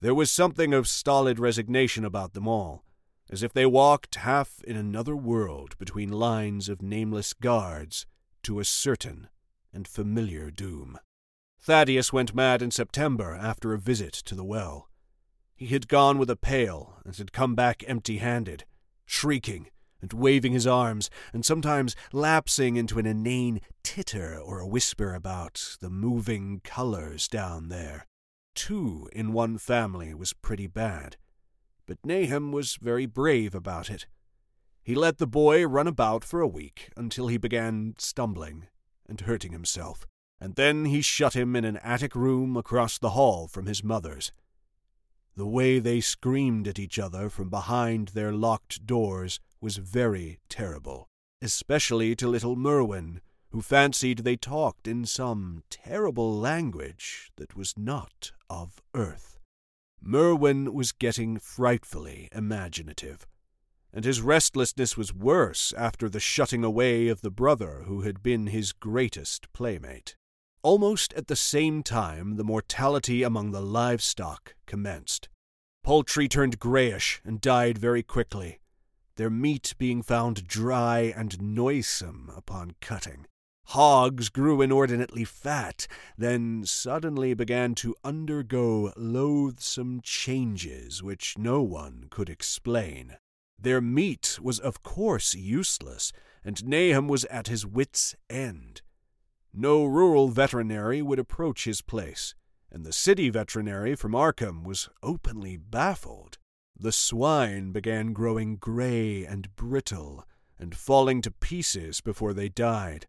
There 0.00 0.14
was 0.14 0.30
something 0.30 0.72
of 0.72 0.88
stolid 0.88 1.38
resignation 1.38 2.02
about 2.02 2.32
them 2.32 2.48
all, 2.48 2.82
as 3.28 3.42
if 3.42 3.52
they 3.52 3.66
walked 3.66 4.14
half 4.14 4.64
in 4.64 4.74
another 4.74 5.14
world 5.14 5.76
between 5.76 6.08
lines 6.12 6.70
of 6.70 6.80
nameless 6.80 7.34
guards 7.34 8.06
to 8.44 8.58
a 8.58 8.64
certain 8.64 9.28
and 9.76 9.86
familiar 9.86 10.50
doom. 10.50 10.98
Thaddeus 11.60 12.12
went 12.12 12.34
mad 12.34 12.62
in 12.62 12.70
September 12.70 13.34
after 13.34 13.72
a 13.72 13.78
visit 13.78 14.14
to 14.14 14.34
the 14.34 14.44
well. 14.44 14.88
He 15.54 15.66
had 15.66 15.86
gone 15.86 16.18
with 16.18 16.30
a 16.30 16.36
pail 16.36 16.96
and 17.04 17.14
had 17.14 17.32
come 17.32 17.54
back 17.54 17.84
empty 17.86 18.18
handed, 18.18 18.64
shrieking 19.04 19.68
and 20.00 20.12
waving 20.12 20.52
his 20.52 20.66
arms, 20.66 21.10
and 21.32 21.44
sometimes 21.44 21.96
lapsing 22.12 22.76
into 22.76 22.98
an 22.98 23.06
inane 23.06 23.60
titter 23.82 24.38
or 24.38 24.60
a 24.60 24.66
whisper 24.66 25.14
about 25.14 25.76
the 25.80 25.90
moving 25.90 26.60
colors 26.64 27.28
down 27.28 27.68
there. 27.68 28.06
Two 28.54 29.08
in 29.12 29.32
one 29.32 29.58
family 29.58 30.14
was 30.14 30.32
pretty 30.32 30.66
bad, 30.66 31.16
but 31.86 31.98
Nahum 32.04 32.52
was 32.52 32.76
very 32.76 33.06
brave 33.06 33.54
about 33.54 33.90
it. 33.90 34.06
He 34.82 34.94
let 34.94 35.18
the 35.18 35.26
boy 35.26 35.66
run 35.66 35.86
about 35.86 36.24
for 36.24 36.40
a 36.40 36.48
week 36.48 36.90
until 36.96 37.28
he 37.28 37.38
began 37.38 37.94
stumbling 37.98 38.68
and 39.08 39.20
hurting 39.22 39.52
himself, 39.52 40.06
and 40.40 40.54
then 40.54 40.86
he 40.86 41.00
shut 41.00 41.34
him 41.34 41.56
in 41.56 41.64
an 41.64 41.78
attic 41.78 42.14
room 42.14 42.56
across 42.56 42.98
the 42.98 43.10
hall 43.10 43.46
from 43.46 43.66
his 43.66 43.82
mother's. 43.82 44.32
The 45.36 45.46
way 45.46 45.78
they 45.78 46.00
screamed 46.00 46.66
at 46.66 46.78
each 46.78 46.98
other 46.98 47.28
from 47.28 47.50
behind 47.50 48.08
their 48.08 48.32
locked 48.32 48.86
doors 48.86 49.38
was 49.60 49.76
very 49.76 50.38
terrible, 50.48 51.08
especially 51.42 52.16
to 52.16 52.28
little 52.28 52.56
Merwin, 52.56 53.20
who 53.50 53.60
fancied 53.60 54.18
they 54.18 54.36
talked 54.36 54.88
in 54.88 55.04
some 55.04 55.62
terrible 55.70 56.38
language 56.38 57.30
that 57.36 57.56
was 57.56 57.74
not 57.76 58.32
of 58.48 58.80
earth. 58.94 59.38
Merwin 60.00 60.72
was 60.72 60.92
getting 60.92 61.38
frightfully 61.38 62.28
imaginative 62.32 63.26
and 63.92 64.04
his 64.04 64.20
restlessness 64.20 64.96
was 64.96 65.14
worse 65.14 65.72
after 65.76 66.08
the 66.08 66.20
shutting 66.20 66.64
away 66.64 67.08
of 67.08 67.20
the 67.20 67.30
brother 67.30 67.84
who 67.86 68.02
had 68.02 68.22
been 68.22 68.48
his 68.48 68.72
greatest 68.72 69.52
playmate. 69.52 70.16
Almost 70.62 71.12
at 71.14 71.28
the 71.28 71.36
same 71.36 71.82
time, 71.82 72.36
the 72.36 72.44
mortality 72.44 73.22
among 73.22 73.52
the 73.52 73.60
livestock 73.60 74.54
commenced. 74.66 75.28
Poultry 75.82 76.28
turned 76.28 76.58
grayish 76.58 77.20
and 77.24 77.40
died 77.40 77.78
very 77.78 78.02
quickly, 78.02 78.58
their 79.16 79.30
meat 79.30 79.74
being 79.78 80.02
found 80.02 80.46
dry 80.46 81.12
and 81.16 81.40
noisome 81.40 82.30
upon 82.36 82.72
cutting. 82.80 83.26
Hogs 83.70 84.28
grew 84.28 84.62
inordinately 84.62 85.24
fat, 85.24 85.86
then 86.16 86.64
suddenly 86.64 87.34
began 87.34 87.74
to 87.76 87.96
undergo 88.04 88.92
loathsome 88.96 90.00
changes 90.02 91.02
which 91.02 91.36
no 91.36 91.62
one 91.62 92.06
could 92.10 92.28
explain. 92.28 93.16
Their 93.58 93.80
meat 93.80 94.38
was 94.40 94.58
of 94.58 94.82
course 94.82 95.34
useless, 95.34 96.12
and 96.44 96.64
Nahum 96.64 97.08
was 97.08 97.24
at 97.26 97.48
his 97.48 97.66
wits' 97.66 98.14
end. 98.28 98.82
No 99.52 99.84
rural 99.84 100.28
veterinary 100.28 101.02
would 101.02 101.18
approach 101.18 101.64
his 101.64 101.80
place, 101.80 102.34
and 102.70 102.84
the 102.84 102.92
city 102.92 103.30
veterinary 103.30 103.94
from 103.94 104.12
Arkham 104.12 104.64
was 104.64 104.88
openly 105.02 105.56
baffled. 105.56 106.38
The 106.78 106.92
swine 106.92 107.72
began 107.72 108.12
growing 108.12 108.56
gray 108.56 109.24
and 109.24 109.54
brittle, 109.56 110.26
and 110.58 110.76
falling 110.76 111.22
to 111.22 111.30
pieces 111.30 112.00
before 112.00 112.34
they 112.34 112.48
died 112.48 113.06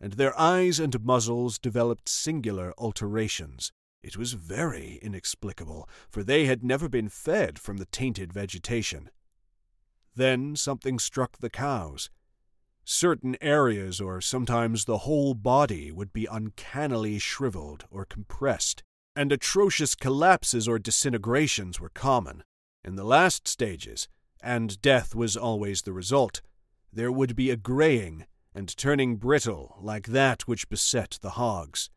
and 0.00 0.14
their 0.14 0.38
eyes 0.38 0.78
and 0.78 1.02
muzzles 1.04 1.58
developed 1.58 2.08
singular 2.08 2.72
alterations. 2.78 3.72
It 4.02 4.16
was 4.16 4.34
very 4.34 4.98
inexplicable, 5.02 5.88
for 6.08 6.22
they 6.22 6.46
had 6.46 6.62
never 6.62 6.88
been 6.88 7.08
fed 7.08 7.58
from 7.58 7.78
the 7.78 7.86
tainted 7.86 8.32
vegetation. 8.32 9.10
Then 10.18 10.56
something 10.56 10.98
struck 10.98 11.38
the 11.38 11.48
cows. 11.48 12.10
Certain 12.84 13.36
areas, 13.40 14.00
or 14.00 14.20
sometimes 14.20 14.84
the 14.84 14.98
whole 15.06 15.32
body, 15.32 15.92
would 15.92 16.12
be 16.12 16.26
uncannily 16.26 17.20
shriveled 17.20 17.84
or 17.88 18.04
compressed, 18.04 18.82
and 19.14 19.30
atrocious 19.30 19.94
collapses 19.94 20.66
or 20.66 20.80
disintegrations 20.80 21.78
were 21.78 21.90
common. 21.90 22.42
In 22.84 22.96
the 22.96 23.04
last 23.04 23.46
stages, 23.46 24.08
and 24.42 24.82
death 24.82 25.14
was 25.14 25.36
always 25.36 25.82
the 25.82 25.92
result, 25.92 26.42
there 26.92 27.12
would 27.12 27.36
be 27.36 27.50
a 27.50 27.56
graying 27.56 28.26
and 28.52 28.76
turning 28.76 29.18
brittle 29.18 29.76
like 29.80 30.08
that 30.08 30.48
which 30.48 30.68
beset 30.68 31.20
the 31.22 31.38
hogs. 31.38 31.90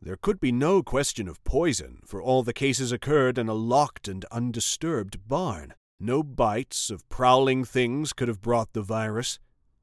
There 0.00 0.16
could 0.16 0.40
be 0.40 0.52
no 0.52 0.82
question 0.82 1.28
of 1.28 1.44
poison, 1.44 2.00
for 2.06 2.22
all 2.22 2.42
the 2.42 2.54
cases 2.54 2.92
occurred 2.92 3.36
in 3.36 3.50
a 3.50 3.52
locked 3.52 4.08
and 4.08 4.24
undisturbed 4.30 5.28
barn. 5.28 5.74
No 5.98 6.22
bites 6.22 6.90
of 6.90 7.08
prowling 7.08 7.64
things 7.64 8.12
could 8.12 8.28
have 8.28 8.42
brought 8.42 8.72
the 8.74 8.82
virus, 8.82 9.38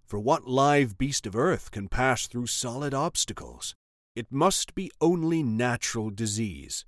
for 0.05 0.19
what 0.19 0.47
live 0.47 0.97
beast 0.97 1.25
of 1.25 1.35
earth 1.35 1.71
can 1.71 1.87
pass 1.87 2.27
through 2.27 2.47
solid 2.47 2.93
obstacles? 2.93 3.73
It 4.15 4.31
must 4.31 4.75
be 4.75 4.91
only 5.01 5.41
natural 5.41 6.11
disease. 6.11 6.85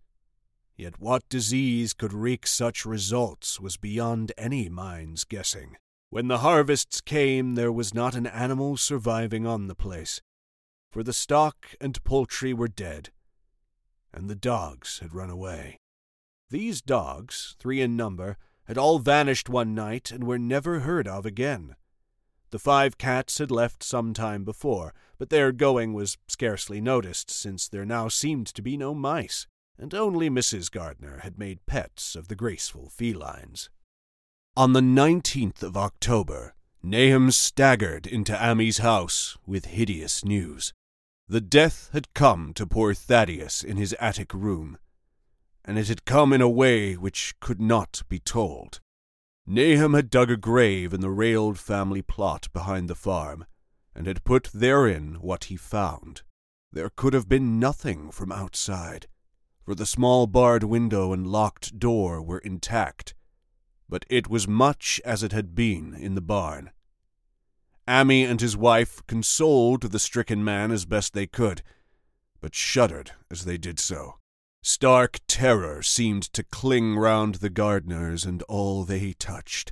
Yet 0.77 0.99
what 0.99 1.27
disease 1.27 1.93
could 1.93 2.13
wreak 2.13 2.45
such 2.45 2.85
results 2.85 3.59
was 3.59 3.77
beyond 3.77 4.31
any 4.37 4.69
mind's 4.69 5.23
guessing. 5.23 5.77
When 6.11 6.27
the 6.27 6.39
harvests 6.39 7.01
came, 7.01 7.55
there 7.55 7.71
was 7.71 7.93
not 7.93 8.13
an 8.13 8.27
animal 8.27 8.77
surviving 8.77 9.47
on 9.47 9.67
the 9.67 9.75
place, 9.75 10.21
for 10.91 11.01
the 11.01 11.13
stock 11.13 11.69
and 11.81 12.01
poultry 12.03 12.53
were 12.53 12.67
dead, 12.67 13.09
and 14.13 14.29
the 14.29 14.35
dogs 14.35 14.99
had 14.99 15.15
run 15.15 15.29
away. 15.29 15.79
These 16.49 16.81
dogs, 16.81 17.55
three 17.57 17.81
in 17.81 17.97
number, 17.97 18.37
had 18.65 18.77
all 18.77 18.99
vanished 18.99 19.49
one 19.49 19.73
night 19.73 20.11
and 20.11 20.23
were 20.23 20.39
never 20.39 20.81
heard 20.81 21.07
of 21.07 21.25
again. 21.25 21.75
The 22.51 22.59
five 22.59 22.97
cats 22.97 23.37
had 23.37 23.51
left 23.51 23.83
some 23.83 24.13
time 24.13 24.43
before, 24.43 24.93
but 25.17 25.29
their 25.29 25.51
going 25.51 25.93
was 25.93 26.17
scarcely 26.27 26.79
noticed, 26.79 27.29
since 27.29 27.67
there 27.67 27.85
now 27.85 28.07
seemed 28.07 28.47
to 28.47 28.61
be 28.61 28.77
no 28.77 28.93
mice, 28.93 29.47
and 29.77 29.93
only 29.93 30.29
Mrs. 30.29 30.71
Gardner 30.71 31.19
had 31.19 31.37
made 31.37 31.65
pets 31.65 32.15
of 32.15 32.27
the 32.27 32.35
graceful 32.35 32.89
felines. 32.89 33.69
On 34.55 34.73
the 34.73 34.81
nineteenth 34.81 35.63
of 35.63 35.75
October, 35.75 36.55
Nahum 36.81 37.31
staggered 37.31 38.07
into 38.07 38.41
Ammi's 38.41 38.77
house 38.77 39.37
with 39.45 39.65
hideous 39.65 40.23
news. 40.23 40.71
The 41.27 41.41
death 41.41 41.89
had 41.91 42.13
come 42.13 42.53
to 42.53 42.67
poor 42.67 42.93
Thaddeus 42.93 43.63
in 43.63 43.77
his 43.77 43.93
attic 43.99 44.33
room, 44.33 44.77
and 45.65 45.77
it 45.77 45.89
had 45.89 46.05
come 46.05 46.31
in 46.31 46.41
a 46.41 46.47
way 46.47 46.93
which 46.93 47.35
could 47.41 47.59
not 47.59 48.03
be 48.07 48.19
told. 48.19 48.79
Nahum 49.45 49.93
had 49.93 50.09
dug 50.09 50.31
a 50.31 50.37
grave 50.37 50.93
in 50.93 51.01
the 51.01 51.09
railed 51.09 51.59
family 51.59 52.01
plot 52.01 52.47
behind 52.53 52.87
the 52.87 52.95
farm, 52.95 53.45
and 53.93 54.07
had 54.07 54.23
put 54.23 54.49
therein 54.53 55.15
what 55.15 55.45
he 55.45 55.57
found. 55.57 56.21
There 56.71 56.89
could 56.89 57.13
have 57.13 57.27
been 57.27 57.59
nothing 57.59 58.11
from 58.11 58.31
outside, 58.31 59.07
for 59.63 59.75
the 59.75 59.85
small 59.85 60.27
barred 60.27 60.63
window 60.63 61.11
and 61.11 61.27
locked 61.27 61.77
door 61.77 62.21
were 62.21 62.39
intact 62.39 63.13
but 63.87 64.05
it 64.09 64.29
was 64.29 64.47
much 64.47 64.99
as 65.05 65.23
it 65.23 65.31
had 65.31 65.55
been 65.55 65.93
in 65.93 66.15
the 66.15 66.21
barn. 66.21 66.71
Ammi 67.87 68.23
and 68.23 68.41
his 68.41 68.57
wife 68.57 69.05
consoled 69.07 69.81
the 69.83 69.99
stricken 69.99 70.43
man 70.43 70.71
as 70.71 70.85
best 70.85 71.13
they 71.13 71.27
could, 71.27 71.61
but 72.41 72.55
shuddered 72.55 73.11
as 73.29 73.45
they 73.45 73.57
did 73.57 73.79
so. 73.79 74.15
Stark 74.67 75.19
terror 75.27 75.83
seemed 75.83 76.23
to 76.33 76.41
cling 76.41 76.95
round 76.95 77.35
the 77.35 77.51
Gardners 77.51 78.25
and 78.25 78.41
all 78.49 78.83
they 78.83 79.13
touched, 79.13 79.71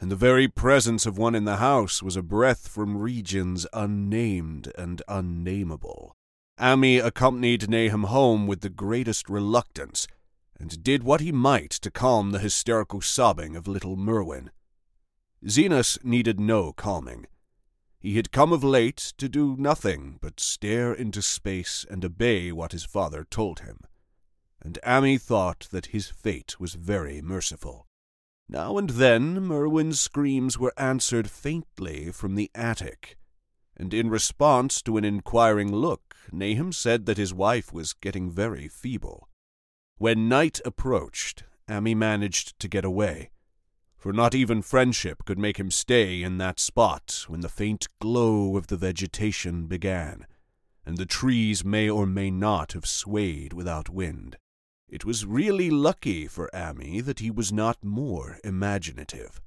and 0.00 0.10
the 0.10 0.16
very 0.16 0.48
presence 0.48 1.06
of 1.06 1.16
one 1.16 1.36
in 1.36 1.44
the 1.44 1.58
house 1.58 2.02
was 2.02 2.16
a 2.16 2.22
breath 2.22 2.66
from 2.66 2.96
regions 2.98 3.64
unnamed 3.72 4.72
and 4.76 5.02
unnameable. 5.06 6.16
Ammi 6.58 6.98
accompanied 6.98 7.70
Nahum 7.70 8.02
home 8.04 8.48
with 8.48 8.62
the 8.62 8.70
greatest 8.70 9.30
reluctance, 9.30 10.08
and 10.58 10.82
did 10.82 11.04
what 11.04 11.20
he 11.20 11.30
might 11.30 11.70
to 11.70 11.92
calm 11.92 12.32
the 12.32 12.40
hysterical 12.40 13.00
sobbing 13.00 13.54
of 13.54 13.68
little 13.68 13.96
Merwin. 13.96 14.50
Zenas 15.46 15.96
needed 16.02 16.40
no 16.40 16.72
calming. 16.72 17.28
He 18.00 18.16
had 18.16 18.32
come 18.32 18.52
of 18.52 18.64
late 18.64 19.12
to 19.16 19.28
do 19.28 19.54
nothing 19.56 20.18
but 20.20 20.40
stare 20.40 20.92
into 20.92 21.22
space 21.22 21.86
and 21.88 22.04
obey 22.04 22.50
what 22.50 22.72
his 22.72 22.84
father 22.84 23.24
told 23.30 23.60
him, 23.60 23.78
and 24.64 24.78
Ammi 24.82 25.20
thought 25.20 25.68
that 25.70 25.86
his 25.86 26.08
fate 26.08 26.58
was 26.58 26.74
very 26.74 27.20
merciful. 27.20 27.86
Now 28.48 28.78
and 28.78 28.90
then 28.90 29.42
Merwin's 29.42 30.00
screams 30.00 30.58
were 30.58 30.72
answered 30.78 31.30
faintly 31.30 32.10
from 32.10 32.34
the 32.34 32.50
attic, 32.54 33.16
and 33.76 33.92
in 33.92 34.08
response 34.08 34.80
to 34.82 34.96
an 34.96 35.04
inquiring 35.04 35.70
look, 35.70 36.14
Nahum 36.32 36.72
said 36.72 37.06
that 37.06 37.18
his 37.18 37.34
wife 37.34 37.72
was 37.72 37.92
getting 37.92 38.30
very 38.30 38.68
feeble. 38.68 39.28
When 39.98 40.28
night 40.28 40.60
approached, 40.64 41.44
Ammi 41.68 41.94
managed 41.94 42.58
to 42.60 42.68
get 42.68 42.84
away, 42.84 43.30
for 43.96 44.12
not 44.12 44.34
even 44.34 44.60
friendship 44.60 45.24
could 45.24 45.38
make 45.38 45.58
him 45.58 45.70
stay 45.70 46.22
in 46.22 46.38
that 46.38 46.60
spot 46.60 47.24
when 47.26 47.40
the 47.40 47.48
faint 47.48 47.86
glow 48.00 48.56
of 48.56 48.66
the 48.66 48.76
vegetation 48.76 49.66
began, 49.66 50.26
and 50.84 50.98
the 50.98 51.06
trees 51.06 51.64
may 51.64 51.88
or 51.88 52.06
may 52.06 52.30
not 52.30 52.72
have 52.72 52.86
swayed 52.86 53.52
without 53.52 53.88
wind. 53.88 54.36
It 54.88 55.04
was 55.04 55.26
really 55.26 55.70
lucky 55.70 56.26
for 56.26 56.50
Ammi 56.54 57.00
that 57.04 57.20
he 57.20 57.30
was 57.30 57.52
not 57.52 57.84
more 57.84 58.38
imaginative. 58.44 59.40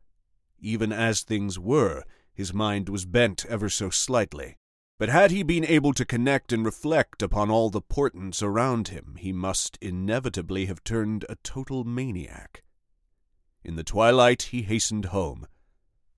Even 0.59 0.91
as 0.91 1.21
things 1.21 1.59
were, 1.59 2.03
his 2.33 2.53
mind 2.53 2.89
was 2.89 3.05
bent 3.05 3.45
ever 3.45 3.69
so 3.69 3.89
slightly, 3.89 4.57
but 4.99 5.09
had 5.09 5.31
he 5.31 5.43
been 5.43 5.65
able 5.65 5.93
to 5.93 6.05
connect 6.05 6.51
and 6.51 6.65
reflect 6.65 7.21
upon 7.21 7.51
all 7.51 7.69
the 7.69 7.81
portents 7.81 8.41
around 8.41 8.87
him, 8.87 9.15
he 9.19 9.31
must 9.31 9.77
inevitably 9.81 10.65
have 10.65 10.83
turned 10.83 11.23
a 11.29 11.35
total 11.43 11.83
maniac. 11.83 12.63
In 13.63 13.75
the 13.75 13.83
twilight 13.83 14.43
he 14.43 14.63
hastened 14.63 15.05
home, 15.05 15.47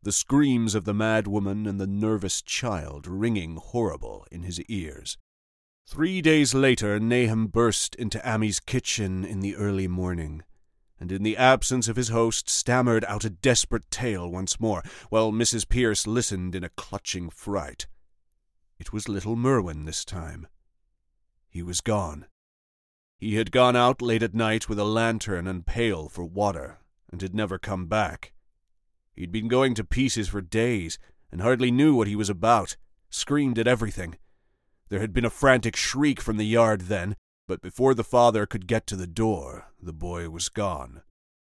the 0.01 0.13
screams 0.13 0.75
of 0.75 0.85
the 0.85 0.93
mad 0.93 1.27
woman 1.27 1.67
and 1.67 1.79
the 1.79 1.87
nervous 1.87 2.41
child 2.41 3.05
ringing 3.05 3.57
horrible 3.57 4.25
in 4.31 4.43
his 4.43 4.61
ears. 4.63 5.17
Three 5.91 6.21
days 6.21 6.53
later, 6.53 6.99
Nahum 6.99 7.47
burst 7.47 7.95
into 7.95 8.25
Ammi's 8.25 8.59
kitchen 8.59 9.25
in 9.25 9.39
the 9.39 9.55
early 9.55 9.87
morning, 9.87 10.43
and 10.99 11.11
in 11.11 11.23
the 11.23 11.35
absence 11.35 11.87
of 11.87 11.95
his 11.95 12.09
host 12.09 12.47
stammered 12.47 13.03
out 13.05 13.25
a 13.25 13.29
desperate 13.31 13.89
tale 13.89 14.29
once 14.29 14.59
more, 14.59 14.83
while 15.09 15.31
Mrs. 15.31 15.67
Pierce 15.67 16.05
listened 16.05 16.53
in 16.53 16.63
a 16.63 16.69
clutching 16.69 17.31
fright. 17.31 17.87
It 18.77 18.93
was 18.93 19.09
little 19.09 19.35
Merwin 19.35 19.85
this 19.85 20.05
time. 20.05 20.45
He 21.49 21.63
was 21.63 21.81
gone. 21.81 22.27
He 23.17 23.37
had 23.37 23.51
gone 23.51 23.75
out 23.75 23.99
late 23.99 24.21
at 24.21 24.35
night 24.35 24.69
with 24.69 24.77
a 24.77 24.83
lantern 24.83 25.47
and 25.47 25.65
pail 25.65 26.07
for 26.07 26.23
water, 26.23 26.81
and 27.11 27.19
had 27.19 27.33
never 27.33 27.57
come 27.57 27.87
back. 27.87 28.31
He'd 29.15 29.31
been 29.31 29.47
going 29.47 29.73
to 29.73 29.83
pieces 29.83 30.29
for 30.29 30.39
days, 30.39 30.99
and 31.31 31.41
hardly 31.41 31.71
knew 31.71 31.95
what 31.95 32.07
he 32.07 32.15
was 32.15 32.29
about, 32.29 32.77
screamed 33.09 33.57
at 33.57 33.67
everything. 33.67 34.19
There 34.89 34.99
had 34.99 35.13
been 35.13 35.25
a 35.25 35.29
frantic 35.29 35.75
shriek 35.75 36.19
from 36.19 36.37
the 36.37 36.45
yard 36.45 36.81
then, 36.81 37.15
but 37.47 37.61
before 37.61 37.93
the 37.93 38.03
father 38.03 38.45
could 38.45 38.67
get 38.67 38.87
to 38.87 38.95
the 38.95 39.07
door, 39.07 39.71
the 39.81 39.93
boy 39.93 40.29
was 40.29 40.49
gone. 40.49 41.03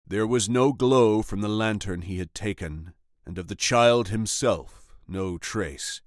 There 0.07 0.26
was 0.26 0.49
no 0.49 0.72
glow 0.72 1.22
from 1.22 1.41
the 1.41 1.49
lantern 1.49 2.03
he 2.03 2.18
had 2.18 2.34
taken, 2.34 2.93
and 3.24 3.38
of 3.38 3.49
the 3.49 3.55
child 3.55 4.09
himself 4.09 4.95
no 5.09 5.38
trace. 5.38 6.03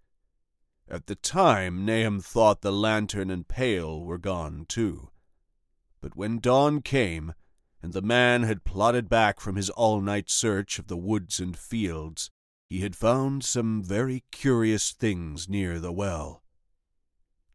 At 0.87 1.07
the 1.07 1.15
time, 1.15 1.85
Nahum 1.85 2.21
thought 2.21 2.61
the 2.61 2.71
lantern 2.71 3.31
and 3.31 3.47
pail 3.47 4.03
were 4.03 4.17
gone 4.17 4.65
too. 4.67 5.09
But 6.01 6.15
when 6.15 6.39
dawn 6.39 6.81
came, 6.81 7.33
and 7.81 7.93
the 7.93 8.01
man 8.01 8.43
had 8.43 8.63
plodded 8.63 9.09
back 9.09 9.39
from 9.39 9.55
his 9.55 9.69
all 9.71 10.01
night 10.01 10.29
search 10.29 10.77
of 10.77 10.87
the 10.87 10.97
woods 10.97 11.39
and 11.39 11.57
fields, 11.57 12.29
he 12.69 12.79
had 12.81 12.95
found 12.95 13.43
some 13.43 13.83
very 13.83 14.23
curious 14.31 14.91
things 14.91 15.49
near 15.49 15.79
the 15.79 15.91
well. 15.91 16.42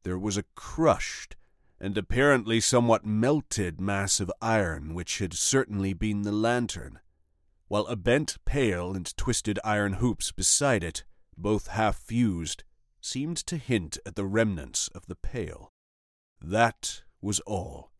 There 0.09 0.19
was 0.19 0.39
a 0.39 0.45
crushed 0.55 1.37
and 1.79 1.99
apparently 1.99 2.63
somewhat 2.63 3.05
melted 3.05 3.79
mass 3.79 4.21
of 4.21 4.33
iron 4.41 4.95
which 4.95 5.19
had 5.19 5.35
certainly 5.35 5.93
been 5.93 6.23
the 6.23 6.33
lantern, 6.33 7.01
while 7.67 7.85
a 7.89 7.95
bent 7.95 8.39
pail 8.47 8.95
and 8.95 9.15
twisted 9.19 9.59
iron 9.63 9.93
hoops 10.01 10.33
beside 10.33 10.83
it, 10.83 11.05
both 11.37 11.67
half 11.67 11.99
fused, 11.99 12.65
seemed 13.03 13.37
to 13.49 13.59
hint 13.59 13.99
at 14.07 14.17
the 14.17 14.25
remnants 14.25 14.89
of 14.95 15.05
the 15.09 15.15
pail. 15.15 15.75
That 16.41 17.03
was 17.21 17.41
all. 17.41 17.91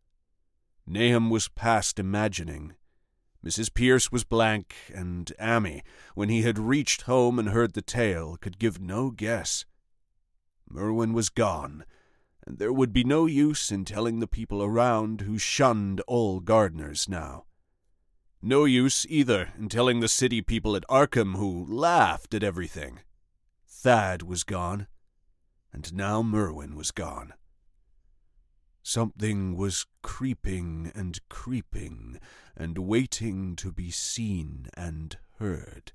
Nahum 0.87 1.29
was 1.29 1.49
past 1.49 1.99
imagining. 1.99 2.73
Mrs. 3.45 3.75
Pierce 3.75 4.11
was 4.11 4.25
blank, 4.25 4.75
and 4.95 5.31
Ammi, 5.39 5.83
when 6.15 6.31
he 6.31 6.41
had 6.41 6.59
reached 6.59 7.03
home 7.03 7.39
and 7.39 7.51
heard 7.51 7.75
the 7.75 7.83
tale, 7.83 8.39
could 8.39 8.59
give 8.59 8.81
no 8.81 9.11
guess. 9.11 9.67
Merwin 10.71 11.13
was 11.13 11.29
gone, 11.29 11.85
and 12.49 12.57
there 12.57 12.73
would 12.73 12.95
be 12.95 13.05
no 13.05 13.27
use 13.27 13.71
in 13.71 13.85
telling 13.85 14.21
the 14.21 14.27
people 14.27 14.63
around 14.63 15.21
who 15.21 15.37
shunned 15.37 16.01
all 16.07 16.41
Gardners 16.41 17.07
now. 17.07 17.45
No 18.41 18.65
use 18.65 19.05
either 19.11 19.53
in 19.59 19.69
telling 19.69 20.01
the 20.01 20.09
city 20.09 20.41
people 20.41 20.75
at 20.75 20.89
Arkham 20.89 21.37
who 21.37 21.67
laughed 21.69 22.33
at 22.33 22.43
everything. 22.43 23.01
Thad 23.67 24.23
was 24.23 24.45
gone, 24.45 24.87
and 25.75 25.93
now 25.93 26.23
Merwin 26.23 26.75
was 26.75 26.91
gone. 26.91 27.35
Something 28.83 29.55
was 29.55 29.85
creeping 30.03 30.91
and 30.95 31.21
creeping 31.29 32.19
and 32.57 32.79
waiting 32.79 33.57
to 33.57 33.71
be 33.73 33.91
seen 33.91 34.69
and 34.73 35.19
heard. 35.39 35.93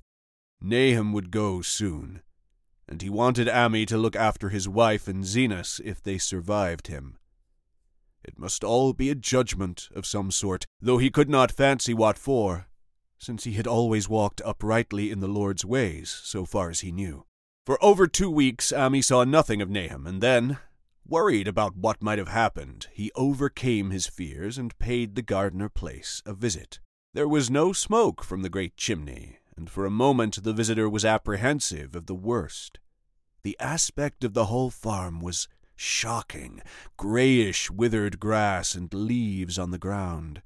Nahum 0.62 1.14
would 1.14 1.32
go 1.32 1.64
soon, 1.64 2.22
and 2.94 3.02
he 3.02 3.10
wanted 3.10 3.48
Ammi 3.48 3.88
to 3.88 3.98
look 3.98 4.16
after 4.16 4.50
his 4.50 4.70
wife 4.70 5.08
and 5.08 5.24
Zenas 5.26 5.82
if 5.84 6.00
they 6.00 6.20
survived 6.20 6.86
him. 6.86 7.18
It 8.24 8.38
must 8.38 8.64
all 8.64 8.94
be 8.94 9.10
a 9.10 9.16
judgment 9.16 9.90
of 9.96 10.06
some 10.06 10.30
sort, 10.30 10.68
though 10.80 11.00
he 11.00 11.10
could 11.10 11.28
not 11.28 11.52
fancy 11.52 11.96
what 11.96 12.20
for, 12.20 12.68
since 13.18 13.46
he 13.46 13.54
had 13.54 13.66
always 13.66 14.08
walked 14.08 14.44
uprightly 14.46 15.10
in 15.10 15.22
the 15.22 15.28
Lord's 15.28 15.66
ways, 15.66 16.12
so 16.24 16.46
far 16.46 16.70
as 16.70 16.82
he 16.82 16.92
knew. 16.92 17.26
For 17.66 17.84
over 17.84 18.06
two 18.06 18.30
weeks 18.30 18.72
Ammi 18.72 19.04
saw 19.04 19.24
nothing 19.24 19.60
of 19.60 19.72
Nahum, 19.72 20.06
and 20.06 20.22
then, 20.22 20.60
worried 21.04 21.48
about 21.48 21.76
what 21.76 22.04
might 22.04 22.20
have 22.20 22.28
happened, 22.28 22.90
he 22.92 23.12
overcame 23.16 23.90
his 23.90 24.06
fears 24.06 24.60
and 24.60 24.78
paid 24.78 25.16
the 25.16 25.24
Gardner 25.24 25.68
place 25.68 26.22
a 26.28 26.36
visit. 26.36 26.80
There 27.16 27.28
was 27.28 27.50
no 27.50 27.74
smoke 27.74 28.24
from 28.24 28.44
the 28.44 28.52
great 28.52 28.78
chimney, 28.78 29.40
and 29.58 29.68
for 29.68 29.84
a 29.84 29.90
moment 29.90 30.44
the 30.44 30.54
visitor 30.54 30.88
was 30.88 31.04
apprehensive 31.04 31.96
of 31.96 32.06
the 32.06 32.14
worst. 32.14 32.78
The 33.44 33.60
aspect 33.60 34.24
of 34.24 34.34
the 34.34 34.46
whole 34.46 34.70
farm 34.70 35.20
was 35.20 35.50
shocking 35.76 36.62
grayish 36.96 37.70
withered 37.70 38.18
grass 38.20 38.74
and 38.74 38.94
leaves 38.94 39.60
on 39.60 39.72
the 39.72 39.78
ground, 39.78 40.42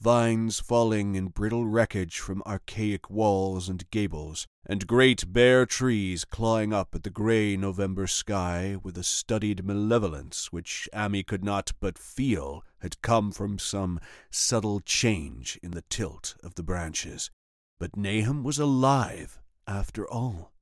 vines 0.00 0.58
falling 0.58 1.14
in 1.14 1.28
brittle 1.28 1.66
wreckage 1.66 2.18
from 2.18 2.42
archaic 2.46 3.10
walls 3.10 3.68
and 3.68 3.90
gables, 3.90 4.46
and 4.64 4.86
great 4.86 5.30
bare 5.30 5.66
trees 5.66 6.24
clawing 6.24 6.72
up 6.72 6.94
at 6.94 7.02
the 7.02 7.10
gray 7.10 7.54
November 7.54 8.06
sky 8.06 8.76
with 8.82 8.96
a 8.96 9.04
studied 9.04 9.62
malevolence 9.64 10.50
which 10.50 10.88
Ammi 10.94 11.26
could 11.26 11.44
not 11.44 11.72
but 11.80 11.98
feel 11.98 12.64
had 12.78 13.02
come 13.02 13.30
from 13.30 13.58
some 13.58 14.00
subtle 14.30 14.80
change 14.80 15.58
in 15.62 15.72
the 15.72 15.84
tilt 15.90 16.34
of 16.42 16.54
the 16.54 16.62
branches. 16.62 17.30
But 17.78 17.96
Nahum 17.96 18.42
was 18.42 18.58
alive, 18.58 19.38
after 19.66 20.08
all. 20.08 20.52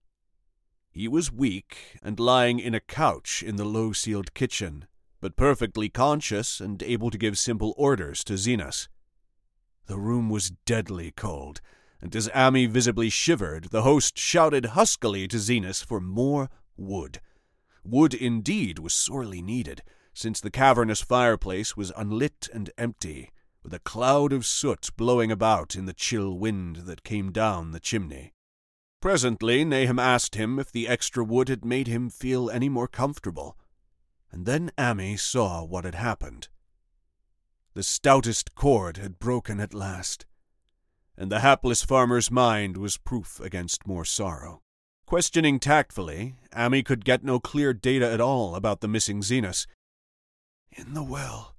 He 0.97 1.09
was 1.09 1.31
weak 1.31 1.99
and 2.03 2.19
lying 2.19 2.59
in 2.59 2.75
a 2.75 2.81
couch 2.81 3.43
in 3.43 3.57
the 3.57 3.67
low 3.67 3.93
ceiled 3.93 4.33
kitchen, 4.33 4.87
but 5.21 5.37
perfectly 5.37 5.91
conscious 5.91 6.59
and 6.59 6.83
able 6.83 7.11
to 7.11 7.19
give 7.19 7.37
simple 7.37 7.75
orders 7.77 8.25
to 8.25 8.39
Zenas. 8.39 8.89
The 9.89 9.99
room 9.99 10.31
was 10.31 10.53
deadly 10.65 11.11
cold, 11.11 11.61
and 12.01 12.17
as 12.17 12.31
Ammi 12.31 12.67
visibly 12.67 13.11
shivered, 13.11 13.65
the 13.65 13.83
host 13.83 14.19
shouted 14.19 14.73
huskily 14.73 15.29
to 15.29 15.39
Zenas 15.39 15.85
for 15.85 16.01
more 16.01 16.49
wood. 16.79 17.21
Wood 17.85 18.15
indeed 18.15 18.79
was 18.79 18.95
sorely 18.95 19.43
needed, 19.43 19.83
since 20.15 20.41
the 20.41 20.51
cavernous 20.51 21.03
fireplace 21.03 21.77
was 21.77 21.93
unlit 21.95 22.49
and 22.55 22.71
empty, 22.79 23.33
with 23.63 23.75
a 23.75 23.81
cloud 23.81 24.33
of 24.33 24.47
soot 24.47 24.89
blowing 24.97 25.31
about 25.31 25.77
in 25.77 25.85
the 25.85 25.93
chill 25.93 26.39
wind 26.39 26.87
that 26.87 27.05
came 27.05 27.33
down 27.33 27.73
the 27.73 27.81
chimney. 27.81 28.33
Presently, 29.01 29.65
Nahum 29.65 29.99
asked 29.99 30.35
him 30.35 30.59
if 30.59 30.73
the 30.73 30.89
extra 30.89 31.23
wood 31.23 31.49
had 31.49 31.65
made 31.65 31.87
him 31.87 32.11
feel 32.11 32.51
any 32.51 32.69
more 32.69 32.89
comfortable, 32.89 33.57
and 34.33 34.47
then 34.47 34.71
Ammi 34.77 35.19
saw 35.19 35.63
what 35.63 35.85
had 35.85 35.95
happened. 35.95 36.49
The 37.75 37.83
stoutest 37.83 38.55
cord 38.55 38.97
had 38.97 39.19
broken 39.19 39.61
at 39.61 39.75
last, 39.75 40.25
and 41.17 41.31
the 41.31 41.41
hapless 41.41 41.83
farmer's 41.83 42.31
mind 42.31 42.77
was 42.77 42.97
proof 42.97 43.39
against 43.39 43.87
more 43.87 44.05
sorrow. 44.05 44.63
Questioning 45.07 45.61
tactfully, 45.61 46.37
Ammi 46.53 46.83
could 46.83 47.05
get 47.05 47.23
no 47.23 47.39
clear 47.39 47.73
data 47.73 48.11
at 48.11 48.21
all 48.21 48.55
about 48.55 48.81
the 48.81 48.89
missing 48.89 49.23
Zenas. 49.23 49.67
In 50.73 50.95
the 50.95 51.05
well, 51.05 51.55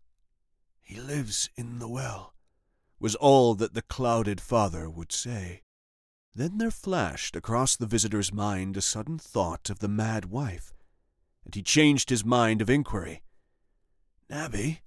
he 0.81 0.99
lives 0.99 1.49
in 1.55 1.79
the 1.79 1.87
well, 1.87 2.33
was 2.99 3.15
all 3.15 3.55
that 3.55 3.73
the 3.73 3.81
clouded 3.81 4.41
father 4.41 4.89
would 4.89 5.11
say. 5.11 5.61
Then 6.37 6.59
there 6.59 6.69
flashed 6.69 7.35
across 7.35 7.75
the 7.75 7.87
visitor's 7.87 8.31
mind 8.31 8.77
a 8.77 8.81
sudden 8.81 9.17
thought 9.17 9.71
of 9.71 9.79
the 9.79 9.87
mad 9.87 10.25
wife, 10.25 10.71
and 11.43 11.55
he 11.55 11.63
changed 11.63 12.11
his 12.11 12.23
mind 12.23 12.61
of 12.61 12.69
inquiry. 12.69 13.23
Nabby, 14.29 14.81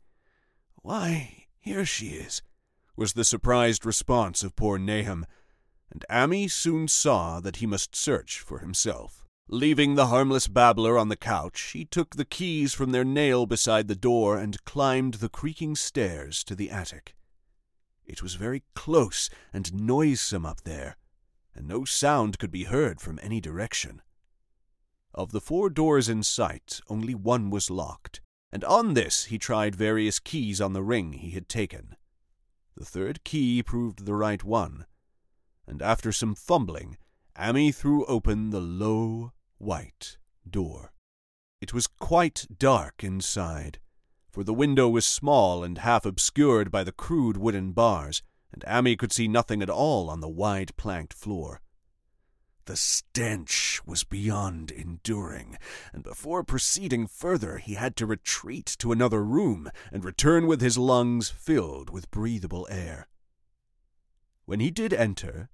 why, 0.77 1.47
here 1.59 1.85
she 1.85 2.11
is, 2.11 2.41
was 2.95 3.15
the 3.15 3.25
surprised 3.25 3.85
response 3.85 4.45
of 4.45 4.55
poor 4.55 4.79
Nahum, 4.79 5.27
and 5.91 6.05
Ammi 6.09 6.47
soon 6.47 6.87
saw 6.87 7.41
that 7.41 7.57
he 7.57 7.67
must 7.67 7.97
search 7.97 8.39
for 8.39 8.61
himself. 8.61 9.25
Leaving 9.49 9.97
the 9.97 10.07
harmless 10.07 10.47
babbler 10.47 10.97
on 10.97 11.09
the 11.09 11.17
couch, 11.17 11.61
he 11.73 11.85
took 11.85 12.15
the 12.15 12.25
keys 12.25 12.75
from 12.75 12.93
their 12.93 13.05
nail 13.05 13.45
beside 13.45 13.89
the 13.89 13.97
door 13.97 14.39
and 14.39 14.65
climbed 14.65 15.15
the 15.15 15.29
creaking 15.29 15.75
stairs 15.75 16.45
to 16.45 16.55
the 16.55 16.71
attic. 16.71 17.17
It 18.07 18.23
was 18.23 18.35
very 18.35 18.63
close 18.77 19.29
and 19.53 19.75
noisome 19.75 20.47
up 20.47 20.61
there, 20.61 20.97
and 21.55 21.67
no 21.67 21.85
sound 21.85 22.39
could 22.39 22.51
be 22.51 22.65
heard 22.65 23.01
from 23.01 23.19
any 23.23 23.41
direction. 23.41 24.03
Of 25.15 25.33
the 25.33 25.41
four 25.41 25.71
doors 25.71 26.09
in 26.09 26.23
sight, 26.23 26.81
only 26.89 27.15
one 27.15 27.51
was 27.51 27.71
locked, 27.71 28.21
and 28.53 28.65
on 28.65 28.95
this 28.95 29.25
he 29.25 29.39
tried 29.39 29.75
various 29.75 30.19
keys 30.19 30.61
on 30.61 30.73
the 30.73 30.83
ring 30.83 31.15
he 31.15 31.31
had 31.31 31.49
taken. 31.49 31.97
The 32.77 32.85
third 32.85 33.25
key 33.25 33.63
proved 33.63 34.07
the 34.07 34.15
right 34.15 34.43
one, 34.43 34.87
and 35.67 35.83
after 35.83 36.13
some 36.13 36.35
fumbling, 36.35 36.97
Ammi 37.37 37.75
threw 37.75 38.05
open 38.07 38.51
the 38.51 38.61
low, 38.61 39.33
white 39.59 40.19
door. 40.49 40.93
It 41.61 41.75
was 41.75 41.87
quite 41.87 42.47
dark 42.59 43.05
inside, 43.05 43.79
for 44.31 44.45
the 44.45 44.55
window 44.55 44.89
was 44.89 45.05
small 45.05 45.63
and 45.65 45.79
half 45.79 46.07
obscured 46.07 46.71
by 46.71 46.85
the 46.85 46.93
crude 46.93 47.37
wooden 47.37 47.73
bars, 47.73 48.23
and 48.53 48.63
Ammi 48.67 48.97
could 48.97 49.13
see 49.13 49.29
nothing 49.29 49.63
at 49.63 49.71
all 49.71 50.11
on 50.11 50.21
the 50.21 50.29
wide 50.29 50.77
planked 50.77 51.13
floor. 51.13 51.61
The 52.67 52.77
stench 52.77 53.81
was 53.85 54.05
beyond 54.05 54.71
enduring, 54.71 55.59
and 55.93 56.03
before 56.03 56.45
proceeding 56.45 57.07
further 57.07 57.59
he 57.59 57.75
had 57.75 57.97
to 57.97 58.07
retreat 58.07 58.77
to 58.79 58.93
another 58.93 59.25
room 59.25 59.71
and 59.93 60.05
return 60.05 60.47
with 60.47 60.61
his 60.61 60.79
lungs 60.79 61.31
filled 61.31 61.91
with 61.91 62.11
breathable 62.11 62.69
air. 62.71 63.09
When 64.45 64.61
he 64.61 64.71
did 64.71 64.93
enter, 64.93 65.51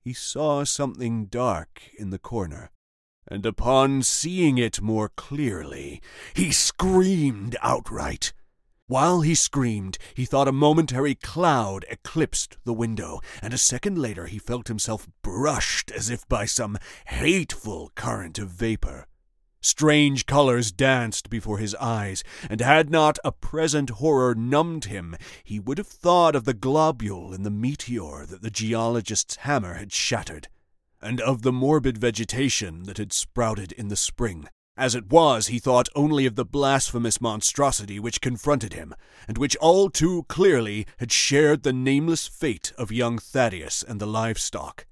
he 0.00 0.12
saw 0.12 0.64
something 0.64 1.26
dark 1.26 1.82
in 1.98 2.10
the 2.10 2.18
corner 2.18 2.70
and 3.28 3.46
upon 3.46 4.02
seeing 4.02 4.58
it 4.58 4.80
more 4.80 5.10
clearly, 5.10 6.02
he 6.34 6.50
screamed 6.50 7.56
outright. 7.62 8.32
While 8.92 9.22
he 9.22 9.34
screamed, 9.34 9.96
he 10.12 10.26
thought 10.26 10.48
a 10.48 10.52
momentary 10.52 11.14
cloud 11.14 11.86
eclipsed 11.88 12.58
the 12.64 12.74
window, 12.74 13.22
and 13.40 13.54
a 13.54 13.56
second 13.56 13.96
later 13.96 14.26
he 14.26 14.38
felt 14.38 14.68
himself 14.68 15.08
brushed 15.22 15.90
as 15.90 16.10
if 16.10 16.28
by 16.28 16.44
some 16.44 16.76
hateful 17.06 17.90
current 17.94 18.38
of 18.38 18.50
vapor. 18.50 19.06
Strange 19.62 20.26
colors 20.26 20.70
danced 20.70 21.30
before 21.30 21.56
his 21.56 21.74
eyes, 21.76 22.22
and 22.50 22.60
had 22.60 22.90
not 22.90 23.18
a 23.24 23.32
present 23.32 23.88
horror 23.88 24.34
numbed 24.34 24.84
him, 24.84 25.16
he 25.42 25.58
would 25.58 25.78
have 25.78 25.86
thought 25.86 26.36
of 26.36 26.44
the 26.44 26.52
globule 26.52 27.32
in 27.32 27.44
the 27.44 27.50
meteor 27.50 28.26
that 28.26 28.42
the 28.42 28.50
geologist's 28.50 29.36
hammer 29.36 29.72
had 29.72 29.90
shattered 29.90 30.48
and 31.00 31.18
of 31.18 31.40
the 31.40 31.50
morbid 31.50 31.96
vegetation 31.96 32.82
that 32.82 32.98
had 32.98 33.14
sprouted 33.14 33.72
in 33.72 33.88
the 33.88 33.96
spring. 33.96 34.46
As 34.76 34.94
it 34.94 35.10
was, 35.10 35.48
he 35.48 35.58
thought 35.58 35.88
only 35.94 36.24
of 36.24 36.34
the 36.34 36.44
blasphemous 36.44 37.20
monstrosity 37.20 38.00
which 38.00 38.22
confronted 38.22 38.72
him, 38.72 38.94
and 39.28 39.36
which 39.36 39.56
all 39.56 39.90
too 39.90 40.24
clearly 40.28 40.86
had 40.96 41.12
shared 41.12 41.62
the 41.62 41.74
nameless 41.74 42.26
fate 42.26 42.72
of 42.78 42.90
young 42.90 43.18
Thaddeus 43.18 43.82
and 43.82 44.00
the 44.00 44.06
livestock. 44.06 44.86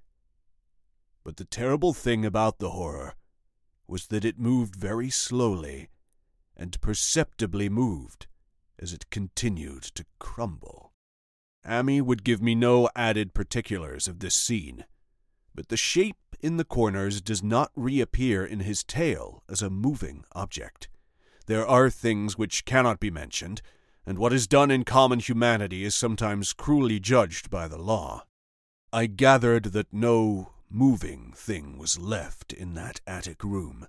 But 1.24 1.38
the 1.38 1.46
terrible 1.46 1.94
thing 1.94 2.26
about 2.26 2.58
the 2.58 2.70
horror 2.70 3.14
was 3.86 4.08
that 4.08 4.24
it 4.24 4.38
moved 4.38 4.76
very 4.76 5.10
slowly, 5.10 5.88
and 6.56 6.80
perceptibly 6.80 7.68
moved 7.68 8.26
as 8.78 8.92
it 8.92 9.10
continued 9.10 9.82
to 9.82 10.04
crumble. 10.18 10.92
Ammi 11.64 12.00
would 12.00 12.22
give 12.22 12.40
me 12.42 12.54
no 12.54 12.88
added 12.94 13.34
particulars 13.34 14.08
of 14.08 14.20
this 14.20 14.34
scene, 14.34 14.84
but 15.54 15.68
the 15.68 15.76
shape 15.76 16.29
in 16.42 16.56
the 16.56 16.64
corners 16.64 17.20
does 17.20 17.42
not 17.42 17.70
reappear 17.74 18.44
in 18.44 18.60
his 18.60 18.82
tale 18.84 19.42
as 19.48 19.62
a 19.62 19.70
moving 19.70 20.24
object. 20.32 20.88
There 21.46 21.66
are 21.66 21.90
things 21.90 22.38
which 22.38 22.64
cannot 22.64 23.00
be 23.00 23.10
mentioned, 23.10 23.62
and 24.06 24.18
what 24.18 24.32
is 24.32 24.46
done 24.46 24.70
in 24.70 24.84
common 24.84 25.20
humanity 25.20 25.84
is 25.84 25.94
sometimes 25.94 26.52
cruelly 26.52 27.00
judged 27.00 27.50
by 27.50 27.68
the 27.68 27.78
law. 27.78 28.24
I 28.92 29.06
gathered 29.06 29.66
that 29.66 29.92
no 29.92 30.52
moving 30.68 31.32
thing 31.36 31.78
was 31.78 31.98
left 31.98 32.52
in 32.52 32.74
that 32.74 33.00
attic 33.06 33.42
room, 33.44 33.86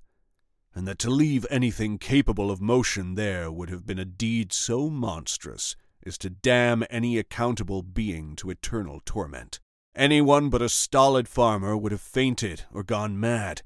and 0.73 0.87
that 0.87 0.99
to 0.99 1.09
leave 1.09 1.45
anything 1.49 1.97
capable 1.97 2.49
of 2.49 2.61
motion 2.61 3.15
there 3.15 3.51
would 3.51 3.69
have 3.69 3.85
been 3.85 3.99
a 3.99 4.05
deed 4.05 4.51
so 4.51 4.89
monstrous 4.89 5.75
as 6.05 6.17
to 6.17 6.29
damn 6.29 6.83
any 6.89 7.17
accountable 7.17 7.83
being 7.83 8.35
to 8.35 8.49
eternal 8.49 9.01
torment. 9.05 9.59
Anyone 9.95 10.49
but 10.49 10.61
a 10.61 10.69
stolid 10.69 11.27
farmer 11.27 11.75
would 11.75 11.91
have 11.91 12.01
fainted 12.01 12.63
or 12.71 12.83
gone 12.83 13.19
mad, 13.19 13.61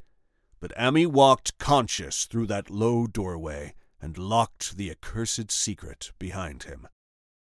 but 0.60 0.76
Ammi 0.76 1.06
walked 1.06 1.58
conscious 1.60 2.26
through 2.26 2.48
that 2.48 2.72
low 2.72 3.06
doorway 3.06 3.76
and 4.02 4.18
locked 4.18 4.78
the 4.78 4.90
accursed 4.90 5.52
secret 5.52 6.12
behind 6.18 6.64
him. 6.64 6.88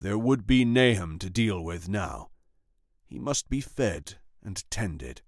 There 0.01 0.19
would 0.19 0.47
be 0.47 0.65
Nahum 0.65 1.19
to 1.19 1.29
deal 1.29 1.63
with 1.63 1.89
now. 1.89 2.31
He 3.07 3.19
must 3.19 3.51
be 3.51 3.61
fed 3.61 4.15
and 4.43 4.65
tended, 4.71 5.21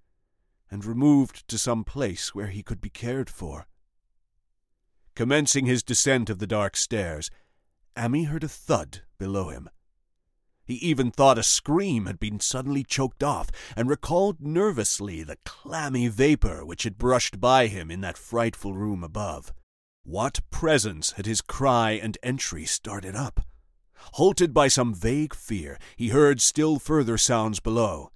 and 0.70 0.84
removed 0.84 1.46
to 1.48 1.58
some 1.58 1.84
place 1.84 2.34
where 2.34 2.46
he 2.46 2.62
could 2.62 2.80
be 2.80 2.88
cared 2.88 3.28
for. 3.28 3.66
Commencing 5.14 5.66
his 5.66 5.82
descent 5.82 6.30
of 6.30 6.38
the 6.38 6.46
dark 6.46 6.74
stairs, 6.74 7.30
Ammi 7.94 8.24
heard 8.24 8.44
a 8.44 8.48
thud 8.48 9.02
below 9.18 9.50
him. 9.50 9.68
He 10.64 10.74
even 10.74 11.10
thought 11.10 11.38
a 11.38 11.42
scream 11.42 12.06
had 12.06 12.20
been 12.20 12.40
suddenly 12.40 12.84
choked 12.84 13.22
off, 13.22 13.50
and 13.76 13.88
recalled 13.88 14.40
nervously 14.40 15.22
the 15.22 15.38
clammy 15.44 16.08
vapor 16.08 16.64
which 16.64 16.84
had 16.84 16.98
brushed 16.98 17.40
by 17.40 17.66
him 17.66 17.90
in 17.90 18.00
that 18.02 18.16
frightful 18.16 18.74
room 18.74 19.02
above. 19.02 19.52
What 20.04 20.40
presence 20.50 21.12
had 21.12 21.26
his 21.26 21.40
cry 21.40 21.92
and 21.92 22.18
entry 22.22 22.64
started 22.64 23.14
up? 23.14 23.40
Halted 24.14 24.52
by 24.52 24.68
some 24.68 24.94
vague 24.94 25.34
fear, 25.34 25.78
he 25.96 26.08
heard 26.08 26.40
still 26.40 26.78
further 26.78 27.16
sounds 27.16 27.60
below. 27.60 28.10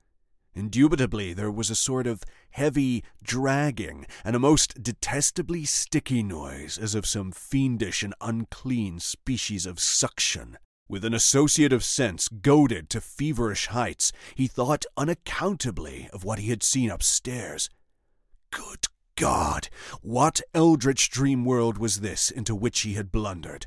Indubitably, 0.54 1.34
there 1.34 1.50
was 1.50 1.68
a 1.68 1.76
sort 1.76 2.06
of 2.06 2.24
heavy 2.50 3.04
dragging 3.22 4.06
and 4.24 4.34
a 4.34 4.40
most 4.40 4.82
detestably 4.82 5.64
sticky 5.64 6.22
noise, 6.22 6.78
as 6.78 6.94
of 6.94 7.06
some 7.06 7.30
fiendish 7.30 8.02
and 8.02 8.14
unclean 8.20 8.98
species 8.98 9.66
of 9.66 9.78
suction. 9.78 10.56
With 10.88 11.04
an 11.04 11.14
associative 11.14 11.82
sense 11.82 12.28
goaded 12.28 12.88
to 12.90 13.00
feverish 13.00 13.66
heights, 13.66 14.12
he 14.34 14.46
thought 14.46 14.84
unaccountably 14.96 16.08
of 16.12 16.22
what 16.22 16.38
he 16.38 16.50
had 16.50 16.62
seen 16.62 16.90
upstairs. 16.90 17.68
Good 18.50 18.86
God! 19.16 19.68
What 20.00 20.40
eldritch 20.54 21.10
dream 21.10 21.44
world 21.44 21.78
was 21.78 22.00
this 22.00 22.30
into 22.30 22.54
which 22.54 22.80
he 22.80 22.94
had 22.94 23.10
blundered? 23.10 23.66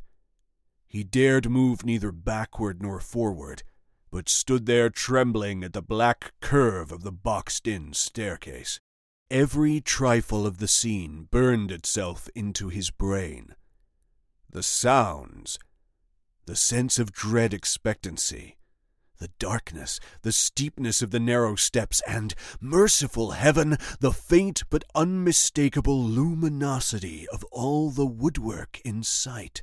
He 0.88 1.04
dared 1.04 1.50
move 1.50 1.86
neither 1.86 2.12
backward 2.12 2.82
nor 2.82 3.00
forward, 3.02 3.64
but 4.12 4.30
stood 4.30 4.66
there 4.66 4.90
trembling 4.90 5.64
at 5.64 5.74
the 5.74 5.82
black 5.82 6.34
curve 6.40 6.92
of 6.92 7.04
the 7.04 7.12
boxed 7.12 7.68
in 7.68 7.94
staircase. 7.94 8.80
Every 9.30 9.82
trifle 9.82 10.48
of 10.48 10.58
the 10.58 10.68
scene 10.68 11.28
burned 11.30 11.72
itself 11.72 12.30
into 12.34 12.70
his 12.70 12.90
brain. 12.90 13.56
The 14.50 14.64
sounds, 14.64 15.60
the 16.50 16.56
sense 16.56 16.98
of 16.98 17.12
dread 17.12 17.54
expectancy, 17.54 18.58
the 19.20 19.30
darkness, 19.38 20.00
the 20.24 20.32
steepness 20.32 21.04
of 21.04 21.12
the 21.12 21.20
narrow 21.20 21.56
steps, 21.56 22.02
and, 22.08 22.34
merciful 22.60 23.32
heaven, 23.32 23.78
the 24.00 24.12
faint 24.12 24.64
but 24.72 24.84
unmistakable 24.96 26.04
luminosity 26.04 27.28
of 27.32 27.44
all 27.52 27.92
the 27.92 28.06
woodwork 28.08 28.82
in 28.84 29.04
sight. 29.04 29.62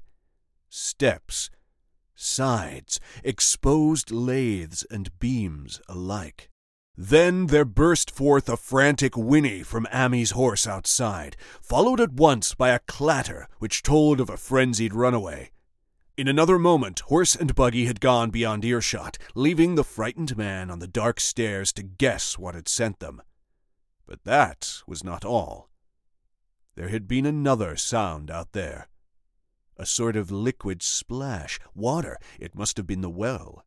Steps 0.69 1.51
sides, 2.15 3.01
exposed 3.25 4.13
lathes 4.13 4.87
and 4.89 5.19
beams 5.19 5.81
alike. 5.89 6.49
Then 6.97 7.49
there 7.49 7.65
burst 7.65 8.13
forth 8.13 8.49
a 8.49 8.57
frantic 8.57 9.17
whinny 9.17 9.65
from 9.65 9.89
Ammi's 9.91 10.31
horse 10.31 10.69
outside, 10.69 11.37
followed 11.61 12.01
at 12.01 12.13
once 12.13 12.55
by 12.55 12.71
a 12.71 12.79
clatter 12.79 13.49
which 13.59 13.83
told 13.83 14.21
of 14.21 14.31
a 14.31 14.37
frenzied 14.37 14.95
runaway. 14.95 15.51
In 16.17 16.29
another 16.29 16.59
moment, 16.59 17.01
horse 17.01 17.37
and 17.37 17.55
buggy 17.55 17.85
had 17.85 18.01
gone 18.01 18.31
beyond 18.31 18.65
earshot, 18.65 19.19
leaving 19.35 19.75
the 19.75 19.85
frightened 19.85 20.37
man 20.37 20.71
on 20.71 20.79
the 20.79 20.87
dark 20.87 21.21
stairs 21.21 21.73
to 21.75 21.83
guess 21.83 22.39
what 22.39 22.55
had 22.55 22.69
sent 22.69 23.01
them. 23.01 23.21
But 24.07 24.25
that 24.25 24.83
was 24.87 25.05
not 25.05 25.25
all. 25.25 25.69
There 26.75 26.89
had 26.89 27.07
been 27.07 27.27
another 27.27 27.77
sound 27.77 28.31
out 28.31 28.53
there 28.53 28.89
a 29.79 29.87
sort 29.87 30.17
of 30.17 30.31
liquid 30.31 30.83
splash. 30.83 31.61
Water. 31.75 32.19
It 32.41 32.55
must 32.55 32.77
have 32.77 32.87
been 32.87 33.03
the 33.03 33.11
well. 33.11 33.65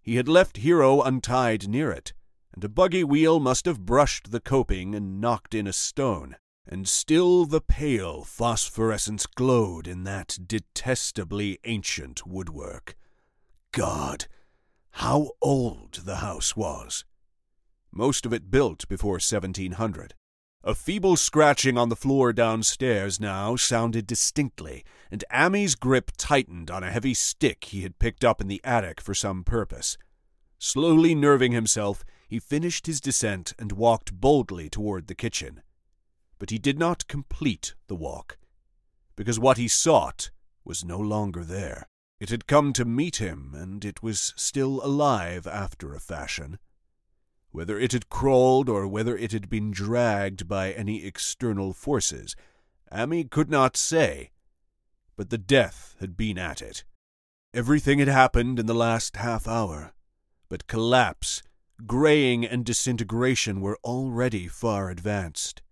He 0.00 0.16
had 0.16 0.28
left 0.28 0.58
Hero 0.58 1.02
untied 1.02 1.68
near 1.68 1.90
it, 1.90 2.14
and 2.54 2.64
a 2.64 2.68
buggy 2.68 3.04
wheel 3.04 3.38
must 3.38 3.66
have 3.66 3.84
brushed 3.84 4.30
the 4.30 4.40
coping 4.40 4.94
and 4.94 5.20
knocked 5.20 5.54
in 5.54 5.66
a 5.66 5.72
stone. 5.72 6.36
And 6.68 6.88
still 6.88 7.44
the 7.44 7.60
pale 7.60 8.24
phosphorescence 8.24 9.26
glowed 9.26 9.86
in 9.86 10.02
that 10.04 10.38
detestably 10.46 11.58
ancient 11.64 12.26
woodwork. 12.26 12.96
God, 13.72 14.26
how 14.90 15.30
old 15.40 16.02
the 16.04 16.16
house 16.16 16.56
was! 16.56 17.04
Most 17.92 18.26
of 18.26 18.32
it 18.32 18.50
built 18.50 18.88
before 18.88 19.20
1700. 19.20 20.14
A 20.64 20.74
feeble 20.74 21.14
scratching 21.14 21.78
on 21.78 21.90
the 21.90 21.94
floor 21.94 22.32
downstairs 22.32 23.20
now 23.20 23.54
sounded 23.54 24.04
distinctly, 24.04 24.84
and 25.10 25.24
Ammi's 25.30 25.76
grip 25.76 26.10
tightened 26.16 26.72
on 26.72 26.82
a 26.82 26.90
heavy 26.90 27.14
stick 27.14 27.66
he 27.66 27.82
had 27.82 28.00
picked 28.00 28.24
up 28.24 28.40
in 28.40 28.48
the 28.48 28.60
attic 28.64 29.00
for 29.00 29.14
some 29.14 29.44
purpose. 29.44 29.96
Slowly 30.58 31.14
nerving 31.14 31.52
himself, 31.52 32.04
he 32.26 32.40
finished 32.40 32.86
his 32.86 33.00
descent 33.00 33.52
and 33.58 33.70
walked 33.70 34.12
boldly 34.12 34.68
toward 34.68 35.06
the 35.06 35.14
kitchen. 35.14 35.62
But 36.38 36.50
he 36.50 36.58
did 36.58 36.78
not 36.78 37.08
complete 37.08 37.74
the 37.86 37.96
walk, 37.96 38.38
because 39.16 39.38
what 39.38 39.56
he 39.56 39.68
sought 39.68 40.30
was 40.64 40.84
no 40.84 40.98
longer 40.98 41.44
there. 41.44 41.88
It 42.18 42.30
had 42.30 42.46
come 42.46 42.72
to 42.74 42.84
meet 42.84 43.16
him, 43.16 43.52
and 43.54 43.84
it 43.84 44.02
was 44.02 44.32
still 44.36 44.84
alive 44.84 45.46
after 45.46 45.94
a 45.94 46.00
fashion. 46.00 46.58
Whether 47.50 47.78
it 47.78 47.92
had 47.92 48.10
crawled 48.10 48.68
or 48.68 48.86
whether 48.86 49.16
it 49.16 49.32
had 49.32 49.48
been 49.48 49.70
dragged 49.70 50.46
by 50.46 50.72
any 50.72 51.04
external 51.04 51.72
forces, 51.72 52.36
Ammi 52.92 53.30
could 53.30 53.50
not 53.50 53.76
say, 53.76 54.30
but 55.16 55.30
the 55.30 55.38
death 55.38 55.96
had 56.00 56.16
been 56.16 56.38
at 56.38 56.60
it. 56.60 56.84
Everything 57.54 57.98
had 57.98 58.08
happened 58.08 58.58
in 58.58 58.66
the 58.66 58.74
last 58.74 59.16
half 59.16 59.48
hour, 59.48 59.94
but 60.50 60.66
collapse, 60.66 61.42
graying, 61.86 62.44
and 62.44 62.64
disintegration 62.64 63.62
were 63.62 63.78
already 63.82 64.48
far 64.48 64.90
advanced. 64.90 65.62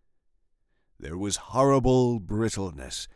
There 1.05 1.19
was 1.19 1.53
horrible 1.53 2.19
brittleness, 2.19 3.09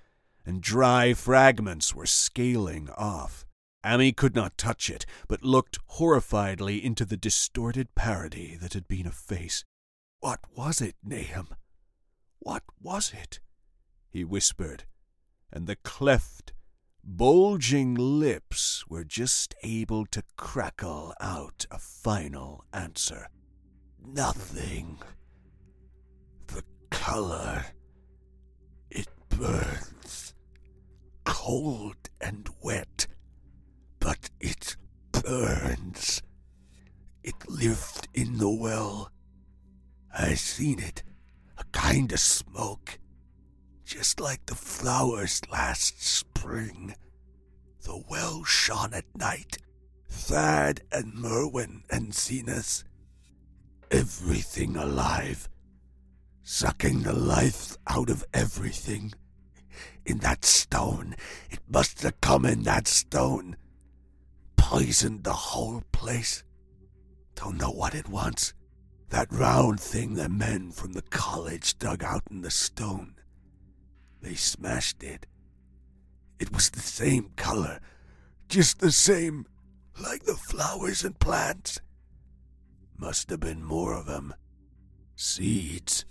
and 0.44 0.60
dry 0.60 1.14
fragments 1.14 1.94
were 1.94 2.04
scaling 2.04 2.90
off. 2.90 3.46
Ammi 3.82 4.14
could 4.14 4.34
not 4.34 4.58
touch 4.58 4.90
it, 4.90 5.06
but 5.26 5.42
looked 5.42 5.78
horrifiedly 5.92 6.82
into 6.82 7.06
the 7.06 7.16
distorted 7.16 7.94
parody 7.94 8.58
that 8.60 8.74
had 8.74 8.88
been 8.88 9.06
a 9.06 9.10
face. 9.10 9.64
What 10.20 10.40
was 10.54 10.82
it, 10.82 10.96
Nahum? 11.02 11.48
What 12.40 12.62
was 12.78 13.14
it? 13.14 13.40
he 14.10 14.22
whispered, 14.22 14.84
and 15.50 15.66
the 15.66 15.76
cleft, 15.76 16.52
bulging 17.02 17.94
lips 17.94 18.86
were 18.86 19.04
just 19.04 19.54
able 19.62 20.04
to 20.08 20.22
crackle 20.36 21.14
out 21.22 21.64
a 21.70 21.78
final 21.78 22.66
answer. 22.70 23.28
Nothing. 23.98 24.98
The 26.48 26.62
color. 26.90 27.64
Burns. 29.38 30.34
Cold 31.24 31.96
and 32.20 32.48
wet 32.62 33.06
but 34.00 34.30
it 34.40 34.76
burns. 35.12 36.22
It 37.22 37.34
lived 37.48 38.08
in 38.14 38.38
the 38.38 38.48
well. 38.48 39.10
I 40.16 40.34
seen 40.34 40.78
it, 40.80 41.02
a 41.58 41.64
kind 41.72 42.12
of 42.12 42.20
smoke. 42.20 42.98
just 43.84 44.20
like 44.20 44.44
the 44.46 44.54
flowers 44.54 45.40
last 45.50 46.02
spring. 46.02 46.94
The 47.82 48.02
well 48.10 48.44
shone 48.44 48.92
at 48.92 49.06
night. 49.16 49.58
Thad 50.10 50.82
and 50.92 51.14
Merwin 51.14 51.84
and 51.90 52.12
Zenas. 52.12 52.84
Everything 53.90 54.76
alive. 54.76 55.48
Sucking 56.42 57.02
the 57.02 57.14
life 57.14 57.76
out 57.86 58.10
of 58.10 58.24
everything. 58.34 59.12
In 60.08 60.18
that 60.20 60.42
stone. 60.42 61.14
It 61.50 61.60
must 61.68 62.02
have 62.02 62.18
come 62.22 62.46
in 62.46 62.62
that 62.62 62.88
stone. 62.88 63.58
Poisoned 64.56 65.22
the 65.22 65.34
whole 65.34 65.82
place. 65.92 66.44
Don't 67.34 67.58
know 67.58 67.70
what 67.70 67.94
it 67.94 68.08
wants. 68.08 68.54
That 69.10 69.30
round 69.30 69.80
thing 69.80 70.14
the 70.14 70.30
men 70.30 70.70
from 70.70 70.94
the 70.94 71.02
college 71.02 71.78
dug 71.78 72.02
out 72.02 72.22
in 72.30 72.40
the 72.40 72.50
stone. 72.50 73.16
They 74.22 74.34
smashed 74.34 75.02
it. 75.02 75.26
It 76.40 76.54
was 76.54 76.70
the 76.70 76.80
same 76.80 77.32
color, 77.36 77.78
just 78.48 78.78
the 78.80 78.92
same, 78.92 79.44
like 80.02 80.24
the 80.24 80.36
flowers 80.36 81.04
and 81.04 81.18
plants. 81.18 81.80
Must 82.96 83.28
have 83.28 83.40
been 83.40 83.62
more 83.62 83.92
of 83.92 84.06
them. 84.06 84.32
Seeds. 85.16 86.06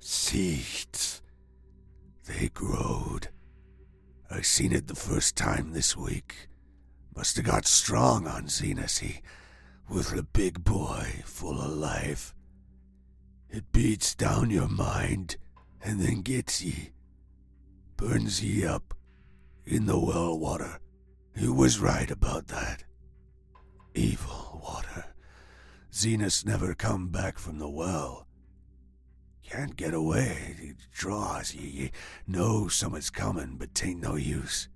Seeds. 0.00 1.22
They 2.26 2.48
growed. 2.48 3.28
I 4.30 4.40
seen 4.40 4.72
it 4.72 4.88
the 4.88 4.96
first 4.96 5.36
time 5.36 5.72
this 5.72 5.96
week. 5.96 6.48
Must 7.14 7.36
have 7.36 7.46
got 7.46 7.66
strong 7.66 8.26
on 8.26 8.48
Zenas. 8.48 8.98
He 8.98 9.22
was 9.88 10.12
a 10.12 10.22
big 10.22 10.64
boy, 10.64 11.22
full 11.24 11.60
of 11.60 11.70
life. 11.70 12.34
It 13.48 13.72
beats 13.72 14.14
down 14.14 14.50
your 14.50 14.68
mind 14.68 15.36
and 15.80 16.00
then 16.00 16.22
gets 16.22 16.60
ye. 16.62 16.90
Burns 17.96 18.42
ye 18.42 18.66
up 18.66 18.94
in 19.64 19.86
the 19.86 19.98
well 19.98 20.38
water. 20.38 20.80
He 21.36 21.48
was 21.48 21.78
right 21.78 22.10
about 22.10 22.48
that. 22.48 22.82
Evil 23.94 24.60
water. 24.64 25.14
Zenas 25.92 26.44
never 26.44 26.74
come 26.74 27.08
back 27.08 27.38
from 27.38 27.58
the 27.58 27.68
well. 27.68 28.25
Can't 29.48 29.76
get 29.76 29.94
away. 29.94 30.56
It 30.58 30.76
draws 30.92 31.54
ye. 31.54 31.68
Ye 31.68 31.90
know 32.26 32.66
someone's 32.66 33.10
coming, 33.10 33.56
but 33.56 33.74
tain't 33.74 34.02
no 34.02 34.16
use. 34.16 34.68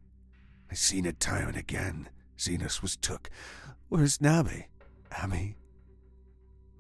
I 0.71 0.75
seen 0.75 1.07
it 1.07 1.19
time 1.19 1.49
and 1.49 1.57
again. 1.57 2.09
Zenas 2.39 2.81
was 2.81 2.97
took. 2.97 3.31
Where's 3.89 4.19
Nabby? 4.19 4.67
Ammi? 5.11 5.55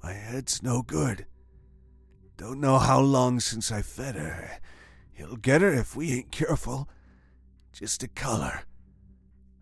My 0.00 0.12
head's 0.12 0.62
no 0.62 0.82
good. 0.82 1.26
Don't 2.36 2.60
know 2.60 2.78
how 2.78 3.00
long 3.00 3.40
since 3.40 3.72
I 3.72 3.82
fed 3.82 4.14
her. 4.14 4.60
He'll 5.12 5.36
get 5.36 5.60
her 5.60 5.74
if 5.74 5.96
we 5.96 6.12
ain't 6.12 6.30
careful. 6.30 6.88
Just 7.72 8.04
a 8.04 8.08
color. 8.08 8.62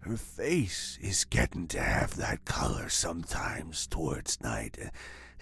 Her 0.01 0.17
face 0.19 0.99
is 1.01 1.25
getting 1.25 1.67
to 1.69 1.81
have 1.81 2.17
that 2.17 2.45
color 2.45 2.89
sometimes 2.91 3.87
towards 3.87 4.41
night, 4.43 4.79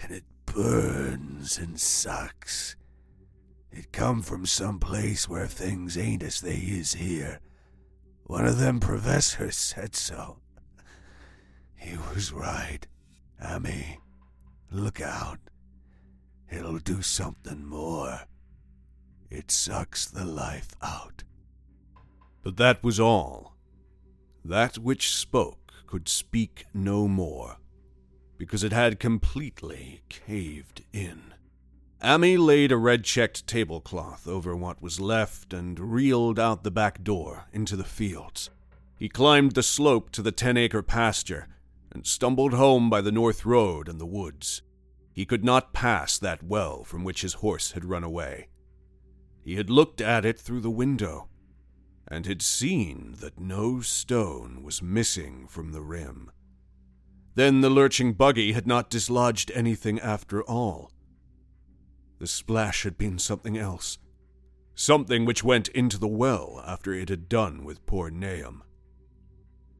and 0.01 0.11
it 0.11 0.23
burns 0.47 1.57
and 1.57 1.79
sucks. 1.79 2.75
It 3.71 3.91
come 3.91 4.21
from 4.23 4.45
some 4.45 4.79
place 4.79 5.29
where 5.29 5.45
things 5.45 5.97
ain't 5.97 6.23
as 6.23 6.41
they 6.41 6.55
is 6.55 6.95
here. 6.95 7.39
One 8.23 8.45
of 8.45 8.57
them 8.57 8.79
professors 8.79 9.55
said 9.55 9.95
so. 9.95 10.39
He 11.75 11.95
was 12.13 12.33
right. 12.33 12.85
Ammi, 13.41 13.97
look 14.71 14.99
out. 14.99 15.39
It'll 16.51 16.79
do 16.79 17.01
something 17.01 17.65
more. 17.65 18.21
It 19.29 19.51
sucks 19.51 20.05
the 20.05 20.25
life 20.25 20.69
out. 20.81 21.23
But 22.43 22.57
that 22.57 22.83
was 22.83 22.99
all. 22.99 23.57
That 24.43 24.77
which 24.77 25.13
spoke 25.15 25.73
could 25.85 26.07
speak 26.07 26.65
no 26.73 27.07
more, 27.07 27.57
because 28.37 28.63
it 28.63 28.71
had 28.71 28.99
completely 28.99 30.01
caved 30.09 30.83
in. 30.93 31.33
Ammi 32.01 32.37
laid 32.37 32.71
a 32.71 32.77
red 32.77 33.03
checked 33.03 33.47
tablecloth 33.47 34.27
over 34.27 34.55
what 34.55 34.81
was 34.81 34.99
left 34.99 35.53
and 35.53 35.79
reeled 35.79 36.37
out 36.37 36.63
the 36.63 36.71
back 36.71 37.03
door 37.03 37.45
into 37.51 37.75
the 37.75 37.83
fields. 37.83 38.51
He 38.99 39.09
climbed 39.09 39.53
the 39.53 39.63
slope 39.63 40.11
to 40.11 40.21
the 40.21 40.31
ten 40.31 40.57
acre 40.57 40.83
pasture 40.83 41.47
and 41.91 42.05
stumbled 42.05 42.53
home 42.53 42.89
by 42.89 43.01
the 43.01 43.11
north 43.11 43.45
road 43.45 43.89
and 43.89 43.99
the 43.99 44.05
woods. 44.05 44.61
He 45.11 45.25
could 45.25 45.43
not 45.43 45.73
pass 45.73 46.19
that 46.19 46.43
well 46.43 46.83
from 46.83 47.03
which 47.03 47.21
his 47.21 47.35
horse 47.35 47.71
had 47.71 47.85
run 47.85 48.03
away. 48.03 48.49
He 49.43 49.55
had 49.55 49.69
looked 49.69 50.01
at 50.01 50.25
it 50.25 50.39
through 50.39 50.61
the 50.61 50.69
window, 50.69 51.29
and 52.07 52.25
had 52.25 52.41
seen 52.41 53.15
that 53.19 53.39
no 53.39 53.81
stone 53.81 54.61
was 54.61 54.81
missing 54.81 55.47
from 55.47 55.71
the 55.71 55.81
rim. 55.81 56.29
Then 57.37 57.61
the 57.61 57.69
lurching 57.69 58.13
buggy 58.13 58.53
had 58.53 58.65
not 58.65 58.89
dislodged 58.89 59.51
anything 59.53 59.99
after 59.99 60.41
all. 60.41 60.91
The 62.17 62.25
splash 62.25 62.81
had 62.81 62.97
been 62.97 63.19
something 63.19 63.55
else, 63.55 63.99
something 64.73 65.23
which 65.23 65.43
went 65.43 65.67
into 65.67 65.99
the 65.99 66.07
well 66.07 66.63
after 66.65 66.95
it 66.95 67.09
had 67.09 67.29
done 67.29 67.63
with 67.63 67.85
poor 67.85 68.09
Nahum. 68.09 68.63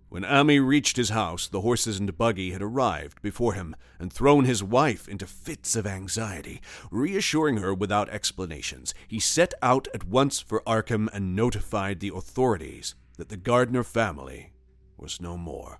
When 0.10 0.22
Ammi 0.22 0.60
reached 0.60 0.98
his 0.98 1.10
house, 1.10 1.48
the 1.48 1.62
horses 1.62 1.98
and 2.00 2.16
buggy 2.16 2.52
had 2.52 2.62
arrived 2.62 3.24
before 3.24 3.56
him 3.56 3.76
and 3.98 4.14
thrown 4.14 4.46
his 4.46 4.62
wife 4.62 5.08
into 5.08 5.26
fits 5.26 5.76
of 5.76 5.88
anxiety. 5.88 6.62
Reassuring 6.92 7.58
her 7.58 7.74
without 7.74 8.08
explanations, 8.10 8.94
he 9.08 9.20
set 9.20 9.56
out 9.64 9.88
at 9.96 10.04
once 10.04 10.40
for 10.40 10.62
Arkham 10.68 11.10
and 11.12 11.36
notified 11.36 12.02
the 12.02 12.14
authorities 12.14 12.94
that 13.18 13.30
the 13.30 13.36
Gardner 13.36 13.84
family 13.84 14.54
was 14.96 15.20
no 15.20 15.38
more. 15.38 15.80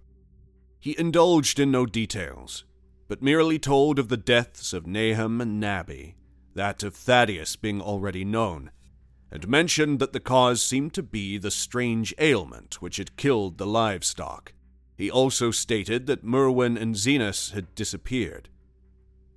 He 0.80 0.98
indulged 0.98 1.60
in 1.60 1.72
no 1.72 1.86
details, 1.86 2.64
but 3.08 3.22
merely 3.22 3.60
told 3.60 4.00
of 4.00 4.10
the 4.10 4.18
deaths 4.18 4.74
of 4.74 4.86
Nahum 4.86 5.42
and 5.42 5.60
Nabby, 5.60 6.16
that 6.54 6.84
of 6.84 6.96
Thaddeus 6.96 7.56
being 7.56 7.82
already 7.82 8.24
known, 8.24 8.72
and 9.32 9.48
mentioned 9.48 10.00
that 10.00 10.14
the 10.14 10.20
cause 10.20 10.62
seemed 10.62 10.94
to 10.94 11.04
be 11.04 11.38
the 11.38 11.52
strange 11.52 12.14
ailment 12.20 12.82
which 12.82 12.98
had 12.98 13.18
killed 13.18 13.58
the 13.58 13.66
livestock. 13.66 14.54
He 14.96 15.12
also 15.12 15.52
stated 15.52 16.08
that 16.08 16.24
Merwin 16.24 16.78
and 16.78 16.96
Zenas 16.96 17.52
had 17.52 17.76
disappeared. 17.76 18.50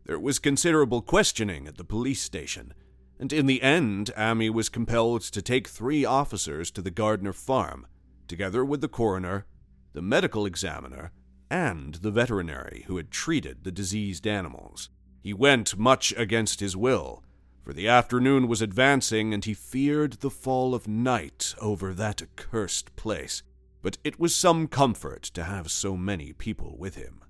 There 0.06 0.18
was 0.18 0.38
considerable 0.38 1.02
questioning 1.02 1.66
at 1.66 1.76
the 1.76 1.84
police 1.84 2.22
station, 2.22 2.72
and 3.18 3.32
in 3.32 3.46
the 3.46 3.62
end, 3.62 4.10
Ammi 4.16 4.50
was 4.50 4.68
compelled 4.68 5.22
to 5.22 5.42
take 5.42 5.68
three 5.68 6.04
officers 6.04 6.70
to 6.70 6.82
the 6.82 6.90
Gardner 6.90 7.32
farm, 7.32 7.86
together 8.26 8.64
with 8.64 8.80
the 8.80 8.88
coroner, 8.88 9.46
the 9.92 10.02
medical 10.02 10.46
examiner, 10.46 11.12
and 11.50 11.96
the 11.96 12.10
veterinary 12.10 12.84
who 12.86 12.96
had 12.96 13.10
treated 13.10 13.64
the 13.64 13.72
diseased 13.72 14.26
animals. 14.26 14.88
He 15.22 15.34
went 15.34 15.76
much 15.76 16.14
against 16.16 16.60
his 16.60 16.76
will, 16.76 17.22
for 17.62 17.72
the 17.72 17.88
afternoon 17.88 18.48
was 18.48 18.62
advancing, 18.62 19.34
and 19.34 19.44
he 19.44 19.52
feared 19.52 20.14
the 20.14 20.30
fall 20.30 20.74
of 20.74 20.88
night 20.88 21.54
over 21.60 21.92
that 21.94 22.22
accursed 22.22 22.94
place. 22.96 23.42
But 23.82 23.98
it 24.04 24.18
was 24.18 24.34
some 24.34 24.66
comfort 24.68 25.22
to 25.24 25.44
have 25.44 25.70
so 25.70 25.96
many 25.96 26.32
people 26.32 26.76
with 26.78 26.94
him. 26.94 27.22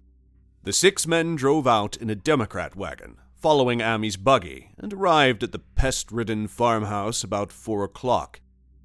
The 0.63 0.73
six 0.73 1.07
men 1.07 1.37
drove 1.37 1.67
out 1.67 1.97
in 1.97 2.11
a 2.11 2.15
Democrat 2.15 2.77
wagon, 2.77 3.17
following 3.35 3.81
Ammi's 3.81 4.17
buggy, 4.17 4.71
and 4.77 4.93
arrived 4.93 5.43
at 5.43 5.53
the 5.53 5.59
pest 5.59 6.13
ridden 6.13 6.47
farmhouse 6.47 7.25
about 7.25 7.51
four 7.51 7.85
o'clock. 7.85 8.41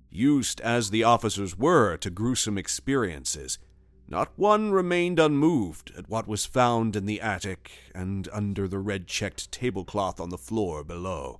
Used 0.09 0.61
as 0.61 0.89
the 0.89 1.03
officers 1.03 1.57
were 1.57 1.97
to 1.97 2.09
gruesome 2.09 2.57
experiences, 2.57 3.59
not 4.07 4.31
one 4.35 4.71
remained 4.71 5.19
unmoved 5.19 5.91
at 5.97 6.09
what 6.09 6.27
was 6.27 6.45
found 6.45 6.95
in 6.95 7.05
the 7.05 7.19
attic 7.21 7.71
and 7.93 8.29
under 8.31 8.67
the 8.67 8.79
red 8.79 9.07
checked 9.07 9.51
tablecloth 9.51 10.19
on 10.19 10.29
the 10.29 10.37
floor 10.37 10.83
below. 10.83 11.39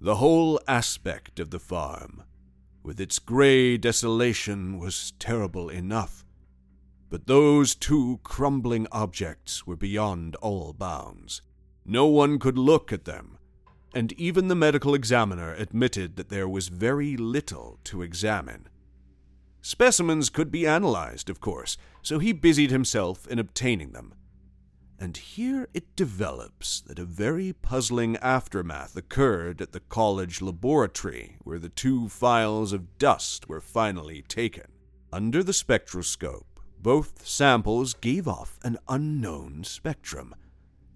The 0.00 0.16
whole 0.16 0.60
aspect 0.68 1.40
of 1.40 1.50
the 1.50 1.58
farm, 1.58 2.22
with 2.82 3.00
its 3.00 3.18
gray 3.18 3.76
desolation, 3.76 4.78
was 4.78 5.12
terrible 5.18 5.68
enough. 5.68 6.24
But 7.10 7.26
those 7.26 7.74
two 7.74 8.20
crumbling 8.22 8.86
objects 8.92 9.66
were 9.66 9.76
beyond 9.76 10.36
all 10.36 10.72
bounds. 10.72 11.42
No 11.84 12.06
one 12.06 12.38
could 12.38 12.58
look 12.58 12.92
at 12.92 13.04
them, 13.04 13.38
and 13.94 14.12
even 14.14 14.48
the 14.48 14.54
medical 14.54 14.94
examiner 14.94 15.52
admitted 15.54 16.16
that 16.16 16.28
there 16.28 16.48
was 16.48 16.68
very 16.68 17.16
little 17.16 17.78
to 17.84 18.02
examine. 18.02 18.68
Specimens 19.66 20.28
could 20.28 20.50
be 20.50 20.66
analyzed, 20.66 21.30
of 21.30 21.40
course, 21.40 21.78
so 22.02 22.18
he 22.18 22.32
busied 22.32 22.70
himself 22.70 23.26
in 23.26 23.38
obtaining 23.38 23.92
them. 23.92 24.12
And 24.98 25.16
here 25.16 25.70
it 25.72 25.96
develops 25.96 26.82
that 26.82 26.98
a 26.98 27.06
very 27.06 27.54
puzzling 27.54 28.18
aftermath 28.18 28.94
occurred 28.94 29.62
at 29.62 29.72
the 29.72 29.80
college 29.80 30.42
laboratory 30.42 31.38
where 31.44 31.58
the 31.58 31.70
two 31.70 32.10
files 32.10 32.74
of 32.74 32.98
dust 32.98 33.48
were 33.48 33.62
finally 33.62 34.20
taken. 34.28 34.66
Under 35.10 35.42
the 35.42 35.54
spectroscope, 35.54 36.60
both 36.78 37.26
samples 37.26 37.94
gave 37.94 38.28
off 38.28 38.58
an 38.64 38.76
unknown 38.86 39.64
spectrum, 39.64 40.34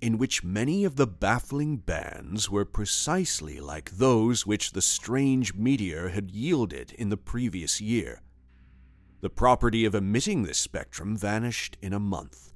in 0.02 0.18
which 0.18 0.44
many 0.44 0.84
of 0.84 0.96
the 0.96 1.06
baffling 1.06 1.78
bands 1.78 2.50
were 2.50 2.66
precisely 2.66 3.60
like 3.60 3.92
those 3.92 4.44
which 4.46 4.72
the 4.72 4.82
strange 4.82 5.54
meteor 5.54 6.10
had 6.10 6.30
yielded 6.30 6.92
in 6.92 7.08
the 7.08 7.16
previous 7.16 7.80
year. 7.80 8.20
The 9.20 9.30
property 9.30 9.84
of 9.84 9.94
emitting 9.94 10.44
this 10.44 10.58
spectrum 10.58 11.16
vanished 11.16 11.76
in 11.82 11.92
a 11.92 11.98
month, 11.98 12.52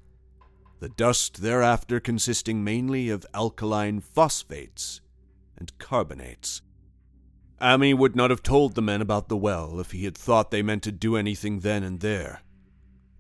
the 0.81 0.89
dust 0.89 1.43
thereafter 1.43 2.01
consisting 2.01 2.63
mainly 2.63 3.09
of 3.09 3.27
alkaline 3.35 4.01
phosphates 4.01 5.01
and 5.57 5.77
carbonates. 5.79 6.63
Ammi 7.61 7.95
would 7.97 8.17
not 8.17 8.31
have 8.31 8.43
told 8.43 8.75
the 8.75 8.83
men 8.83 9.01
about 9.01 9.29
the 9.29 9.37
well 9.37 9.79
if 9.81 9.93
he 9.93 10.05
had 10.05 10.17
thought 10.17 10.51
they 10.51 10.63
meant 10.63 10.83
to 10.85 10.93
do 10.93 11.17
anything 11.17 11.61
then 11.61 11.83
and 11.83 12.01
there. 12.01 12.43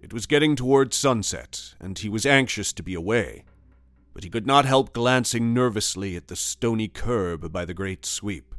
It 0.00 0.12
was 0.12 0.26
getting 0.26 0.56
toward 0.56 0.92
sunset, 0.92 1.74
and 1.80 1.98
he 1.98 2.08
was 2.08 2.26
anxious 2.26 2.72
to 2.72 2.82
be 2.82 2.94
away 2.94 3.44
but 4.12 4.24
he 4.24 4.30
could 4.30 4.46
not 4.46 4.64
help 4.64 4.92
glancing 4.92 5.54
nervously 5.54 6.16
at 6.16 6.28
the 6.28 6.36
stony 6.36 6.88
curb 6.88 7.52
by 7.52 7.64
the 7.64 7.74
great 7.74 8.04
sweep. 8.04 8.54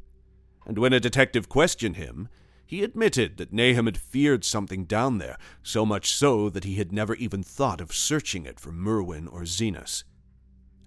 And 0.66 0.78
when 0.78 0.94
a 0.94 1.00
detective 1.00 1.50
questioned 1.50 1.98
him, 1.98 2.30
he 2.66 2.84
admitted 2.84 3.38
that 3.38 3.54
Nahum 3.54 3.86
had 3.86 3.98
feared 3.98 4.44
something 4.44 4.86
down 4.86 5.18
there, 5.18 5.38
so 5.62 5.86
much 5.86 6.14
so 6.14 6.50
that 6.50 6.64
he 6.64 6.76
had 6.76 6.92
never 6.92 7.16
even 7.16 7.44
thought 7.44 7.82
of 7.82 7.94
searching 7.94 8.46
it 8.46 8.60
for 8.60 8.72
Merwin 8.72 9.28
or 9.28 9.42
Zenas. 9.46 10.04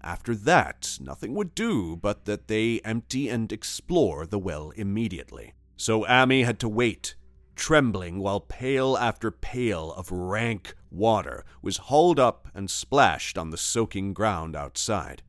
After 0.02 0.34
that, 0.34 0.98
nothing 1.00 1.34
would 1.34 1.54
do 1.54 1.96
but 1.96 2.24
that 2.26 2.48
they 2.48 2.80
empty 2.80 3.28
and 3.28 3.52
explore 3.52 4.26
the 4.26 4.38
well 4.38 4.70
immediately. 4.70 5.54
So 5.76 6.04
Ammi 6.04 6.44
had 6.44 6.58
to 6.60 6.68
wait 6.68 7.16
trembling 7.56 8.18
while 8.18 8.40
pail 8.40 8.96
after 8.98 9.30
pail 9.30 9.92
of 9.94 10.12
rank 10.12 10.74
water 10.90 11.44
was 11.62 11.78
hauled 11.78 12.20
up 12.20 12.48
and 12.54 12.70
splashed 12.70 13.36
on 13.36 13.50
the 13.50 13.56
soaking 13.56 14.12
ground 14.12 14.54
outside. 14.54 15.22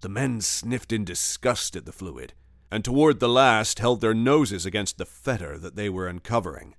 The 0.00 0.08
men 0.08 0.40
sniffed 0.40 0.92
in 0.92 1.04
disgust 1.04 1.76
at 1.76 1.84
the 1.84 1.92
fluid, 1.92 2.32
and 2.70 2.84
toward 2.84 3.20
the 3.20 3.28
last 3.28 3.78
held 3.78 4.00
their 4.00 4.14
noses 4.14 4.66
against 4.66 4.98
the 4.98 5.06
fetter 5.06 5.58
that 5.58 5.76
they 5.76 5.88
were 5.88 6.08
uncovering. 6.08 6.74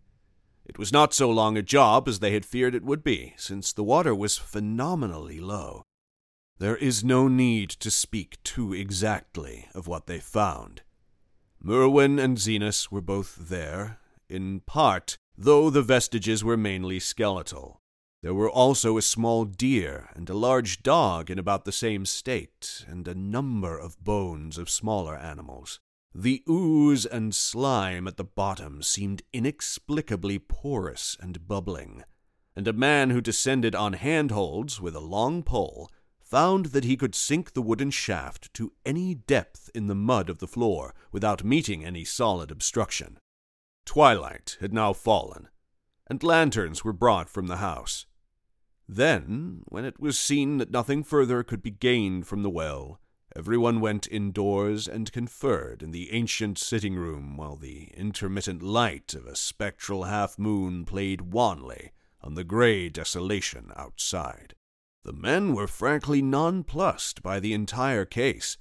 It 0.65 0.77
was 0.77 0.91
not 0.91 1.13
so 1.13 1.29
long 1.29 1.57
a 1.57 1.61
job 1.61 2.07
as 2.07 2.19
they 2.19 2.33
had 2.33 2.45
feared 2.45 2.75
it 2.75 2.83
would 2.83 3.03
be, 3.03 3.33
since 3.37 3.71
the 3.71 3.83
water 3.83 4.13
was 4.13 4.37
phenomenally 4.37 5.39
low. 5.39 5.83
There 6.59 6.75
is 6.75 7.03
no 7.03 7.27
need 7.27 7.69
to 7.69 7.89
speak 7.91 8.41
too 8.43 8.73
exactly 8.73 9.69
of 9.73 9.87
what 9.87 10.07
they 10.07 10.19
found. 10.19 10.81
Merwin 11.61 12.19
and 12.19 12.37
Zenas 12.37 12.91
were 12.91 13.01
both 13.01 13.35
there, 13.49 13.99
in 14.27 14.59
part, 14.61 15.17
though 15.37 15.69
the 15.69 15.81
vestiges 15.81 16.43
were 16.43 16.57
mainly 16.57 16.99
skeletal. 16.99 17.81
There 18.23 18.33
were 18.33 18.49
also 18.49 18.97
a 18.97 19.01
small 19.01 19.45
deer 19.45 20.09
and 20.15 20.29
a 20.29 20.37
large 20.37 20.81
dog 20.81 21.29
in 21.29 21.37
about 21.37 21.65
the 21.65 21.71
same 21.71 22.05
state, 22.05 22.83
and 22.87 23.07
a 23.07 23.13
number 23.13 23.77
of 23.77 24.03
bones 24.03 24.57
of 24.57 24.69
smaller 24.69 25.15
animals. 25.15 25.79
The 26.15 26.43
ooze 26.49 27.05
and 27.05 27.35
slime 27.35 28.07
at 28.07 28.17
the 28.17 28.23
bottom 28.23 28.81
seemed 28.81 29.21
inexplicably 29.33 30.39
porous 30.39 31.15
and 31.19 31.47
bubbling, 31.47 32.03
and 32.55 32.67
a 32.67 32.73
man 32.73 33.11
who 33.11 33.21
descended 33.21 33.75
on 33.75 33.93
handholds 33.93 34.81
with 34.81 34.95
a 34.95 34.99
long 34.99 35.43
pole 35.43 35.91
found 36.19 36.67
that 36.67 36.83
he 36.83 36.97
could 36.97 37.13
sink 37.13 37.53
the 37.53 37.61
wooden 37.61 37.91
shaft 37.91 38.51
to 38.55 38.73
any 38.83 39.13
depth 39.13 39.69
in 39.75 39.85
the 39.85 39.95
mud 39.95 40.29
of 40.29 40.39
the 40.39 40.47
floor 40.47 40.95
without 41.11 41.43
meeting 41.43 41.85
any 41.85 42.03
solid 42.03 42.49
obstruction. 42.49 43.19
Twilight 43.85 44.57
had 44.59 44.73
now 44.73 44.91
fallen, 44.91 45.49
and 46.09 46.23
lanterns 46.23 46.83
were 46.83 46.93
brought 46.93 47.29
from 47.29 47.47
the 47.47 47.57
house. 47.57 48.05
Then, 48.87 49.63
when 49.67 49.83
it 49.83 49.99
was 49.99 50.17
seen 50.17 50.57
that 50.57 50.71
nothing 50.71 51.03
further 51.03 51.43
could 51.43 51.61
be 51.61 51.71
gained 51.71 52.25
from 52.25 52.41
the 52.41 52.49
well, 52.49 53.01
everyone 53.35 53.81
went 53.81 54.07
indoors 54.09 54.87
and 54.87 55.11
conferred 55.11 55.83
in 55.83 55.91
the 55.91 56.11
ancient 56.13 56.57
sitting 56.57 56.95
room 56.95 57.35
while 57.35 57.57
the 57.57 57.91
intermittent 57.95 58.63
light 58.63 59.13
of 59.13 59.25
a 59.25 59.35
spectral 59.35 60.03
half 60.03 60.39
moon 60.39 60.85
played 60.85 61.33
wanly 61.33 61.91
on 62.21 62.35
the 62.35 62.43
gray 62.43 62.89
desolation 62.89 63.71
outside. 63.75 64.55
The 65.03 65.13
men 65.13 65.53
were 65.53 65.67
frankly 65.67 66.21
nonplussed 66.21 67.21
by 67.21 67.39
the 67.39 67.53
entire 67.53 68.05
case 68.05 68.57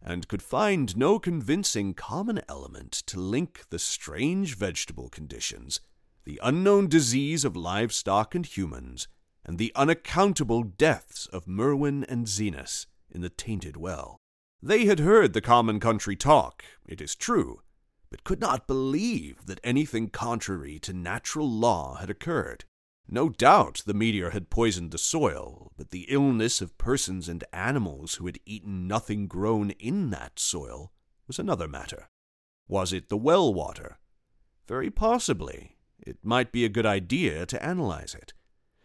and 0.00 0.28
could 0.28 0.42
find 0.42 0.96
no 0.96 1.18
convincing 1.18 1.94
common 1.94 2.40
element 2.48 2.92
to 3.06 3.20
link 3.20 3.64
the 3.70 3.78
strange 3.78 4.56
vegetable 4.56 5.08
conditions, 5.08 5.80
the 6.24 6.40
unknown 6.42 6.88
disease 6.88 7.44
of 7.44 7.56
livestock 7.56 8.34
and 8.34 8.46
humans, 8.46 9.08
and 9.44 9.58
the 9.58 9.72
unaccountable 9.74 10.62
deaths 10.62 11.26
of 11.26 11.48
Merwin 11.48 12.04
and 12.04 12.26
Zenas 12.26 12.86
in 13.10 13.20
the 13.20 13.28
tainted 13.28 13.76
well. 13.76 14.18
They 14.62 14.84
had 14.84 15.00
heard 15.00 15.32
the 15.32 15.40
common 15.40 15.80
country 15.80 16.14
talk, 16.14 16.64
it 16.86 17.00
is 17.00 17.16
true, 17.16 17.62
but 18.10 18.24
could 18.24 18.40
not 18.40 18.68
believe 18.68 19.46
that 19.46 19.60
anything 19.64 20.08
contrary 20.08 20.78
to 20.80 20.92
natural 20.92 21.50
law 21.50 21.96
had 21.96 22.10
occurred. 22.10 22.64
No 23.08 23.28
doubt 23.28 23.82
the 23.84 23.94
meteor 23.94 24.30
had 24.30 24.50
poisoned 24.50 24.92
the 24.92 24.98
soil, 24.98 25.72
but 25.76 25.90
the 25.90 26.06
illness 26.08 26.60
of 26.60 26.78
persons 26.78 27.28
and 27.28 27.42
animals 27.52 28.14
who 28.14 28.26
had 28.26 28.38
eaten 28.46 28.86
nothing 28.86 29.26
grown 29.26 29.70
in 29.72 30.10
that 30.10 30.38
soil 30.38 30.92
was 31.26 31.38
another 31.38 31.66
matter. 31.66 32.08
Was 32.68 32.92
it 32.92 33.08
the 33.08 33.16
well 33.16 33.52
water? 33.52 33.98
Very 34.68 34.90
possibly. 34.90 35.76
It 36.02 36.18
might 36.22 36.52
be 36.52 36.64
a 36.64 36.68
good 36.68 36.86
idea 36.86 37.46
to 37.46 37.64
analyze 37.64 38.14
it. 38.14 38.32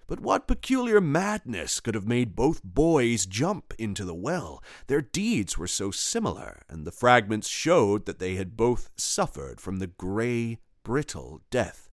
But 0.07 0.19
what 0.21 0.47
peculiar 0.47 1.01
madness 1.01 1.79
could 1.81 1.95
have 1.95 2.07
made 2.07 2.35
both 2.35 2.63
boys 2.63 3.25
jump 3.25 3.73
into 3.77 4.05
the 4.05 4.15
well? 4.15 4.63
Their 4.87 5.01
deeds 5.01 5.57
were 5.57 5.67
so 5.67 5.91
similar, 5.91 6.61
and 6.69 6.85
the 6.85 6.91
fragments 6.91 7.49
showed 7.49 8.05
that 8.05 8.19
they 8.19 8.35
had 8.35 8.55
both 8.55 8.89
suffered 8.95 9.59
from 9.59 9.79
the 9.79 9.87
gray, 9.87 10.59
brittle 10.83 11.41
death 11.49 11.87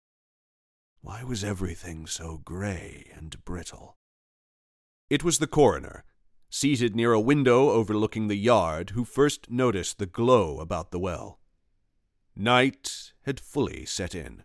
why 1.02 1.24
was 1.24 1.42
everything 1.42 2.06
so 2.06 2.38
gray 2.44 3.10
and 3.12 3.44
brittle? 3.44 3.96
It 5.10 5.24
was 5.24 5.40
the 5.40 5.48
coroner, 5.48 6.04
seated 6.48 6.94
near 6.94 7.12
a 7.12 7.20
window 7.20 7.70
overlooking 7.70 8.28
the 8.28 8.36
yard, 8.36 8.90
who 8.90 9.04
first 9.04 9.50
noticed 9.50 9.98
the 9.98 10.06
glow 10.06 10.60
about 10.60 10.92
the 10.92 11.00
well. 11.00 11.40
Night 12.36 13.12
had 13.22 13.40
fully 13.40 13.84
set 13.84 14.14
in, 14.14 14.44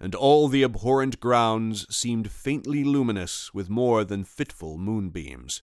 and 0.00 0.14
all 0.14 0.48
the 0.48 0.62
abhorrent 0.62 1.18
grounds 1.20 1.86
seemed 1.94 2.30
faintly 2.30 2.84
luminous 2.84 3.52
with 3.52 3.68
more 3.68 4.04
than 4.04 4.24
fitful 4.24 4.78
moonbeams. 4.78 5.62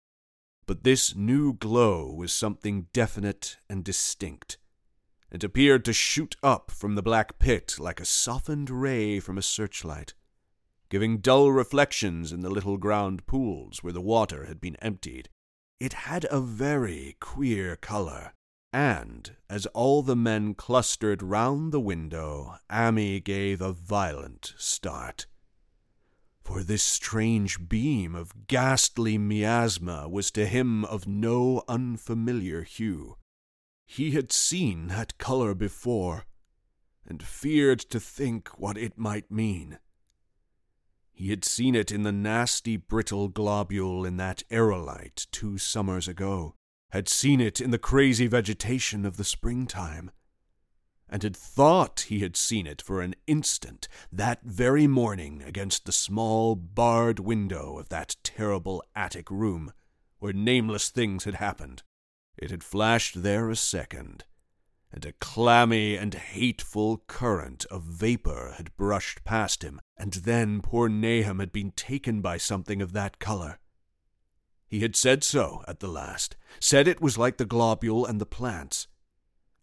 But 0.66 0.85
this 0.85 1.14
new 1.14 1.53
glow 1.55 2.12
was 2.12 2.33
something 2.33 2.87
definite 2.93 3.57
and 3.68 3.85
distinct, 3.85 4.59
and 5.30 5.43
appeared 5.43 5.85
to 5.85 5.93
shoot 5.93 6.37
up 6.43 6.70
from 6.70 6.95
the 6.95 7.03
black 7.03 7.39
pit 7.39 7.76
like 7.78 8.01
a 8.01 8.05
softened 8.05 8.70
ray 8.70 9.18
from 9.18 9.37
a 9.37 9.43
searchlight, 9.43 10.14
giving 10.89 11.18
dull 11.18 11.51
reflections 11.51 12.33
in 12.33 12.41
the 12.41 12.51
little 12.51 12.78
ground 12.78 13.26
pools 13.26 13.83
where 13.83 13.93
the 13.93 14.01
water 14.01 14.47
had 14.47 14.61
been 14.61 14.76
emptied. 14.76 15.28
It 15.80 15.93
had 15.95 16.26
a 16.30 16.41
very 16.41 17.16
queer 17.18 17.76
color, 17.76 18.35
and 18.72 19.36
as 19.50 19.66
all 19.66 20.02
the 20.02 20.16
men 20.16 20.54
clustered 20.54 21.22
round 21.22 21.72
the 21.72 21.80
window, 21.80 22.56
Ammi 22.70 23.22
gave 23.22 23.60
a 23.60 23.72
violent 23.72 24.54
start. 24.56 25.26
For 26.42 26.62
this 26.62 26.82
strange 26.82 27.68
beam 27.68 28.14
of 28.14 28.46
ghastly 28.46 29.18
miasma 29.18 30.08
was 30.08 30.30
to 30.32 30.46
him 30.46 30.84
of 30.86 31.06
no 31.06 31.62
unfamiliar 31.68 32.62
hue. 32.62 33.16
He 33.84 34.12
had 34.12 34.32
seen 34.32 34.88
that 34.88 35.18
color 35.18 35.54
before, 35.54 36.24
and 37.06 37.22
feared 37.22 37.80
to 37.80 38.00
think 38.00 38.48
what 38.58 38.78
it 38.78 38.96
might 38.96 39.30
mean. 39.30 39.78
He 41.12 41.28
had 41.28 41.44
seen 41.44 41.74
it 41.74 41.92
in 41.92 42.04
the 42.04 42.12
nasty 42.12 42.76
brittle 42.78 43.28
globule 43.28 44.04
in 44.04 44.16
that 44.16 44.42
aerolite 44.50 45.26
two 45.30 45.58
summers 45.58 46.08
ago, 46.08 46.54
had 46.93 47.09
seen 47.09 47.40
it 47.40 47.59
in 47.59 47.70
the 47.70 47.78
crazy 47.78 48.26
vegetation 48.26 49.07
of 49.07 49.16
the 49.16 49.24
springtime, 49.24 50.11
and 51.09 51.22
had 51.22 51.34
thought 51.34 52.07
he 52.09 52.18
had 52.18 52.36
seen 52.36 52.66
it 52.66 52.82
for 52.82 53.01
an 53.01 53.14
instant 53.26 53.88
that 54.12 54.43
very 54.43 54.86
morning 54.86 55.43
against 55.43 55.86
the 55.86 55.93
small 55.93 56.55
barred 56.55 57.18
window 57.18 57.78
of 57.78 57.88
that 57.88 58.16
terrible 58.22 58.82
attic 58.95 59.30
room 59.30 59.72
where 60.18 60.34
nameless 60.34 60.90
things 60.90 61.24
had 61.24 61.34
happened. 61.36 61.82
It 62.36 62.51
had 62.51 62.62
flashed 62.62 63.22
there 63.22 63.49
a 63.49 63.57
second, 63.57 64.24
and 64.93 65.07
a 65.07 65.12
clammy 65.12 65.97
and 65.97 66.12
hateful 66.12 66.99
current 67.07 67.64
of 67.70 67.84
vapor 67.84 68.55
had 68.59 68.76
brushed 68.76 69.24
past 69.24 69.64
him, 69.64 69.80
and 69.97 70.12
then 70.12 70.61
poor 70.61 70.90
Nahum 70.90 71.38
had 71.38 71.53
been 71.53 71.72
taken 71.72 72.20
by 72.20 72.36
something 72.36 72.82
of 72.82 72.93
that 72.93 73.18
color. 73.18 73.59
He 74.72 74.80
had 74.80 74.96
said 74.96 75.22
so 75.22 75.62
at 75.68 75.80
the 75.80 75.86
last, 75.86 76.34
said 76.58 76.88
it 76.88 77.02
was 77.02 77.18
like 77.18 77.36
the 77.36 77.44
globule 77.44 78.06
and 78.06 78.18
the 78.18 78.24
plants. 78.24 78.86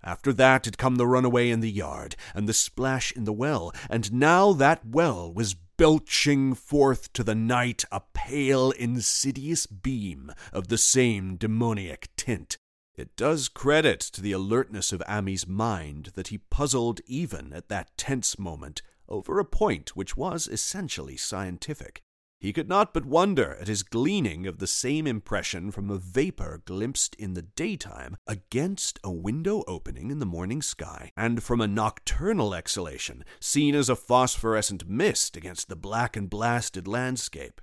After 0.04 0.32
that 0.34 0.66
had 0.66 0.78
come 0.78 0.98
the 0.98 1.08
runaway 1.08 1.50
in 1.50 1.62
the 1.62 1.72
yard, 1.72 2.16
and 2.36 2.48
the 2.48 2.54
splash 2.54 3.12
in 3.14 3.24
the 3.24 3.34
well, 3.34 3.74
and 3.90 4.14
now 4.14 4.54
that 4.54 4.86
well 4.86 5.34
was 5.34 5.56
belching 5.78 6.54
forth 6.54 7.12
to 7.14 7.24
the 7.24 7.34
night 7.34 7.86
a 7.92 8.04
pale, 8.14 8.70
insidious 8.70 9.66
beam 9.66 10.32
of 10.54 10.68
the 10.68 10.78
same 10.78 11.38
demoniac 11.38 12.10
tint. 12.16 12.60
It 12.96 13.16
does 13.16 13.50
credit 13.50 14.02
to 14.02 14.22
the 14.22 14.34
alertness 14.34 14.94
of 14.94 15.02
Ammi's 15.08 15.48
mind 15.48 16.12
that 16.14 16.28
he 16.28 16.38
puzzled 16.38 17.02
even 17.08 17.52
at 17.52 17.68
that 17.70 17.98
tense 17.98 18.38
moment 18.38 18.84
over 19.08 19.40
a 19.40 19.46
point 19.46 19.96
which 19.96 20.16
was 20.16 20.48
essentially 20.48 21.18
scientific. 21.18 22.04
He 22.40 22.54
could 22.54 22.70
not 22.70 22.94
but 22.94 23.06
wonder 23.06 23.58
at 23.60 23.68
his 23.68 23.84
gleaning 23.84 24.48
of 24.48 24.60
the 24.60 24.68
same 24.68 25.06
impression 25.06 25.72
from 25.72 25.90
a 25.90 25.98
vapor 25.98 26.62
glimpsed 26.64 27.14
in 27.16 27.34
the 27.34 27.42
daytime 27.42 28.16
against 28.26 28.98
a 29.04 29.12
window 29.12 29.66
opening 29.68 30.10
in 30.10 30.20
the 30.20 30.26
morning 30.26 30.62
sky, 30.62 31.12
and 31.18 31.44
from 31.44 31.60
a 31.60 31.68
nocturnal 31.68 32.56
exhalation 32.56 33.26
seen 33.42 33.76
as 33.76 33.90
a 33.90 33.96
phosphorescent 33.96 34.88
mist 34.88 35.36
against 35.36 35.68
the 35.68 35.76
black 35.76 36.16
and 36.16 36.30
blasted 36.30 36.88
landscape. 36.88 37.60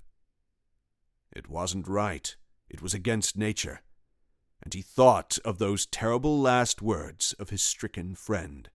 It 1.34 1.48
wasn't 1.48 1.88
right. 1.88 2.36
It 2.68 2.82
was 2.82 2.92
against 2.92 3.36
nature. 3.36 3.80
And 4.62 4.74
he 4.74 4.82
thought 4.82 5.38
of 5.42 5.58
those 5.58 5.86
terrible 5.86 6.38
last 6.38 6.82
words 6.82 7.32
of 7.38 7.48
his 7.48 7.62
stricken 7.62 8.14
friend. 8.14 8.68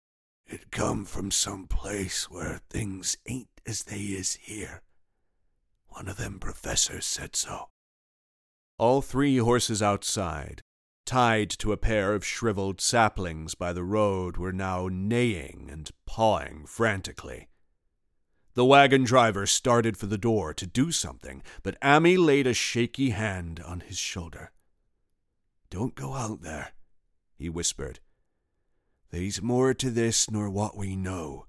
It 0.46 0.72
come 0.72 1.04
from 1.04 1.30
some 1.30 1.68
place 1.68 2.28
where 2.28 2.60
things 2.68 3.16
ain't 3.28 3.60
as 3.64 3.84
they 3.84 4.00
is 4.00 4.34
here. 4.34 4.82
One 5.92 6.08
of 6.08 6.16
them 6.16 6.38
professors 6.38 7.04
said 7.04 7.36
so. 7.36 7.68
All 8.78 9.02
three 9.02 9.36
horses 9.36 9.82
outside, 9.82 10.62
tied 11.04 11.50
to 11.50 11.70
a 11.72 11.76
pair 11.76 12.14
of 12.14 12.24
shriveled 12.24 12.80
saplings 12.80 13.54
by 13.54 13.74
the 13.74 13.84
road, 13.84 14.38
were 14.38 14.54
now 14.54 14.88
neighing 14.90 15.68
and 15.70 15.90
pawing 16.06 16.64
frantically. 16.66 17.48
The 18.54 18.64
wagon 18.64 19.04
driver 19.04 19.46
started 19.46 19.98
for 19.98 20.06
the 20.06 20.18
door 20.18 20.54
to 20.54 20.66
do 20.66 20.92
something, 20.92 21.42
but 21.62 21.80
Ammi 21.80 22.16
laid 22.16 22.46
a 22.46 22.54
shaky 22.54 23.10
hand 23.10 23.60
on 23.60 23.80
his 23.80 23.98
shoulder. 23.98 24.50
Don't 25.68 25.94
go 25.94 26.14
out 26.14 26.40
there, 26.40 26.72
he 27.36 27.50
whispered. 27.50 28.00
There's 29.10 29.42
more 29.42 29.74
to 29.74 29.90
this 29.90 30.30
nor 30.30 30.48
what 30.48 30.76
we 30.76 30.96
know. 30.96 31.46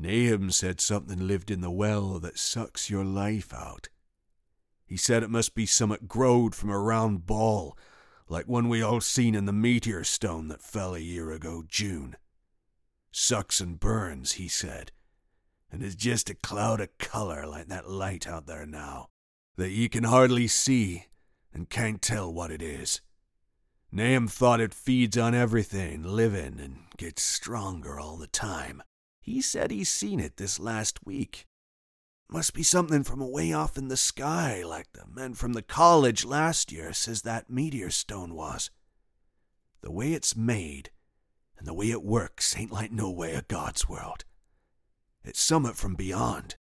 Nahum 0.00 0.52
said 0.52 0.80
something 0.80 1.26
lived 1.26 1.50
in 1.50 1.60
the 1.60 1.72
well 1.72 2.20
that 2.20 2.38
sucks 2.38 2.88
your 2.88 3.04
life 3.04 3.52
out. 3.52 3.88
He 4.86 4.96
said 4.96 5.24
it 5.24 5.30
must 5.30 5.56
be 5.56 5.66
summat 5.66 6.06
growed 6.06 6.54
from 6.54 6.70
a 6.70 6.78
round 6.78 7.26
ball, 7.26 7.76
like 8.28 8.46
one 8.46 8.68
we 8.68 8.80
all 8.80 9.00
seen 9.00 9.34
in 9.34 9.46
the 9.46 9.52
meteor 9.52 10.04
stone 10.04 10.46
that 10.48 10.62
fell 10.62 10.94
a 10.94 11.00
year 11.00 11.32
ago 11.32 11.64
June. 11.66 12.16
Sucks 13.10 13.60
and 13.60 13.80
burns, 13.80 14.34
he 14.34 14.46
said, 14.46 14.92
and 15.68 15.82
is 15.82 15.96
just 15.96 16.30
a 16.30 16.34
cloud 16.34 16.80
of 16.80 16.96
color 16.98 17.44
like 17.44 17.66
that 17.66 17.90
light 17.90 18.28
out 18.28 18.46
there 18.46 18.66
now, 18.66 19.08
that 19.56 19.70
ye 19.70 19.88
can 19.88 20.04
hardly 20.04 20.46
see 20.46 21.06
and 21.52 21.68
can't 21.68 22.00
tell 22.00 22.32
what 22.32 22.52
it 22.52 22.62
is. 22.62 23.00
Nahum 23.90 24.28
thought 24.28 24.60
it 24.60 24.74
feeds 24.74 25.18
on 25.18 25.34
everything 25.34 26.04
living 26.04 26.60
and 26.60 26.84
gets 26.96 27.22
stronger 27.22 27.98
all 27.98 28.16
the 28.16 28.28
time. 28.28 28.80
He 29.28 29.42
said 29.42 29.70
he's 29.70 29.90
seen 29.90 30.20
it 30.20 30.38
this 30.38 30.58
last 30.58 31.04
week. 31.04 31.46
Must 32.30 32.54
be 32.54 32.62
something 32.62 33.04
from 33.04 33.20
away 33.20 33.52
off 33.52 33.76
in 33.76 33.88
the 33.88 33.96
sky, 33.96 34.62
like 34.64 34.90
the 34.94 35.04
men 35.06 35.34
from 35.34 35.52
the 35.52 35.60
college 35.60 36.24
last 36.24 36.72
year 36.72 36.94
says 36.94 37.20
that 37.22 37.50
meteor 37.50 37.90
stone 37.90 38.34
was. 38.34 38.70
The 39.82 39.90
way 39.90 40.14
it's 40.14 40.34
made 40.34 40.92
and 41.58 41.66
the 41.66 41.74
way 41.74 41.90
it 41.90 42.02
works 42.02 42.56
ain't 42.56 42.72
like 42.72 42.90
no 42.90 43.10
way 43.10 43.34
of 43.34 43.48
God's 43.48 43.86
world. 43.86 44.24
It's 45.22 45.42
summit 45.42 45.76
from 45.76 45.94
beyond. 45.94 46.56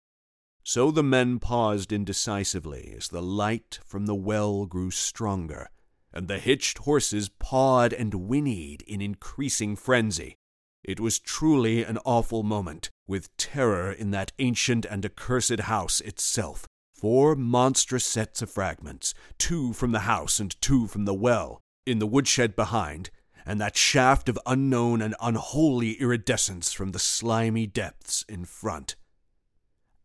So 0.63 0.89
the 0.89 1.03
men 1.03 1.37
paused 1.37 1.91
indecisively 1.91 2.95
as 2.97 3.09
the 3.09 3.21
light 3.21 3.77
from 3.85 4.07
the 4.07 4.15
well 4.15 4.65
grew 4.65 4.89
stronger, 4.89 5.69
and 6.11 6.27
the 6.27 6.39
hitched 6.39 6.79
horses 6.79 7.29
pawed 7.29 7.93
and 7.93 8.11
whinnied 8.11 8.81
in 8.87 9.01
increasing 9.01 9.75
frenzy. 9.75 10.39
It 10.87 10.99
was 10.99 11.17
truly 11.17 11.83
an 11.83 11.97
awful 12.05 12.43
moment, 12.43 12.91
with 13.07 13.35
terror 13.37 13.91
in 13.91 14.11
that 14.11 14.33
ancient 14.37 14.85
and 14.85 15.03
accursed 15.03 15.61
house 15.61 15.99
itself. 15.99 16.67
Four 16.93 17.35
monstrous 17.35 18.05
sets 18.05 18.43
of 18.43 18.51
fragments, 18.51 19.15
two 19.39 19.73
from 19.73 19.93
the 19.93 20.01
house 20.01 20.39
and 20.39 20.55
two 20.61 20.85
from 20.85 21.05
the 21.05 21.13
well, 21.13 21.59
in 21.87 21.97
the 21.97 22.05
woodshed 22.05 22.55
behind, 22.55 23.09
and 23.47 23.59
that 23.59 23.75
shaft 23.75 24.29
of 24.29 24.37
unknown 24.45 25.01
and 25.01 25.15
unholy 25.19 25.93
iridescence 25.93 26.71
from 26.71 26.91
the 26.91 26.99
slimy 26.99 27.65
depths 27.65 28.23
in 28.29 28.45
front. 28.45 28.95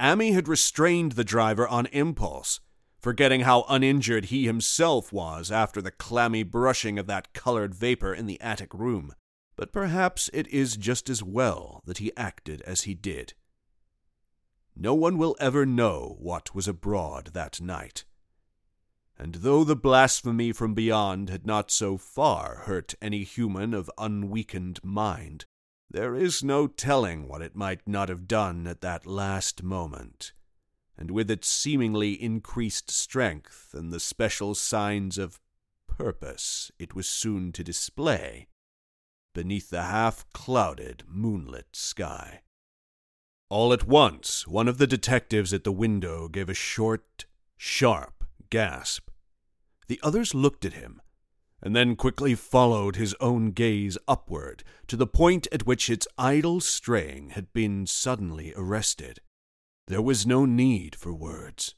Ammi 0.00 0.32
had 0.32 0.48
restrained 0.48 1.12
the 1.12 1.24
driver 1.24 1.68
on 1.68 1.86
impulse, 1.92 2.58
forgetting 2.98 3.42
how 3.42 3.66
uninjured 3.68 4.26
he 4.26 4.46
himself 4.46 5.12
was 5.12 5.52
after 5.52 5.82
the 5.82 5.90
clammy 5.90 6.42
brushing 6.42 6.98
of 6.98 7.06
that 7.06 7.34
colored 7.34 7.74
vapor 7.74 8.14
in 8.14 8.24
the 8.24 8.40
attic 8.40 8.72
room 8.72 9.12
but 9.60 9.74
perhaps 9.74 10.30
it 10.32 10.48
is 10.48 10.78
just 10.78 11.10
as 11.10 11.22
well 11.22 11.82
that 11.84 11.98
he 11.98 12.16
acted 12.16 12.62
as 12.62 12.84
he 12.84 12.94
did. 12.94 13.34
No 14.74 14.94
one 14.94 15.18
will 15.18 15.36
ever 15.38 15.66
know 15.66 16.16
what 16.18 16.54
was 16.54 16.66
abroad 16.66 17.32
that 17.34 17.60
night. 17.60 18.06
And 19.18 19.34
though 19.34 19.62
the 19.62 19.76
blasphemy 19.76 20.52
from 20.52 20.72
beyond 20.72 21.28
had 21.28 21.44
not 21.44 21.70
so 21.70 21.98
far 21.98 22.62
hurt 22.64 22.94
any 23.02 23.22
human 23.22 23.74
of 23.74 23.90
unweakened 23.98 24.82
mind, 24.82 25.44
there 25.90 26.14
is 26.14 26.42
no 26.42 26.66
telling 26.66 27.28
what 27.28 27.42
it 27.42 27.54
might 27.54 27.86
not 27.86 28.08
have 28.08 28.26
done 28.26 28.66
at 28.66 28.80
that 28.80 29.04
last 29.04 29.62
moment, 29.62 30.32
and 30.96 31.10
with 31.10 31.30
its 31.30 31.48
seemingly 31.48 32.12
increased 32.14 32.90
strength 32.90 33.74
and 33.74 33.92
the 33.92 34.00
special 34.00 34.54
signs 34.54 35.18
of 35.18 35.38
purpose 35.86 36.70
it 36.78 36.94
was 36.94 37.06
soon 37.06 37.52
to 37.52 37.62
display, 37.62 38.48
beneath 39.32 39.70
the 39.70 39.82
half 39.82 40.24
clouded, 40.32 41.04
moonlit 41.06 41.68
sky. 41.72 42.42
All 43.48 43.72
at 43.72 43.86
once, 43.86 44.46
one 44.46 44.68
of 44.68 44.78
the 44.78 44.86
detectives 44.86 45.52
at 45.52 45.64
the 45.64 45.72
window 45.72 46.28
gave 46.28 46.48
a 46.48 46.54
short, 46.54 47.26
sharp 47.56 48.24
gasp. 48.48 49.10
The 49.88 50.00
others 50.02 50.34
looked 50.34 50.64
at 50.64 50.74
him, 50.74 51.02
and 51.62 51.74
then 51.74 51.96
quickly 51.96 52.34
followed 52.34 52.96
his 52.96 53.14
own 53.20 53.50
gaze 53.50 53.98
upward 54.06 54.62
to 54.86 54.96
the 54.96 55.06
point 55.06 55.46
at 55.52 55.66
which 55.66 55.90
its 55.90 56.06
idle 56.16 56.60
straying 56.60 57.30
had 57.30 57.52
been 57.52 57.86
suddenly 57.86 58.54
arrested. 58.56 59.20
There 59.88 60.02
was 60.02 60.26
no 60.26 60.44
need 60.44 60.94
for 60.94 61.12
words. 61.12 61.74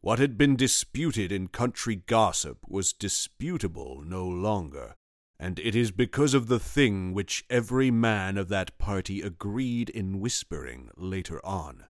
What 0.00 0.18
had 0.18 0.38
been 0.38 0.56
disputed 0.56 1.30
in 1.30 1.48
country 1.48 1.96
gossip 1.96 2.58
was 2.66 2.92
disputable 2.92 4.02
no 4.02 4.26
longer 4.26 4.96
and 5.40 5.58
it 5.58 5.74
is 5.74 5.90
because 5.90 6.34
of 6.34 6.48
the 6.48 6.58
thing 6.58 7.12
which 7.12 7.44
every 7.48 7.90
man 7.90 8.36
of 8.36 8.48
that 8.48 8.76
party 8.78 9.20
agreed 9.20 9.88
in 9.90 10.20
whispering 10.20 10.90
later 10.96 11.44
on 11.44 11.84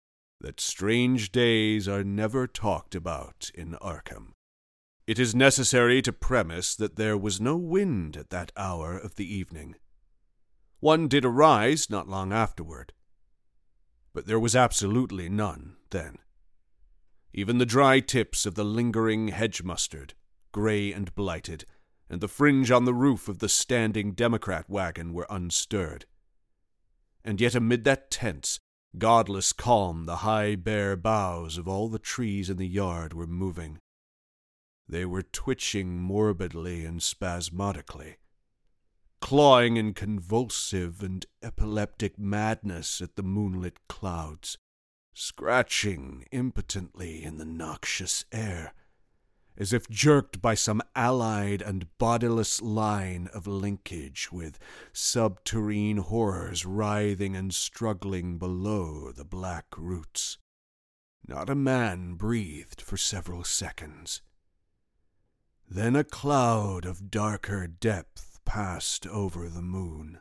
that 0.41 0.61
strange 0.61 1.33
days 1.33 1.89
are 1.89 2.05
never 2.05 2.47
talked 2.47 2.95
about 2.95 3.51
in 3.55 3.73
Arkham. 3.81 4.33
It 5.07 5.19
is 5.19 5.35
necessary 5.35 6.01
to 6.03 6.13
premise 6.13 6.75
that 6.77 6.97
there 6.97 7.17
was 7.17 7.41
no 7.41 7.57
wind 7.57 8.17
at 8.17 8.31
that 8.31 8.53
hour 8.57 8.97
of 8.97 9.17
the 9.17 9.33
evening. 9.33 9.75
One 10.81 11.09
did 11.09 11.25
arise 11.25 11.91
not 11.91 12.09
long 12.09 12.33
afterward, 12.33 12.93
but 14.15 14.27
there 14.27 14.41
was 14.41 14.57
absolutely 14.57 15.29
none 15.29 15.77
then. 15.91 16.19
Even 17.33 17.59
the 17.59 17.67
dry 17.67 18.01
tips 18.01 18.47
of 18.47 18.55
the 18.55 18.65
lingering 18.65 19.29
hedge 19.29 19.63
mustard, 19.63 20.15
gray 20.53 20.93
and 20.93 21.15
blighted, 21.15 21.65
and 22.09 22.21
the 22.21 22.29
fringe 22.29 22.71
on 22.71 22.85
the 22.85 22.95
roof 22.95 23.29
of 23.29 23.39
the 23.39 23.49
standing 23.49 24.13
Democrat 24.13 24.69
wagon 24.69 25.13
were 25.13 25.27
unstirred. 25.31 26.07
And 27.25 27.41
yet, 27.41 27.55
amid 27.55 27.85
that 27.85 28.11
tense, 28.11 28.59
godless 28.99 29.53
calm, 29.53 30.05
the 30.05 30.17
high, 30.17 30.55
bare 30.57 30.97
boughs 30.97 31.57
of 31.57 31.67
all 31.67 31.89
the 31.89 31.99
trees 31.99 32.51
in 32.51 32.59
the 32.59 32.69
yard 32.69 33.15
were 33.15 33.27
moving. 33.27 33.79
They 34.89 35.05
were 35.07 35.23
twitching 35.23 35.99
morbidly 35.99 36.85
and 36.85 37.03
spasmodically, 37.03 38.17
clawing 39.21 39.79
in 39.79 39.95
convulsive 39.95 41.03
and 41.03 41.25
epileptic 41.43 42.19
madness 42.19 43.01
at 43.01 43.17
the 43.17 43.23
moonlit 43.23 43.79
clouds, 43.89 44.59
scratching 45.15 46.27
impotently 46.31 47.25
in 47.25 47.39
the 47.39 47.47
noxious 47.47 48.27
air 48.31 48.75
as 49.57 49.73
if 49.73 49.89
jerked 49.89 50.43
by 50.43 50.55
some 50.55 50.83
allied 50.97 51.63
and 51.63 51.87
bodiless 51.99 52.61
line 52.61 53.29
of 53.33 53.47
linkage 53.47 54.33
with 54.33 54.59
subterrene 54.93 55.99
horrors 55.99 56.67
writhing 56.67 57.37
and 57.37 57.55
struggling 57.55 58.37
below 58.37 59.13
the 59.13 59.25
black 59.25 59.67
roots. 59.77 60.39
Not 61.27 61.49
a 61.49 61.55
man 61.55 62.15
breathed 62.15 62.81
for 62.81 62.97
several 62.97 63.45
seconds. 63.45 64.23
Then 65.69 65.97
a 65.97 66.05
cloud 66.05 66.85
of 66.85 67.11
darker 67.11 67.67
depth 67.67 68.41
passed 68.45 69.07
over 69.07 69.49
the 69.49 69.63
moon, 69.63 70.21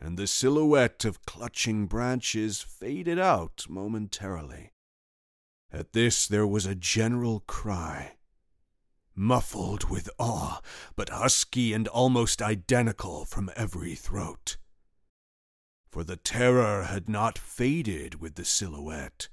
and 0.00 0.18
the 0.18 0.26
silhouette 0.26 1.04
of 1.04 1.24
clutching 1.24 1.86
branches 1.86 2.60
faded 2.60 3.18
out 3.18 3.66
momentarily. 3.68 4.72
At 5.70 5.92
this 5.92 6.26
there 6.26 6.46
was 6.46 6.66
a 6.66 6.74
general 6.74 7.40
cry, 7.40 8.16
muffled 9.14 9.90
with 9.90 10.08
awe, 10.18 10.60
but 10.96 11.08
husky 11.10 11.72
and 11.72 11.88
almost 11.88 12.40
identical 12.40 13.24
from 13.24 13.50
every 13.56 13.94
throat. 13.94 14.56
For 15.88 16.04
the 16.04 16.16
terror 16.16 16.84
had 16.84 17.08
not 17.08 17.38
faded 17.38 18.20
with 18.20 18.36
the 18.36 18.44
silhouette, 18.44 19.28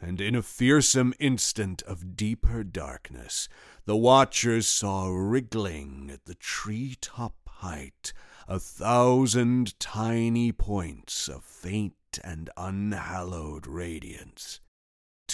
and 0.00 0.20
in 0.20 0.34
a 0.34 0.42
fearsome 0.42 1.14
instant 1.18 1.82
of 1.82 2.16
deeper 2.16 2.64
darkness, 2.64 3.48
the 3.84 3.96
watchers 3.96 4.66
saw 4.66 5.08
wriggling 5.08 6.10
at 6.12 6.24
the 6.24 6.34
tree 6.34 6.96
top 7.00 7.34
height 7.46 8.12
a 8.48 8.58
thousand 8.58 9.78
tiny 9.78 10.52
points 10.52 11.28
of 11.28 11.44
faint 11.44 11.94
and 12.22 12.50
unhallowed 12.56 13.66
radiance 13.66 14.60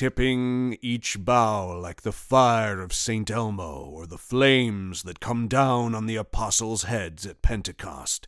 tipping 0.00 0.78
each 0.80 1.22
bough 1.26 1.78
like 1.78 2.00
the 2.00 2.10
fire 2.10 2.80
of 2.80 2.90
St. 2.90 3.30
Elmo 3.30 3.84
or 3.84 4.06
the 4.06 4.16
flames 4.16 5.02
that 5.02 5.20
come 5.20 5.46
down 5.46 5.94
on 5.94 6.06
the 6.06 6.16
apostles' 6.16 6.84
heads 6.84 7.26
at 7.26 7.42
Pentecost. 7.42 8.26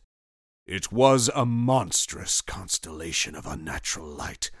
It 0.67 0.91
was 0.91 1.31
a 1.33 1.47
monstrous 1.47 2.41
constellation 2.41 3.33
of 3.33 3.47
unnatural 3.47 4.05
light, 4.07 4.51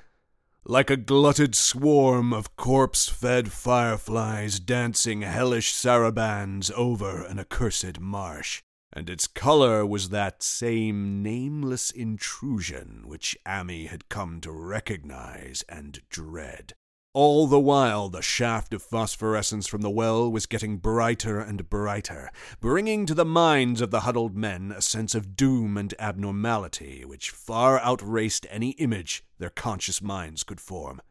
like 0.65 0.89
a 0.89 0.97
glutted 0.97 1.53
swarm 1.53 2.33
of 2.33 2.55
corpse 2.55 3.07
fed 3.07 3.51
fireflies 3.51 4.59
dancing 4.59 5.21
hellish 5.21 5.71
sarabands 5.71 6.71
over 6.71 7.23
an 7.23 7.37
accursed 7.37 7.99
marsh. 7.99 8.63
And 8.91 9.07
its 9.07 9.27
color 9.27 9.85
was 9.85 10.09
that 10.09 10.41
same 10.41 11.21
nameless 11.21 11.91
intrusion 11.91 13.03
which 13.05 13.37
Ammi 13.45 13.87
had 13.87 14.09
come 14.09 14.41
to 14.41 14.51
recognize 14.51 15.63
and 15.69 16.01
dread. 16.09 16.73
All 17.15 17.45
the 17.45 17.59
while, 17.59 18.09
the 18.09 18.23
shaft 18.23 18.73
of 18.73 18.81
phosphorescence 18.81 19.67
from 19.67 19.81
the 19.81 19.89
well 19.91 20.31
was 20.31 20.47
getting 20.47 20.77
brighter 20.77 21.39
and 21.39 21.69
brighter, 21.69 22.31
bringing 22.59 23.05
to 23.05 23.13
the 23.13 23.23
minds 23.23 23.81
of 23.81 23.91
the 23.91 23.99
huddled 23.99 24.35
men 24.35 24.71
a 24.71 24.81
sense 24.81 25.13
of 25.13 25.35
doom 25.35 25.77
and 25.77 25.93
abnormality 25.99 27.05
which 27.05 27.29
far 27.29 27.79
outraced 27.81 28.47
any 28.49 28.71
image 28.71 29.23
their 29.37 29.51
conscious 29.51 30.01
minds 30.01 30.43
could 30.43 30.59
form. 30.59 31.03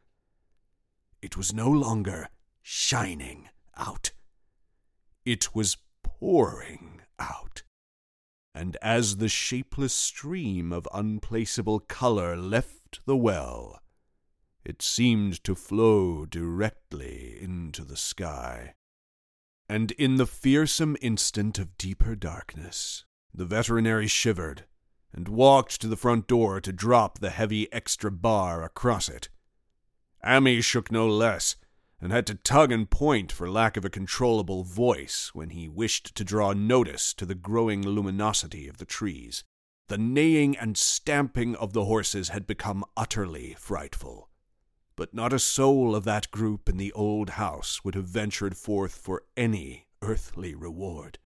It 1.20 1.37
was 1.37 1.55
no 1.55 1.70
longer 1.70 2.31
shining 2.62 3.49
out, 3.77 4.11
it 5.24 5.55
was 5.55 5.77
pouring 6.03 7.03
out. 7.20 7.62
And 8.53 8.77
as 8.83 9.19
the 9.19 9.29
shapeless 9.29 9.95
stream 9.95 10.73
of 10.73 10.89
unplaceable 10.93 11.79
color 11.79 12.37
left 12.37 12.99
the 13.07 13.16
well, 13.16 13.82
it 14.65 14.83
seemed 14.83 15.43
to 15.45 15.55
flow 15.55 16.25
directly 16.25 17.37
into 17.41 17.85
the 17.85 17.97
sky. 17.97 18.75
And 19.69 19.91
in 19.93 20.17
the 20.17 20.27
fearsome 20.27 20.97
instant 21.01 21.59
of 21.59 21.77
deeper 21.79 22.15
darkness, 22.15 23.05
the 23.35 23.45
veterinary 23.45 24.07
shivered 24.07 24.65
and 25.13 25.29
walked 25.29 25.81
to 25.81 25.89
the 25.89 25.97
front 25.97 26.27
door 26.27 26.61
to 26.61 26.73
drop 26.73 27.19
the 27.19 27.31
heavy 27.31 27.73
extra 27.73 28.11
bar 28.11 28.63
across 28.63 29.09
it. 29.09 29.29
Ammi 30.25 30.63
shook 30.63 30.91
no 30.91 31.09
less, 31.09 31.57
and 32.01 32.13
had 32.13 32.27
to 32.27 32.35
tug 32.35 32.73
and 32.73 32.91
point 32.91 33.31
for 33.31 33.51
lack 33.51 33.77
of 33.77 33.85
a 33.85 33.91
controllable 33.91 34.65
voice 34.65 35.31
when 35.35 35.51
he 35.51 35.69
wished 35.69 36.15
to 36.15 36.25
draw 36.25 36.53
notice 36.53 37.13
to 37.15 37.27
the 37.27 37.35
growing 37.35 37.87
luminosity 37.87 38.69
of 38.69 38.79
the 38.79 38.85
trees. 38.85 39.45
The 39.89 39.99
neighing 39.99 40.57
and 40.57 40.77
stamping 40.77 41.55
of 41.57 41.73
the 41.73 41.85
horses 41.85 42.31
had 42.31 42.47
become 42.47 42.85
utterly 42.97 43.55
frightful 43.59 44.31
but 44.97 45.14
not 45.14 45.32
a 45.32 45.39
soul 45.39 45.94
of 45.94 46.05
that 46.05 46.31
group 46.31 46.69
in 46.69 46.77
the 46.77 46.93
old 46.93 47.31
house 47.31 47.85
would 47.85 47.94
have 47.94 48.06
ventured 48.06 48.56
forth 48.56 48.94
for 48.94 49.23
any 49.36 49.86
earthly 50.02 50.55
reward. 50.55 51.19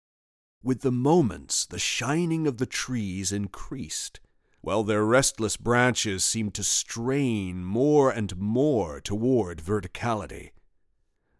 With 0.63 0.81
the 0.81 0.91
moments, 0.91 1.65
the 1.65 1.79
shining 1.79 2.47
of 2.47 2.57
the 2.57 2.65
trees 2.65 3.31
increased, 3.31 4.19
while 4.61 4.83
their 4.83 5.05
restless 5.05 5.57
branches 5.57 6.23
seemed 6.23 6.55
to 6.55 6.63
strain 6.63 7.63
more 7.63 8.09
and 8.09 8.35
more 8.37 8.99
toward 8.99 9.59
verticality. 9.59 10.51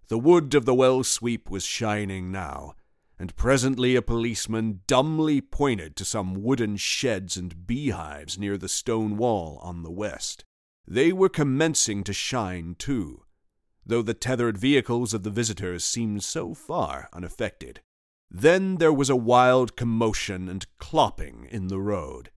The 0.07 0.19
wood 0.19 0.53
of 0.53 0.65
the 0.65 0.76
well 0.76 1.03
sweep 1.03 1.49
was 1.49 1.65
shining 1.65 2.31
now, 2.31 2.76
and 3.18 3.35
presently 3.35 3.95
a 3.95 4.03
policeman 4.03 4.81
dumbly 4.85 5.41
pointed 5.41 5.95
to 5.95 6.06
some 6.06 6.43
wooden 6.43 6.77
sheds 6.77 7.35
and 7.35 7.65
beehives 7.65 8.38
near 8.38 8.57
the 8.57 8.69
stone 8.69 9.18
wall 9.18 9.60
on 9.64 9.81
the 9.81 9.91
west. 9.91 10.45
They 10.88 11.12
were 11.12 11.30
commencing 11.30 12.03
to 12.03 12.14
shine 12.14 12.76
too, 12.78 13.24
though 13.86 14.02
the 14.02 14.14
tethered 14.14 14.57
vehicles 14.57 15.14
of 15.14 15.24
the 15.24 15.30
visitors 15.30 15.84
seemed 15.84 16.24
so 16.24 16.53
far 16.53 17.10
unaffected. 17.12 17.82
Then 18.30 18.78
there 18.78 18.94
was 18.94 19.10
a 19.10 19.16
wild 19.16 19.76
commotion 19.76 20.49
and 20.49 20.66
clopping 20.80 21.48
in 21.49 21.68
the 21.68 21.80
road. 21.80 22.32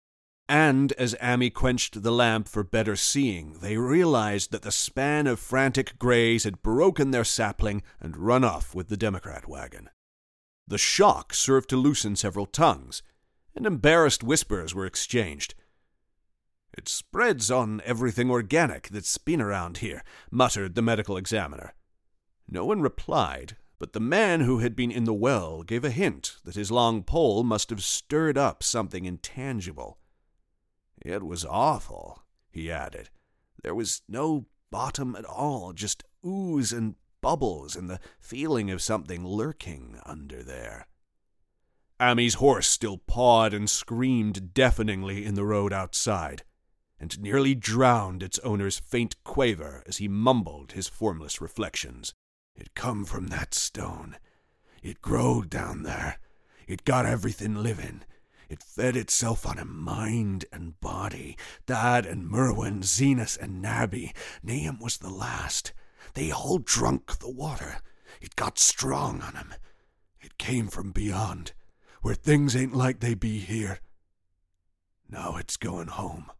And 0.49 0.93
as 0.93 1.13
Ammi 1.15 1.53
quenched 1.53 2.03
the 2.03 2.11
lamp 2.11 2.47
for 2.47 2.63
better 2.63 2.95
seeing, 2.95 3.59
they 3.59 3.77
realized 3.77 4.51
that 4.51 4.61
the 4.61 4.71
span 4.71 5.27
of 5.27 5.39
frantic 5.39 5.99
grays 5.99 6.45
had 6.45 6.61
broken 6.61 7.11
their 7.11 7.25
sapling 7.25 7.83
and 7.99 8.15
run 8.15 8.45
off 8.45 8.73
with 8.73 8.87
the 8.87 8.95
Democrat 8.95 9.47
wagon. 9.47 9.89
The 10.65 10.77
shock 10.77 11.33
served 11.33 11.69
to 11.69 11.77
loosen 11.77 12.15
several 12.15 12.45
tongues, 12.45 13.03
and 13.55 13.65
embarrassed 13.65 14.23
whispers 14.23 14.73
were 14.73 14.85
exchanged. 14.85 15.53
It 16.77 16.89
spreads 16.89 17.49
on 17.49 17.81
everything 17.85 18.29
organic 18.29 18.89
that's 18.89 19.17
been 19.17 19.41
around 19.41 19.77
here, 19.77 20.03
muttered 20.29 20.75
the 20.75 20.81
medical 20.81 21.17
examiner. 21.17 21.73
No 22.49 22.65
one 22.65 22.81
replied, 22.81 23.57
but 23.79 23.93
the 23.93 23.99
man 23.99 24.41
who 24.41 24.59
had 24.59 24.75
been 24.75 24.91
in 24.91 25.03
the 25.03 25.13
well 25.13 25.63
gave 25.63 25.83
a 25.83 25.89
hint 25.89 26.37
that 26.43 26.55
his 26.55 26.71
long 26.71 27.03
pole 27.03 27.43
must 27.43 27.69
have 27.69 27.83
stirred 27.83 28.37
up 28.37 28.63
something 28.63 29.05
intangible. 29.05 29.97
It 31.01 31.23
was 31.23 31.45
awful, 31.45 32.23
he 32.49 32.71
added. 32.71 33.09
There 33.63 33.75
was 33.75 34.01
no 34.07 34.45
bottom 34.69 35.15
at 35.15 35.25
all, 35.25 35.73
just 35.73 36.03
ooze 36.25 36.71
and 36.71 36.95
bubbles 37.21 37.75
and 37.75 37.89
the 37.89 37.99
feeling 38.19 38.69
of 38.69 38.81
something 38.81 39.25
lurking 39.25 39.99
under 40.05 40.43
there. 40.43 40.87
Ammi's 41.99 42.35
horse 42.35 42.67
still 42.67 42.99
pawed 42.99 43.53
and 43.53 43.69
screamed 43.69 44.53
deafeningly 44.53 45.25
in 45.25 45.35
the 45.35 45.45
road 45.45 45.73
outside 45.73 46.43
and 46.99 47.19
nearly 47.19 47.53
drowned 47.53 48.23
its 48.23 48.39
owner's 48.39 48.79
faint 48.79 49.15
quaver 49.23 49.83
as 49.85 49.97
he 49.97 50.07
mumbled 50.07 50.71
his 50.71 50.87
formless 50.87 51.39
reflections. 51.39 52.13
It 52.55 52.73
come 52.73 53.05
from 53.05 53.27
that 53.27 53.53
stone. 53.53 54.17
It 54.81 55.01
growed 55.01 55.49
down 55.49 55.83
there. 55.83 56.19
It 56.67 56.85
got 56.85 57.05
everything 57.05 57.55
living. 57.55 58.03
It 58.49 58.63
fed 58.63 58.95
itself 58.95 59.45
on 59.45 59.59
a 59.59 59.65
mind 59.65 60.45
and 60.51 60.79
body. 60.79 61.37
Thad 61.65 62.05
and 62.05 62.27
Merwin, 62.27 62.81
Zenas 62.81 63.37
and 63.37 63.61
Nabby. 63.61 64.13
Nahum 64.41 64.79
was 64.79 64.97
the 64.97 65.09
last. 65.09 65.73
They 66.13 66.31
all 66.31 66.57
drunk 66.57 67.19
the 67.19 67.29
water. 67.29 67.79
It 68.21 68.35
got 68.35 68.57
strong 68.57 69.21
on 69.21 69.35
'em. 69.35 69.53
It 70.21 70.37
came 70.37 70.67
from 70.67 70.91
beyond, 70.91 71.53
where 72.01 72.15
things 72.15 72.55
ain't 72.55 72.73
like 72.73 73.01
they 73.01 73.13
be 73.13 73.39
here. 73.39 73.79
Now 75.09 75.35
it's 75.35 75.57
going 75.57 75.87
home. 75.87 76.31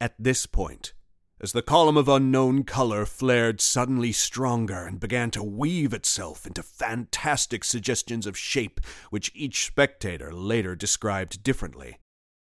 At 0.00 0.14
this 0.18 0.44
point, 0.44 0.92
as 1.40 1.52
the 1.52 1.62
column 1.62 1.96
of 1.96 2.08
unknown 2.08 2.64
color 2.64 3.06
flared 3.06 3.60
suddenly 3.62 4.12
stronger 4.12 4.84
and 4.86 5.00
began 5.00 5.30
to 5.30 5.42
weave 5.42 5.94
itself 5.94 6.46
into 6.46 6.62
fantastic 6.62 7.64
suggestions 7.64 8.26
of 8.26 8.36
shape 8.36 8.80
which 9.10 9.32
each 9.34 9.64
spectator 9.64 10.32
later 10.32 10.76
described 10.76 11.42
differently, 11.42 11.98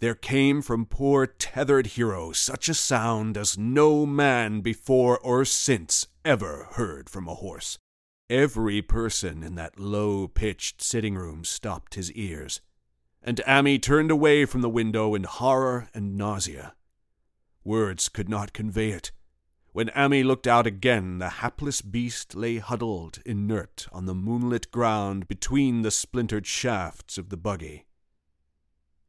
there 0.01 0.15
came 0.15 0.61
from 0.61 0.85
poor 0.85 1.27
tethered 1.27 1.87
Hero 1.87 2.31
such 2.31 2.69
a 2.69 2.73
sound 2.73 3.37
as 3.37 3.57
no 3.57 4.05
man 4.05 4.61
before 4.61 5.19
or 5.19 5.45
since 5.45 6.07
ever 6.25 6.69
heard 6.71 7.09
from 7.09 7.27
a 7.27 7.35
horse. 7.35 7.77
Every 8.29 8.81
person 8.81 9.43
in 9.43 9.55
that 9.55 9.79
low 9.79 10.27
pitched 10.27 10.81
sitting 10.81 11.15
room 11.15 11.43
stopped 11.43 11.95
his 11.95 12.11
ears, 12.13 12.61
and 13.21 13.41
Ammi 13.47 13.79
turned 13.79 14.09
away 14.09 14.45
from 14.45 14.61
the 14.61 14.69
window 14.69 15.13
in 15.15 15.23
horror 15.23 15.89
and 15.93 16.15
nausea. 16.15 16.73
Words 17.63 18.09
could 18.09 18.27
not 18.27 18.53
convey 18.53 18.91
it. 18.91 19.11
When 19.73 19.89
Ammi 19.89 20.23
looked 20.23 20.47
out 20.47 20.67
again, 20.67 21.19
the 21.19 21.29
hapless 21.29 21.81
beast 21.81 22.35
lay 22.35 22.57
huddled, 22.57 23.19
inert, 23.25 23.87
on 23.91 24.05
the 24.05 24.15
moonlit 24.15 24.71
ground 24.71 25.27
between 25.27 25.81
the 25.81 25.91
splintered 25.91 26.45
shafts 26.45 27.17
of 27.17 27.29
the 27.29 27.37
buggy. 27.37 27.85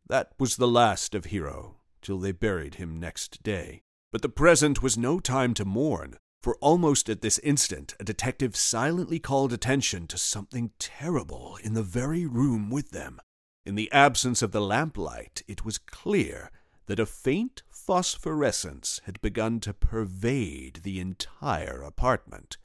That 0.09 0.33
was 0.39 0.57
the 0.57 0.69
last 0.69 1.15
of 1.15 1.27
Hero, 1.27 1.81
till 2.01 2.19
they 2.19 2.33
buried 2.33 2.77
him 2.77 3.01
next 3.01 3.43
day. 3.43 3.83
But 4.13 4.23
the 4.23 4.29
present 4.29 4.83
was 4.83 4.99
no 4.99 5.19
time 5.19 5.55
to 5.55 5.65
mourn, 5.65 6.19
for 6.43 6.57
almost 6.61 7.09
at 7.09 7.23
this 7.23 7.39
instant 7.39 7.95
a 7.99 8.05
detective 8.05 8.55
silently 8.55 9.19
called 9.19 9.53
attention 9.53 10.07
to 10.09 10.19
something 10.19 10.73
terrible 10.79 11.59
in 11.63 11.75
the 11.75 11.83
very 11.83 12.27
room 12.27 12.69
with 12.69 12.91
them. 12.91 13.21
In 13.65 13.75
the 13.75 13.91
absence 13.91 14.43
of 14.43 14.53
the 14.53 14.61
lamplight, 14.61 15.43
it 15.49 15.65
was 15.65 15.79
clear 15.79 16.51
that 16.87 17.01
a 17.01 17.07
faint 17.07 17.63
phosphorescence 17.87 19.01
had 19.07 19.21
begun 19.21 19.59
to 19.59 19.75
pervade 19.75 20.81
the 20.85 21.01
entire 21.01 21.83
apartment. 21.83 22.57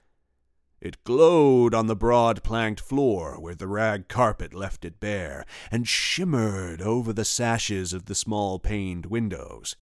It 0.79 1.03
glowed 1.03 1.73
on 1.73 1.87
the 1.87 1.95
broad 1.95 2.43
planked 2.43 2.79
floor 2.79 3.39
where 3.39 3.55
the 3.55 3.67
rag 3.67 4.09
carpet 4.09 4.53
left 4.53 4.85
it 4.85 4.99
bare, 4.99 5.43
and 5.71 5.87
shimmered 5.87 6.83
over 6.83 7.13
the 7.13 7.25
sashes 7.25 7.93
of 7.93 8.05
the 8.05 8.13
small 8.13 8.59
paned 8.59 9.07
windows. 9.07 9.75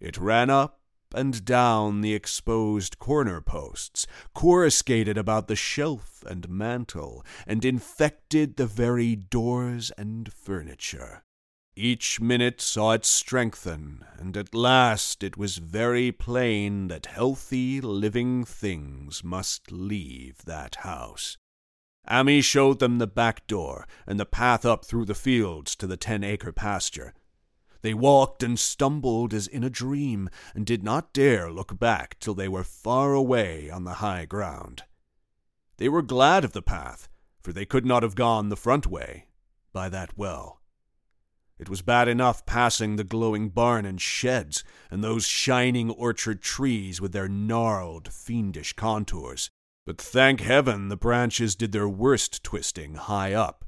It 0.00 0.16
ran 0.16 0.48
up 0.48 0.80
and 1.14 1.44
down 1.44 2.00
the 2.00 2.14
exposed 2.14 2.98
corner 2.98 3.42
posts, 3.42 4.06
coruscated 4.34 5.18
about 5.18 5.48
the 5.48 5.56
shelf 5.56 6.24
and 6.26 6.48
mantel, 6.48 7.24
and 7.46 7.62
infected 7.62 8.56
the 8.56 8.66
very 8.66 9.14
doors 9.14 9.90
and 9.98 10.32
furniture. 10.32 11.24
Each 11.80 12.20
minute 12.20 12.60
saw 12.60 12.90
it 12.90 13.04
strengthen, 13.04 14.04
and 14.18 14.36
at 14.36 14.52
last 14.52 15.22
it 15.22 15.36
was 15.36 15.58
very 15.58 16.10
plain 16.10 16.88
that 16.88 17.06
healthy, 17.06 17.80
living 17.80 18.44
things 18.44 19.22
must 19.22 19.70
leave 19.70 20.38
that 20.44 20.74
house. 20.82 21.36
Ammi 22.10 22.42
showed 22.42 22.80
them 22.80 22.98
the 22.98 23.06
back 23.06 23.46
door 23.46 23.86
and 24.08 24.18
the 24.18 24.26
path 24.26 24.64
up 24.64 24.84
through 24.84 25.04
the 25.04 25.14
fields 25.14 25.76
to 25.76 25.86
the 25.86 25.96
ten 25.96 26.24
acre 26.24 26.50
pasture. 26.50 27.14
They 27.82 27.94
walked 27.94 28.42
and 28.42 28.58
stumbled 28.58 29.32
as 29.32 29.46
in 29.46 29.62
a 29.62 29.70
dream, 29.70 30.30
and 30.56 30.66
did 30.66 30.82
not 30.82 31.12
dare 31.12 31.48
look 31.48 31.78
back 31.78 32.18
till 32.18 32.34
they 32.34 32.48
were 32.48 32.64
far 32.64 33.14
away 33.14 33.70
on 33.70 33.84
the 33.84 34.02
high 34.02 34.24
ground. 34.24 34.82
They 35.76 35.88
were 35.88 36.02
glad 36.02 36.42
of 36.42 36.54
the 36.54 36.60
path, 36.60 37.08
for 37.40 37.52
they 37.52 37.64
could 37.64 37.86
not 37.86 38.02
have 38.02 38.16
gone 38.16 38.48
the 38.48 38.56
front 38.56 38.88
way, 38.88 39.28
by 39.72 39.88
that 39.90 40.18
well. 40.18 40.58
It 41.58 41.68
was 41.68 41.82
bad 41.82 42.06
enough 42.08 42.46
passing 42.46 42.96
the 42.96 43.04
glowing 43.04 43.48
barn 43.48 43.84
and 43.84 44.00
sheds, 44.00 44.62
and 44.90 45.02
those 45.02 45.26
shining 45.26 45.90
orchard 45.90 46.40
trees 46.40 47.00
with 47.00 47.12
their 47.12 47.28
gnarled, 47.28 48.12
fiendish 48.12 48.74
contours. 48.74 49.50
But 49.84 50.00
thank 50.00 50.40
heaven 50.40 50.88
the 50.88 50.96
branches 50.96 51.56
did 51.56 51.72
their 51.72 51.88
worst 51.88 52.44
twisting 52.44 52.94
high 52.94 53.32
up. 53.32 53.64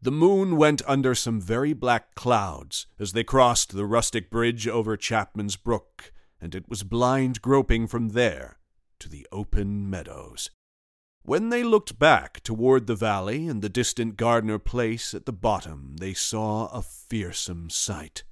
The 0.00 0.10
moon 0.10 0.56
went 0.56 0.80
under 0.86 1.14
some 1.14 1.40
very 1.40 1.74
black 1.74 2.14
clouds 2.14 2.86
as 2.98 3.12
they 3.12 3.24
crossed 3.24 3.72
the 3.72 3.84
rustic 3.84 4.30
bridge 4.30 4.66
over 4.66 4.96
Chapman's 4.96 5.56
Brook, 5.56 6.12
and 6.40 6.54
it 6.54 6.68
was 6.68 6.82
blind 6.82 7.42
groping 7.42 7.86
from 7.86 8.10
there 8.10 8.58
to 9.00 9.10
the 9.10 9.26
open 9.30 9.90
meadows. 9.90 10.50
When 11.22 11.50
they 11.50 11.62
looked 11.62 11.98
back 11.98 12.40
toward 12.42 12.86
the 12.86 12.94
valley 12.94 13.46
and 13.46 13.62
the 13.62 13.68
distant 13.68 14.16
Gardner 14.16 14.58
Place 14.58 15.14
at 15.14 15.26
the 15.26 15.32
bottom, 15.32 15.96
they 15.98 16.14
saw 16.14 16.66
a 16.68 16.82
fearsome 16.82 17.70
sight. 17.70 18.24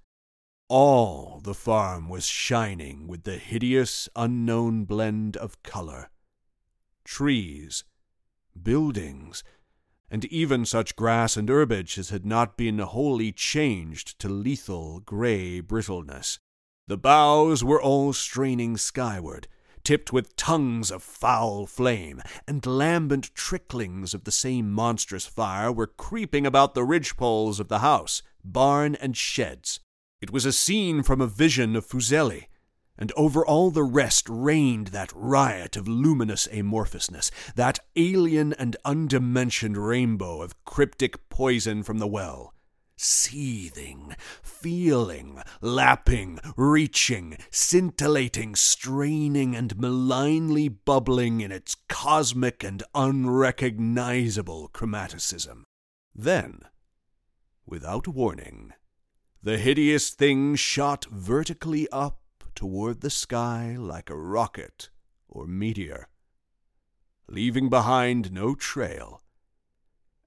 All 0.69 1.41
the 1.41 1.55
farm 1.55 2.09
was 2.09 2.27
shining 2.27 3.07
with 3.07 3.23
the 3.23 3.39
hideous, 3.39 4.09
unknown 4.17 4.85
blend 4.85 5.37
of 5.37 5.63
color. 5.63 6.11
Trees, 7.05 7.85
buildings, 8.61 9.45
and 10.11 10.25
even 10.27 10.65
such 10.65 10.97
grass 10.97 11.37
and 11.37 11.49
herbage 11.49 11.99
as 11.99 12.11
had 12.11 12.25
not 12.25 12.57
been 12.57 12.79
wholly 12.79 13.33
changed 13.33 14.19
to 14.19 14.29
lethal 14.29 15.01
gray 15.01 15.61
brittleness. 15.61 16.39
The 16.87 16.99
boughs 16.99 17.63
were 17.63 17.81
all 17.81 18.15
straining 18.15 18.79
skyward, 18.79 19.47
tipped 19.85 20.13
with 20.13 20.37
tongues 20.37 20.91
of 20.91 21.03
foul 21.03 21.67
flame, 21.67 22.23
and 22.47 22.65
lambent 22.65 23.35
tricklings 23.35 24.15
of 24.15 24.25
the 24.25 24.31
same 24.31 24.71
monstrous 24.71 25.27
fire 25.27 25.73
were 25.73 25.87
creeping 25.87 26.47
about 26.47 26.75
the 26.75 26.85
ridgepoles 26.85 27.61
of 27.61 27.69
the 27.69 27.81
house, 27.81 28.23
barn, 28.45 28.95
and 28.97 29.17
sheds. 29.17 29.81
It 30.21 30.33
was 30.33 30.45
a 30.45 30.53
scene 30.53 31.03
from 31.03 31.21
a 31.21 31.27
vision 31.27 31.77
of 31.77 31.87
Fuseli, 31.87 32.47
and 32.99 33.13
over 33.17 33.47
all 33.47 33.71
the 33.71 33.85
rest 33.85 34.29
reigned 34.29 34.89
that 34.89 35.13
riot 35.15 35.77
of 35.77 35.87
luminous 35.87 36.49
amorphousness, 36.49 37.31
that 37.55 37.79
alien 37.95 38.53
and 38.55 38.77
undimensioned 38.85 39.77
rainbow 39.77 40.43
of 40.43 40.65
cryptic 40.65 41.29
poison 41.29 41.83
from 41.83 41.99
the 41.99 42.09
well 42.09 42.53
seething, 42.99 44.15
feeling, 44.43 45.41
lapping, 45.61 46.39
reaching, 46.57 47.39
scintillating, 47.51 48.55
straining, 48.55 49.55
and 49.55 49.79
malignly 49.79 50.69
bubbling 50.69 51.41
in 51.41 51.53
its 51.53 51.77
cosmic 51.89 52.63
and 52.65 52.83
unrecognizable 52.95 54.69
chromaticism. 54.75 55.63
Then, 56.15 56.61
without 57.65 58.09
warning, 58.09 58.73
the 59.43 59.59
hideous 59.59 60.11
thing 60.11 60.57
shot 60.57 61.07
vertically 61.11 61.89
up 61.91 62.21
toward 62.55 63.01
the 63.01 63.11
sky 63.11 63.77
like 63.79 64.11
a 64.11 64.17
rocket 64.17 64.91
or 65.29 65.47
meteor, 65.47 66.09
leaving 67.29 67.69
behind 67.69 68.33
no 68.33 68.57
trail 68.57 69.23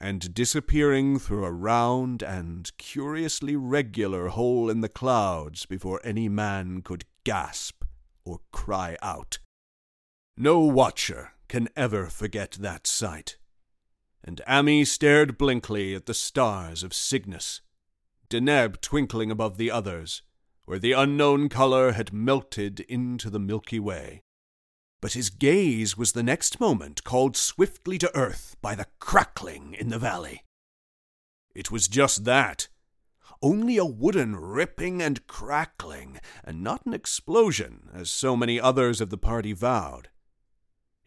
and 0.01 0.33
disappearing 0.33 1.19
through 1.19 1.45
a 1.45 1.51
round 1.51 2.23
and 2.23 2.75
curiously 2.79 3.55
regular 3.55 4.29
hole 4.29 4.67
in 4.67 4.81
the 4.81 4.89
clouds 4.89 5.67
before 5.67 6.01
any 6.03 6.27
man 6.27 6.81
could 6.81 7.05
gasp 7.23 7.83
or 8.25 8.39
cry 8.51 8.97
out. 9.03 9.37
No 10.35 10.59
watcher 10.59 11.33
can 11.47 11.69
ever 11.75 12.07
forget 12.07 12.57
that 12.59 12.87
sight. 12.87 13.37
And 14.23 14.41
Ammi 14.47 14.87
stared 14.87 15.37
blinkly 15.37 15.93
at 15.93 16.07
the 16.07 16.15
stars 16.15 16.81
of 16.81 16.95
Cygnus, 16.95 17.61
Deneb 18.27 18.81
twinkling 18.81 19.29
above 19.29 19.57
the 19.57 19.69
others, 19.69 20.23
where 20.65 20.79
the 20.79 20.93
unknown 20.93 21.47
color 21.47 21.91
had 21.91 22.11
melted 22.11 22.79
into 22.81 23.29
the 23.29 23.39
Milky 23.39 23.79
Way 23.79 24.23
but 25.01 25.13
his 25.13 25.29
gaze 25.29 25.97
was 25.97 26.11
the 26.11 26.23
next 26.23 26.59
moment 26.59 27.03
called 27.03 27.35
swiftly 27.35 27.97
to 27.97 28.15
earth 28.15 28.55
by 28.61 28.75
the 28.75 28.85
crackling 28.99 29.73
in 29.73 29.89
the 29.89 29.99
valley. 29.99 30.43
It 31.53 31.71
was 31.71 31.87
just 31.87 32.23
that. 32.25 32.69
Only 33.41 33.77
a 33.77 33.85
wooden 33.85 34.35
ripping 34.35 35.01
and 35.01 35.25
crackling, 35.25 36.19
and 36.43 36.63
not 36.63 36.85
an 36.85 36.93
explosion, 36.93 37.89
as 37.91 38.11
so 38.11 38.37
many 38.37 38.59
others 38.59 39.01
of 39.01 39.09
the 39.09 39.17
party 39.17 39.51
vowed. 39.51 40.09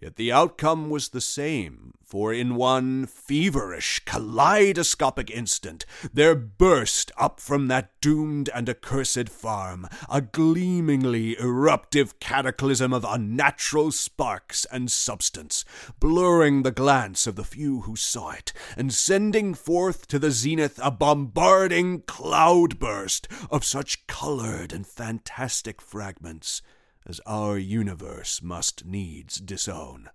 Yet 0.05 0.17
the 0.17 0.33
outcome 0.33 0.91
was 0.91 1.09
the 1.09 1.21
same, 1.23 1.95
for 2.05 2.31
in 2.31 2.57
one 2.57 3.07
feverish, 3.07 4.03
kaleidoscopic 4.05 5.31
instant 5.31 5.87
there 6.13 6.35
burst 6.35 7.11
up 7.17 7.41
from 7.41 7.69
that 7.69 7.99
doomed 8.03 8.51
and 8.55 8.69
accursed 8.69 9.31
farm 9.31 9.89
a 10.11 10.21
gleamingly 10.21 11.39
eruptive 11.41 12.21
cataclysm 12.21 12.93
of 12.93 13.07
unnatural 13.09 13.93
sparks 13.93 14.67
and 14.71 14.91
substance, 14.91 15.65
blurring 16.01 16.65
the 16.65 16.71
glance 16.71 17.27
of 17.27 17.37
the 17.37 17.43
few 17.43 17.81
who 17.81 17.97
saw 17.97 18.33
it, 18.33 18.53
and 18.77 18.93
sending 18.93 19.55
forth 19.55 20.07
to 20.09 20.19
the 20.19 20.31
zenith 20.31 20.79
a 20.83 20.91
bombarding 20.91 22.03
cloudburst 22.03 23.27
of 23.51 23.65
such 23.65 24.07
colored 24.07 24.71
and 24.71 24.87
fantastic 24.87 25.81
fragments 25.81 26.61
as 27.07 27.21
our 27.27 27.59
universe 27.59 28.43
must 28.43 28.85
needs 28.85 29.37
disown. 29.37 30.11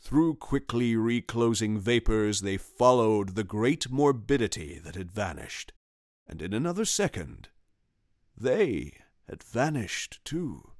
Through 0.00 0.36
quickly 0.36 0.96
reclosing 0.96 1.78
vapors 1.78 2.42
they 2.42 2.56
followed 2.56 3.34
the 3.34 3.44
great 3.44 3.90
morbidity 3.90 4.78
that 4.78 4.94
had 4.94 5.10
vanished, 5.10 5.72
and 6.26 6.42
in 6.42 6.52
another 6.52 6.84
second 6.84 7.48
they 8.36 8.98
had 9.28 9.42
vanished 9.42 10.20
too. 10.24 10.72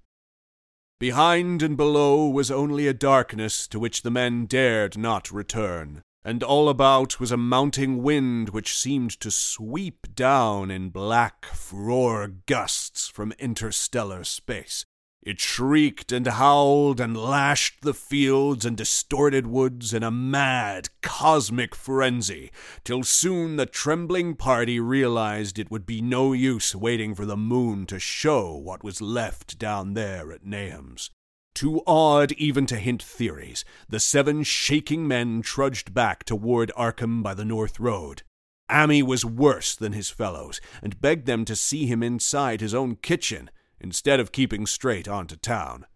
Behind 0.98 1.62
and 1.62 1.76
below 1.76 2.28
was 2.28 2.50
only 2.50 2.86
a 2.86 2.94
darkness 2.94 3.66
to 3.68 3.78
which 3.78 4.02
the 4.02 4.10
men 4.10 4.46
dared 4.46 4.96
not 4.96 5.30
return, 5.30 6.02
and 6.24 6.42
all 6.42 6.68
about 6.68 7.20
was 7.20 7.30
a 7.30 7.36
mounting 7.36 8.02
wind 8.02 8.48
which 8.50 8.76
seemed 8.76 9.10
to 9.20 9.30
sweep 9.30 10.14
down 10.14 10.70
in 10.70 10.88
black 10.88 11.44
furor 11.46 12.28
gusts 12.46 13.08
from 13.08 13.32
interstellar 13.38 14.24
space. 14.24 14.86
It 15.24 15.40
shrieked 15.40 16.12
and 16.12 16.26
howled 16.26 17.00
and 17.00 17.16
lashed 17.16 17.80
the 17.80 17.94
fields 17.94 18.66
and 18.66 18.76
distorted 18.76 19.46
woods 19.46 19.94
in 19.94 20.02
a 20.02 20.10
mad, 20.10 20.90
cosmic 21.02 21.74
frenzy, 21.74 22.50
till 22.84 23.02
soon 23.04 23.56
the 23.56 23.64
trembling 23.64 24.34
party 24.34 24.78
realized 24.78 25.58
it 25.58 25.70
would 25.70 25.86
be 25.86 26.02
no 26.02 26.34
use 26.34 26.74
waiting 26.74 27.14
for 27.14 27.24
the 27.24 27.38
moon 27.38 27.86
to 27.86 27.98
show 27.98 28.54
what 28.54 28.84
was 28.84 29.00
left 29.00 29.58
down 29.58 29.94
there 29.94 30.30
at 30.30 30.44
Nahum's. 30.44 31.10
Too 31.54 31.82
awed 31.86 32.32
even 32.32 32.66
to 32.66 32.76
hint 32.76 33.02
theories, 33.02 33.64
the 33.88 34.00
seven 34.00 34.42
shaking 34.42 35.06
men 35.06 35.40
trudged 35.40 35.94
back 35.94 36.24
toward 36.24 36.72
Arkham 36.76 37.22
by 37.22 37.32
the 37.34 37.44
North 37.44 37.78
Road. 37.78 38.22
Ammi 38.68 39.02
was 39.02 39.24
worse 39.24 39.76
than 39.76 39.92
his 39.92 40.10
fellows, 40.10 40.60
and 40.82 41.00
begged 41.00 41.26
them 41.26 41.44
to 41.44 41.54
see 41.54 41.86
him 41.86 42.02
inside 42.02 42.60
his 42.60 42.74
own 42.74 42.96
kitchen, 42.96 43.50
instead 43.80 44.18
of 44.18 44.32
keeping 44.32 44.66
straight 44.66 45.06
on 45.06 45.26
to 45.28 45.36
town. 45.36 45.86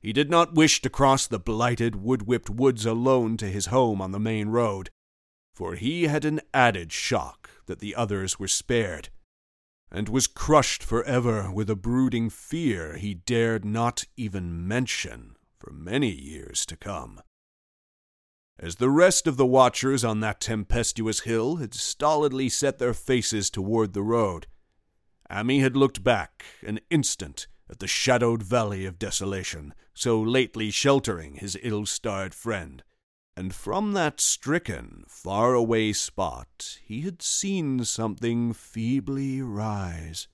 He 0.00 0.12
did 0.12 0.30
not 0.30 0.54
wish 0.54 0.80
to 0.82 0.88
cross 0.88 1.26
the 1.26 1.38
blighted, 1.38 1.96
wood 1.96 2.22
whipped 2.22 2.48
woods 2.48 2.86
alone 2.86 3.36
to 3.38 3.48
his 3.48 3.66
home 3.66 4.00
on 4.00 4.12
the 4.12 4.20
main 4.20 4.48
road, 4.48 4.88
for 5.52 5.74
he 5.74 6.04
had 6.04 6.24
an 6.24 6.40
added 6.54 6.92
shock 6.92 7.50
that 7.66 7.80
the 7.80 7.94
others 7.94 8.38
were 8.38 8.48
spared, 8.48 9.08
and 9.90 10.08
was 10.08 10.26
crushed 10.26 10.82
forever 10.82 11.50
with 11.50 11.70
a 11.70 11.76
brooding 11.76 12.28
fear 12.28 12.96
he 12.96 13.14
dared 13.14 13.64
not 13.64 14.04
even 14.16 14.66
mention 14.66 15.36
for 15.58 15.72
many 15.72 16.10
years 16.10 16.66
to 16.66 16.76
come. 16.76 17.20
As 18.58 18.76
the 18.76 18.90
rest 18.90 19.26
of 19.26 19.36
the 19.36 19.46
watchers 19.46 20.02
on 20.02 20.20
that 20.20 20.40
tempestuous 20.40 21.20
hill 21.20 21.56
had 21.56 21.74
stolidly 21.74 22.48
set 22.48 22.78
their 22.78 22.94
faces 22.94 23.50
toward 23.50 23.92
the 23.92 24.02
road, 24.02 24.46
Ammi 25.30 25.60
had 25.60 25.76
looked 25.76 26.02
back 26.02 26.44
an 26.66 26.80
instant 26.90 27.46
at 27.68 27.80
the 27.80 27.86
shadowed 27.86 28.42
valley 28.42 28.86
of 28.86 28.98
desolation, 28.98 29.74
so 29.92 30.20
lately 30.20 30.70
sheltering 30.70 31.34
his 31.34 31.58
ill 31.62 31.84
starred 31.84 32.34
friend, 32.34 32.82
and 33.36 33.54
from 33.54 33.92
that 33.92 34.18
stricken, 34.18 35.04
far 35.06 35.52
away 35.52 35.92
spot 35.92 36.78
he 36.82 37.02
had 37.02 37.20
seen 37.20 37.84
something 37.84 38.54
feebly 38.54 39.42
rise, 39.42 40.26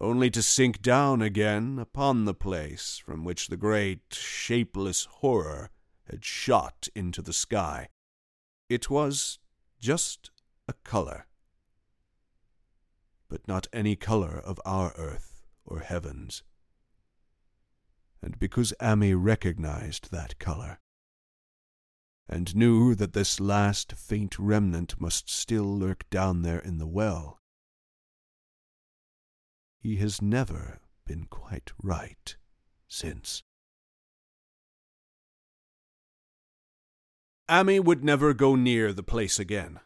only 0.00 0.30
to 0.30 0.42
sink 0.42 0.80
down 0.80 1.20
again 1.20 1.78
upon 1.78 2.24
the 2.24 2.34
place 2.34 2.96
from 3.04 3.22
which 3.22 3.48
the 3.48 3.56
great, 3.56 4.00
shapeless 4.12 5.04
horror 5.04 5.70
had 6.10 6.24
shot 6.24 6.88
into 6.94 7.20
the 7.20 7.34
sky. 7.34 7.88
It 8.68 8.88
was 8.88 9.38
just 9.78 10.30
a 10.66 10.72
color, 10.72 11.26
but 13.28 13.46
not 13.46 13.68
any 13.72 13.94
color 13.94 14.38
of 14.38 14.58
our 14.64 14.94
earth 14.96 15.44
or 15.66 15.80
heavens. 15.80 16.42
And 18.22 18.38
because 18.38 18.72
Ammi 18.80 19.14
recognized 19.14 20.10
that 20.10 20.38
color, 20.38 20.80
and 22.28 22.56
knew 22.56 22.94
that 22.94 23.12
this 23.12 23.38
last 23.38 23.92
faint 23.92 24.38
remnant 24.38 25.00
must 25.00 25.30
still 25.30 25.78
lurk 25.78 26.08
down 26.10 26.42
there 26.42 26.58
in 26.58 26.78
the 26.78 26.86
well, 26.86 27.40
he 29.78 29.96
has 29.96 30.20
never 30.20 30.80
been 31.06 31.26
quite 31.26 31.70
right 31.80 32.36
since. 32.88 33.44
Ammi 37.48 37.78
would 37.78 38.02
never 38.02 38.34
go 38.34 38.56
near 38.56 38.92
the 38.92 39.04
place 39.04 39.38
again. 39.38 39.78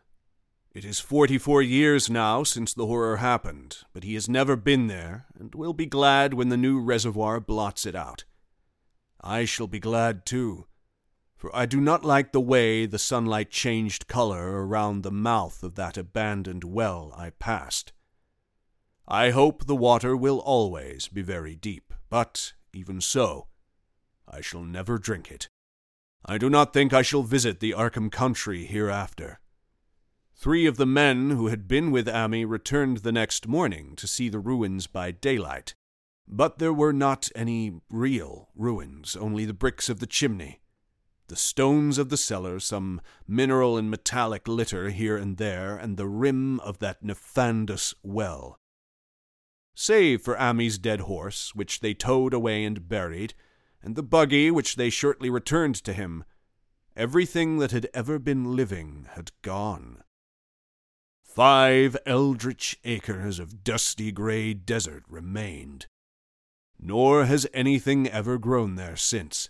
It 0.73 0.87
is 0.87 1.01
forty 1.01 1.37
four 1.37 1.61
years 1.61 2.09
now 2.09 2.43
since 2.45 2.73
the 2.73 2.87
horror 2.87 3.19
happened, 3.19 3.79
but 3.93 4.05
he 4.05 4.15
has 4.15 4.29
never 4.29 4.57
been 4.57 4.87
there, 4.87 5.27
and 5.39 5.55
will 5.55 5.75
be 5.75 5.85
glad 5.85 6.33
when 6.33 6.49
the 6.49 6.57
new 6.57 6.81
reservoir 6.81 7.39
blots 7.39 7.85
it 7.85 7.95
out. 7.95 8.25
I 9.21 9.45
shall 9.45 9.67
be 9.67 9.81
glad 9.81 10.25
too, 10.25 10.67
for 11.41 11.57
I 11.57 11.65
do 11.65 11.81
not 11.81 12.05
like 12.05 12.33
the 12.33 12.41
way 12.41 12.85
the 12.85 12.99
sunlight 12.99 13.51
changed 13.51 14.07
color 14.07 14.67
around 14.67 15.03
the 15.03 15.11
mouth 15.11 15.63
of 15.63 15.75
that 15.77 15.97
abandoned 15.97 16.65
well 16.65 17.15
I 17.17 17.31
passed. 17.31 17.95
I 19.09 19.31
hope 19.31 19.65
the 19.65 19.75
water 19.75 20.15
will 20.15 20.41
always 20.41 21.09
be 21.09 21.23
very 21.23 21.57
deep, 21.57 21.95
but 22.11 22.53
even 22.75 23.01
so, 23.01 23.47
I 24.29 24.43
shall 24.43 24.63
never 24.63 24.99
drink 24.99 25.31
it. 25.31 25.49
I 26.27 26.37
do 26.37 26.51
not 26.51 26.75
think 26.75 26.93
I 26.93 27.01
shall 27.01 27.23
visit 27.23 27.61
the 27.61 27.73
Arkham 27.73 28.13
country 28.13 28.67
hereafter. 28.67 29.41
Three 30.37 30.67
of 30.67 30.77
the 30.77 30.85
men 30.85 31.31
who 31.31 31.47
had 31.47 31.67
been 31.67 31.91
with 31.91 32.07
Ammi 32.07 32.45
returned 32.45 32.99
the 32.99 33.13
next 33.13 33.49
morning 33.49 33.97
to 33.97 34.07
see 34.07 34.29
the 34.29 34.39
ruins 34.39 34.87
by 34.87 35.11
daylight, 35.11 35.75
but 36.29 36.59
there 36.59 36.73
were 36.73 36.93
not 36.93 37.31
any 37.35 37.81
real 37.89 38.51
ruins, 38.55 39.17
only 39.17 39.47
the 39.47 39.55
bricks 39.55 39.89
of 39.89 40.01
the 40.01 40.07
chimney, 40.07 40.61
the 41.31 41.37
stones 41.37 41.97
of 41.97 42.09
the 42.09 42.17
cellar, 42.17 42.59
some 42.59 43.01
mineral 43.25 43.79
and 43.79 43.89
metallic 43.89 44.49
litter 44.49 44.91
here 44.91 45.17
and 45.17 45.37
there, 45.37 45.77
and 45.77 45.97
the 45.97 46.09
rim 46.09 46.59
of 46.61 46.81
that 46.81 47.05
nefandous 47.05 47.95
well. 48.03 48.59
Save 49.77 50.23
for 50.23 50.39
Ammi's 50.39 50.77
dead 50.77 51.03
horse, 51.03 51.55
which 51.55 51.81
they 51.81 51.95
towed 51.95 52.35
away 52.35 52.65
and 52.65 52.89
buried, 52.89 53.35
and 53.81 53.95
the 53.95 54.03
buggy 54.03 54.51
which 54.51 54.75
they 54.75 54.91
shortly 54.91 55.31
returned 55.31 55.77
to 55.77 55.93
him, 55.93 56.25
everything 56.97 57.59
that 57.59 57.71
had 57.71 57.89
ever 57.95 58.19
been 58.19 58.57
living 58.57 59.07
had 59.13 59.31
gone. 59.41 60.03
Five 61.23 61.97
eldritch 62.07 62.77
acres 62.83 63.39
of 63.39 63.63
dusty 63.63 64.11
gray 64.11 64.53
desert 64.53 65.05
remained. 65.09 65.87
Nor 66.77 67.27
has 67.27 67.47
anything 67.55 68.09
ever 68.09 68.37
grown 68.37 68.75
there 68.75 68.97
since. 68.97 69.49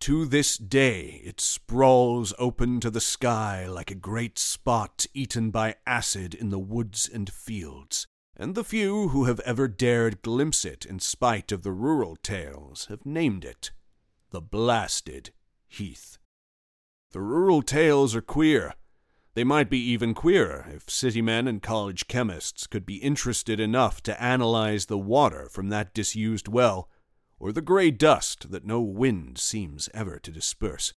To 0.00 0.24
this 0.24 0.56
day 0.56 1.20
it 1.24 1.40
sprawls 1.40 2.32
open 2.38 2.80
to 2.80 2.90
the 2.90 3.00
sky 3.00 3.66
like 3.66 3.90
a 3.90 3.94
great 3.94 4.38
spot 4.38 5.06
eaten 5.12 5.50
by 5.50 5.76
acid 5.86 6.34
in 6.34 6.50
the 6.50 6.58
woods 6.58 7.08
and 7.12 7.30
fields 7.30 8.06
and 8.40 8.54
the 8.54 8.64
few 8.64 9.08
who 9.08 9.24
have 9.26 9.40
ever 9.40 9.68
dared 9.68 10.22
glimpse 10.22 10.64
it 10.64 10.86
in 10.86 10.98
spite 10.98 11.52
of 11.52 11.62
the 11.62 11.72
rural 11.72 12.16
tales 12.16 12.86
have 12.86 13.04
named 13.04 13.44
it 13.44 13.70
the 14.30 14.40
Blasted 14.40 15.30
Heath. 15.66 16.16
The 17.12 17.20
rural 17.20 17.60
tales 17.60 18.14
are 18.14 18.22
queer. 18.22 18.74
They 19.34 19.44
might 19.44 19.68
be 19.68 19.78
even 19.78 20.14
queerer 20.14 20.66
if 20.74 20.88
city 20.88 21.20
men 21.20 21.46
and 21.46 21.60
college 21.60 22.08
chemists 22.08 22.66
could 22.66 22.86
be 22.86 22.96
interested 22.96 23.60
enough 23.60 24.02
to 24.04 24.22
analyze 24.22 24.86
the 24.86 24.98
water 24.98 25.48
from 25.50 25.68
that 25.68 25.92
disused 25.92 26.48
well, 26.48 26.88
or 27.40 27.50
the 27.50 27.60
gray 27.60 27.90
dust 27.90 28.52
that 28.52 28.64
no 28.64 28.80
wind 28.80 29.38
seems 29.38 29.88
ever 29.92 30.20
to 30.20 30.30
disperse. 30.30 30.92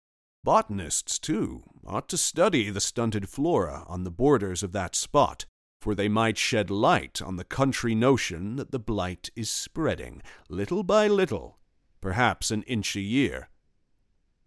Botanists, 0.43 1.17
too, 1.17 1.63
ought 1.85 2.09
to 2.09 2.17
study 2.17 2.69
the 2.69 2.81
stunted 2.81 3.29
flora 3.29 3.85
on 3.87 4.03
the 4.03 4.11
borders 4.11 4.63
of 4.63 4.73
that 4.73 4.95
spot 4.95 5.45
for 5.81 5.95
they 5.95 6.07
might 6.07 6.37
shed 6.37 6.69
light 6.69 7.21
on 7.21 7.37
the 7.37 7.43
country 7.43 7.95
notion 7.95 8.55
that 8.55 8.71
the 8.71 8.79
blight 8.79 9.31
is 9.35 9.49
spreading, 9.49 10.21
little 10.47 10.83
by 10.83 11.07
little, 11.07 11.57
perhaps 11.99 12.51
an 12.51 12.61
inch 12.63 12.95
a 12.95 13.01
year. 13.01 13.49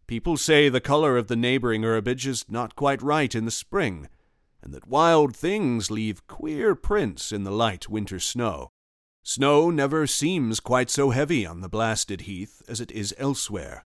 People 0.07 0.37
say 0.37 0.69
the 0.69 0.81
color 0.81 1.17
of 1.17 1.27
the 1.27 1.37
neighboring 1.37 1.83
herbage 1.83 2.27
is 2.27 2.45
not 2.49 2.77
quite 2.77 3.03
right 3.03 3.35
in 3.35 3.47
the 3.47 3.51
spring, 3.51 4.09
and 4.63 4.73
that 4.73 4.87
wild 4.87 5.37
things 5.37 5.91
leave 5.91 6.27
queer 6.29 6.77
prints 6.77 7.33
in 7.33 7.43
the 7.43 7.51
light 7.51 7.89
winter 7.89 8.21
snow. 8.21 8.69
Snow 9.25 9.71
never 9.71 10.07
seems 10.07 10.61
quite 10.61 10.91
so 10.91 11.11
heavy 11.11 11.45
on 11.45 11.61
the 11.61 11.69
blasted 11.69 12.23
heath 12.23 12.63
as 12.69 12.81
it 12.81 12.93
is 12.93 13.13
elsewhere. 13.19 13.85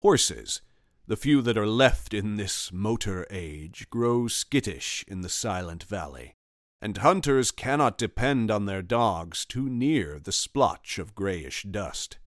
Horses, 0.00 0.60
the 1.06 1.16
few 1.16 1.40
that 1.42 1.56
are 1.56 1.66
left 1.66 2.12
in 2.12 2.34
this 2.34 2.72
motor 2.72 3.26
age, 3.30 3.86
grow 3.90 4.26
skittish 4.26 5.04
in 5.06 5.20
the 5.20 5.28
silent 5.28 5.84
valley 5.84 6.34
and 6.82 6.98
hunters 6.98 7.52
cannot 7.52 7.96
depend 7.96 8.50
on 8.50 8.66
their 8.66 8.82
dogs 8.82 9.46
too 9.46 9.70
near 9.70 10.18
the 10.18 10.32
splotch 10.32 10.98
of 10.98 11.14
grayish 11.14 11.62
dust. 11.62 12.18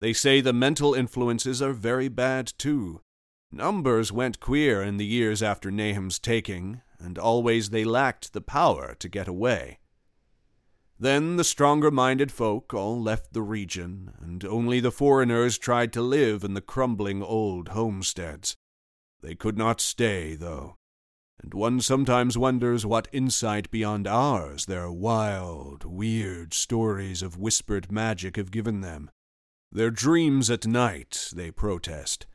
They 0.00 0.14
say 0.14 0.40
the 0.40 0.54
mental 0.54 0.94
influences 0.94 1.60
are 1.60 1.74
very 1.74 2.08
bad 2.08 2.50
too. 2.56 3.02
Numbers 3.52 4.10
went 4.10 4.40
queer 4.40 4.82
in 4.82 4.96
the 4.96 5.04
years 5.04 5.42
after 5.42 5.70
Nahum's 5.70 6.18
taking, 6.18 6.80
and 6.98 7.18
always 7.18 7.68
they 7.68 7.84
lacked 7.84 8.32
the 8.32 8.40
power 8.40 8.96
to 8.98 9.08
get 9.10 9.28
away. 9.28 9.78
Then 10.98 11.36
the 11.36 11.44
stronger 11.44 11.90
minded 11.90 12.32
folk 12.32 12.74
all 12.74 13.00
left 13.00 13.32
the 13.32 13.42
region, 13.42 14.14
and 14.20 14.44
only 14.44 14.80
the 14.80 14.90
foreigners 14.90 15.58
tried 15.58 15.92
to 15.92 16.02
live 16.02 16.42
in 16.42 16.54
the 16.54 16.60
crumbling 16.60 17.22
old 17.22 17.68
homesteads. 17.68 18.56
They 19.20 19.34
could 19.34 19.56
not 19.56 19.80
stay, 19.80 20.34
though 20.34 20.78
and 21.40 21.54
one 21.54 21.80
sometimes 21.80 22.36
wonders 22.36 22.84
what 22.84 23.08
insight 23.12 23.70
beyond 23.70 24.06
ours 24.06 24.66
their 24.66 24.90
wild, 24.90 25.84
weird 25.84 26.52
stories 26.52 27.22
of 27.22 27.38
whispered 27.38 27.92
magic 27.92 28.36
have 28.36 28.50
given 28.50 28.80
them. 28.80 29.10
Their 29.70 29.90
dreams 29.90 30.50
at 30.50 30.66
night, 30.66 31.30
they 31.34 31.50
protest, 31.50 32.26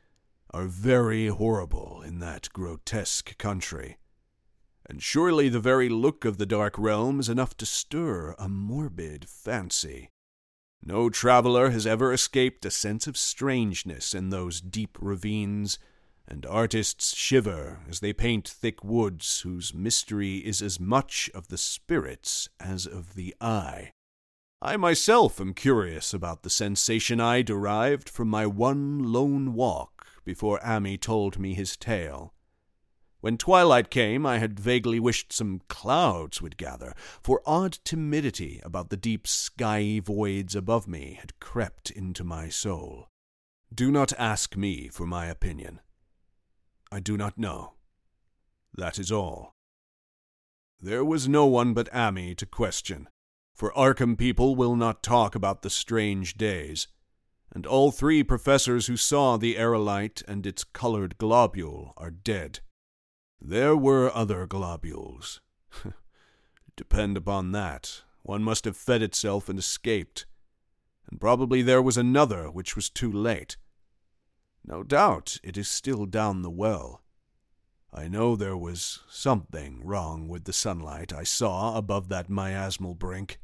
are 0.50 0.66
very 0.66 1.26
horrible 1.26 2.02
in 2.02 2.20
that 2.20 2.48
grotesque 2.52 3.36
country. 3.36 3.98
And 4.86 5.02
surely 5.02 5.48
the 5.48 5.60
very 5.60 5.88
look 5.88 6.24
of 6.24 6.38
the 6.38 6.46
dark 6.46 6.78
realm 6.78 7.18
is 7.18 7.28
enough 7.28 7.56
to 7.56 7.66
stir 7.66 8.34
a 8.38 8.48
morbid 8.48 9.28
fancy. 9.28 10.10
No 10.82 11.08
traveler 11.08 11.70
has 11.70 11.86
ever 11.86 12.12
escaped 12.12 12.66
a 12.66 12.70
sense 12.70 13.06
of 13.06 13.16
strangeness 13.16 14.12
in 14.14 14.28
those 14.28 14.60
deep 14.60 14.98
ravines 15.00 15.78
and 16.28 16.44
artists 16.44 17.16
shiver 17.16 17.80
as 17.88 18.00
they 18.00 18.12
paint 18.12 18.46
thick 18.46 18.84
woods 18.84 19.40
whose 19.40 19.72
mystery 19.72 20.38
is 20.38 20.60
as 20.60 20.78
much 20.78 21.30
of 21.34 21.48
the 21.48 21.56
spirits 21.56 22.50
as 22.60 22.86
of 22.86 23.14
the 23.14 23.34
eye. 23.40 23.92
I 24.60 24.76
myself 24.76 25.40
am 25.40 25.54
curious 25.54 26.12
about 26.12 26.42
the 26.42 26.50
sensation 26.50 27.20
I 27.20 27.40
derived 27.40 28.10
from 28.10 28.28
my 28.28 28.46
one 28.46 29.12
lone 29.12 29.54
walk 29.54 30.06
before 30.24 30.58
Ammi 30.60 30.98
told 30.98 31.38
me 31.38 31.54
his 31.54 31.76
tale. 31.78 32.33
When 33.24 33.38
twilight 33.38 33.88
came, 33.88 34.26
I 34.26 34.36
had 34.36 34.60
vaguely 34.60 35.00
wished 35.00 35.32
some 35.32 35.62
clouds 35.66 36.42
would 36.42 36.58
gather, 36.58 36.94
for 37.22 37.40
odd 37.46 37.78
timidity 37.82 38.60
about 38.62 38.90
the 38.90 38.98
deep 38.98 39.26
skyey 39.26 39.98
voids 39.98 40.54
above 40.54 40.86
me 40.86 41.16
had 41.18 41.40
crept 41.40 41.90
into 41.90 42.22
my 42.22 42.50
soul. 42.50 43.08
Do 43.74 43.90
not 43.90 44.12
ask 44.18 44.58
me 44.58 44.88
for 44.88 45.06
my 45.06 45.24
opinion. 45.24 45.80
I 46.92 47.00
do 47.00 47.16
not 47.16 47.38
know. 47.38 47.76
That 48.74 48.98
is 48.98 49.10
all. 49.10 49.54
There 50.78 51.02
was 51.02 51.26
no 51.26 51.46
one 51.46 51.72
but 51.72 51.90
Ammi 51.94 52.36
to 52.36 52.44
question, 52.44 53.08
for 53.54 53.72
Arkham 53.72 54.18
people 54.18 54.54
will 54.54 54.76
not 54.76 55.02
talk 55.02 55.34
about 55.34 55.62
the 55.62 55.70
strange 55.70 56.34
days, 56.34 56.88
and 57.50 57.64
all 57.64 57.90
three 57.90 58.22
professors 58.22 58.86
who 58.86 58.98
saw 58.98 59.38
the 59.38 59.56
aerolite 59.56 60.22
and 60.28 60.46
its 60.46 60.62
colored 60.62 61.16
globule 61.16 61.94
are 61.96 62.10
dead. 62.10 62.60
There 63.40 63.76
were 63.76 64.14
other 64.14 64.46
globules. 64.46 65.40
Depend 66.76 67.16
upon 67.16 67.52
that. 67.52 68.02
One 68.22 68.42
must 68.42 68.64
have 68.64 68.76
fed 68.76 69.02
itself 69.02 69.48
and 69.48 69.58
escaped. 69.58 70.26
And 71.10 71.20
probably 71.20 71.62
there 71.62 71.82
was 71.82 71.96
another 71.96 72.50
which 72.50 72.74
was 72.74 72.88
too 72.88 73.12
late. 73.12 73.56
No 74.64 74.82
doubt 74.82 75.38
it 75.42 75.58
is 75.58 75.68
still 75.68 76.06
down 76.06 76.42
the 76.42 76.50
well. 76.50 77.02
I 77.92 78.08
know 78.08 78.34
there 78.34 78.56
was 78.56 79.00
something 79.08 79.84
wrong 79.84 80.26
with 80.26 80.44
the 80.44 80.52
sunlight 80.52 81.12
I 81.12 81.22
saw 81.22 81.76
above 81.76 82.08
that 82.08 82.28
miasmal 82.28 82.98
brink. 82.98 83.38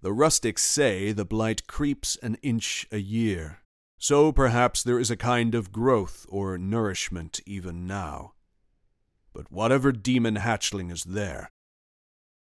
The 0.00 0.12
rustics 0.12 0.62
say 0.62 1.12
the 1.12 1.24
blight 1.24 1.66
creeps 1.66 2.16
an 2.22 2.36
inch 2.42 2.86
a 2.90 2.98
year, 2.98 3.58
so 3.98 4.32
perhaps 4.32 4.82
there 4.82 4.98
is 4.98 5.10
a 5.10 5.16
kind 5.16 5.54
of 5.54 5.72
growth 5.72 6.26
or 6.28 6.56
nourishment 6.56 7.40
even 7.44 7.86
now. 7.86 8.32
But 9.32 9.50
whatever 9.50 9.92
demon 9.92 10.36
hatchling 10.36 10.92
is 10.92 11.04
there, 11.04 11.50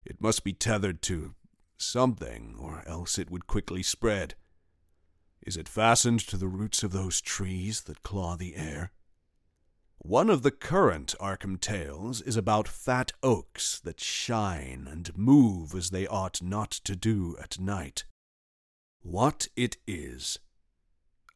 it 0.05 0.21
must 0.21 0.45
be 0.45 0.53
tethered 0.53 1.03
to 1.03 1.35
something, 1.79 2.57
or 2.59 2.83
else 2.87 3.19
it 3.19 3.31
would 3.31 3.47
quickly 3.47 3.83
spread. 3.83 4.35
Is 5.43 5.57
it 5.57 5.69
fastened 5.69 6.21
to 6.29 6.37
the 6.37 6.49
roots 6.49 6.83
of 6.83 6.93
those 6.93 7.21
trees 7.21 7.83
that 7.83 8.03
claw 8.03 8.37
the 8.37 8.57
air? 8.57 8.93
One 9.99 10.31
of 10.31 10.43
the 10.43 10.51
current 10.51 11.15
Arkham 11.21 11.61
tales 11.61 12.23
is 12.23 12.37
about 12.37 12.67
fat 12.67 13.13
oaks 13.23 13.79
that 13.81 14.01
shine 14.01 14.89
and 14.91 15.17
move 15.17 15.75
as 15.75 15.91
they 15.91 16.07
ought 16.07 16.43
not 16.43 16.71
to 16.71 16.97
do 16.97 17.37
at 17.39 17.61
night. 17.61 18.05
What 19.03 19.49
it 19.57 19.77
is, 19.87 20.39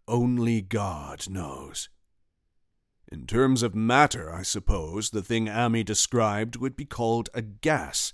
only 0.08 0.62
God 0.62 1.28
knows. 1.28 1.88
In 3.14 3.28
terms 3.28 3.62
of 3.62 3.76
matter, 3.76 4.34
I 4.34 4.42
suppose 4.42 5.10
the 5.10 5.22
thing 5.22 5.46
Ammi 5.46 5.84
described 5.84 6.56
would 6.56 6.74
be 6.74 6.84
called 6.84 7.30
a 7.32 7.42
gas. 7.42 8.12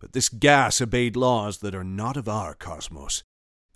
But 0.00 0.12
this 0.12 0.28
gas 0.28 0.80
obeyed 0.80 1.14
laws 1.14 1.58
that 1.58 1.72
are 1.72 1.84
not 1.84 2.16
of 2.16 2.28
our 2.28 2.56
cosmos. 2.56 3.22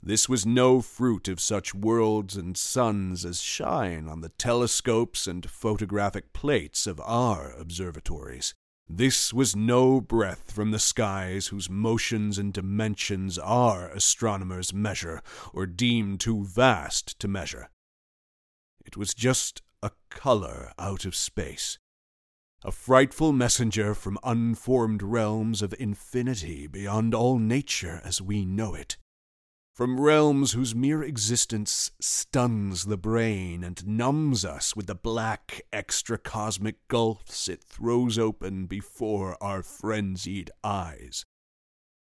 This 0.02 0.28
was 0.28 0.44
no 0.44 0.80
fruit 0.80 1.28
of 1.28 1.38
such 1.38 1.76
worlds 1.76 2.34
and 2.34 2.56
suns 2.56 3.24
as 3.24 3.40
shine 3.40 4.08
on 4.08 4.20
the 4.20 4.30
telescopes 4.30 5.28
and 5.28 5.48
photographic 5.48 6.32
plates 6.32 6.88
of 6.88 7.00
our 7.04 7.52
observatories. 7.52 8.52
This 8.88 9.32
was 9.32 9.54
no 9.54 10.00
breath 10.00 10.50
from 10.50 10.72
the 10.72 10.80
skies 10.80 11.46
whose 11.46 11.70
motions 11.70 12.36
and 12.36 12.52
dimensions 12.52 13.38
our 13.38 13.90
astronomers 13.90 14.74
measure 14.74 15.22
or 15.54 15.66
deem 15.66 16.18
too 16.18 16.44
vast 16.44 17.16
to 17.20 17.28
measure. 17.28 17.70
It 18.84 18.96
was 18.96 19.14
just 19.14 19.62
a 19.82 19.90
color 20.10 20.72
out 20.78 21.04
of 21.04 21.14
space, 21.14 21.78
a 22.64 22.72
frightful 22.72 23.32
messenger 23.32 23.94
from 23.94 24.18
unformed 24.24 25.02
realms 25.02 25.62
of 25.62 25.74
infinity 25.78 26.66
beyond 26.66 27.14
all 27.14 27.38
nature 27.38 28.00
as 28.04 28.20
we 28.20 28.44
know 28.44 28.74
it. 28.74 28.96
From 29.74 30.00
realms 30.00 30.52
whose 30.52 30.74
mere 30.74 31.04
existence 31.04 31.92
stuns 32.00 32.86
the 32.86 32.96
brain 32.96 33.62
and 33.62 33.86
numbs 33.86 34.44
us 34.44 34.74
with 34.74 34.88
the 34.88 34.96
black 34.96 35.62
extracosmic 35.72 36.74
gulfs 36.88 37.48
it 37.48 37.62
throws 37.62 38.18
open 38.18 38.66
before 38.66 39.40
our 39.40 39.62
frenzied 39.62 40.50
eyes. 40.64 41.24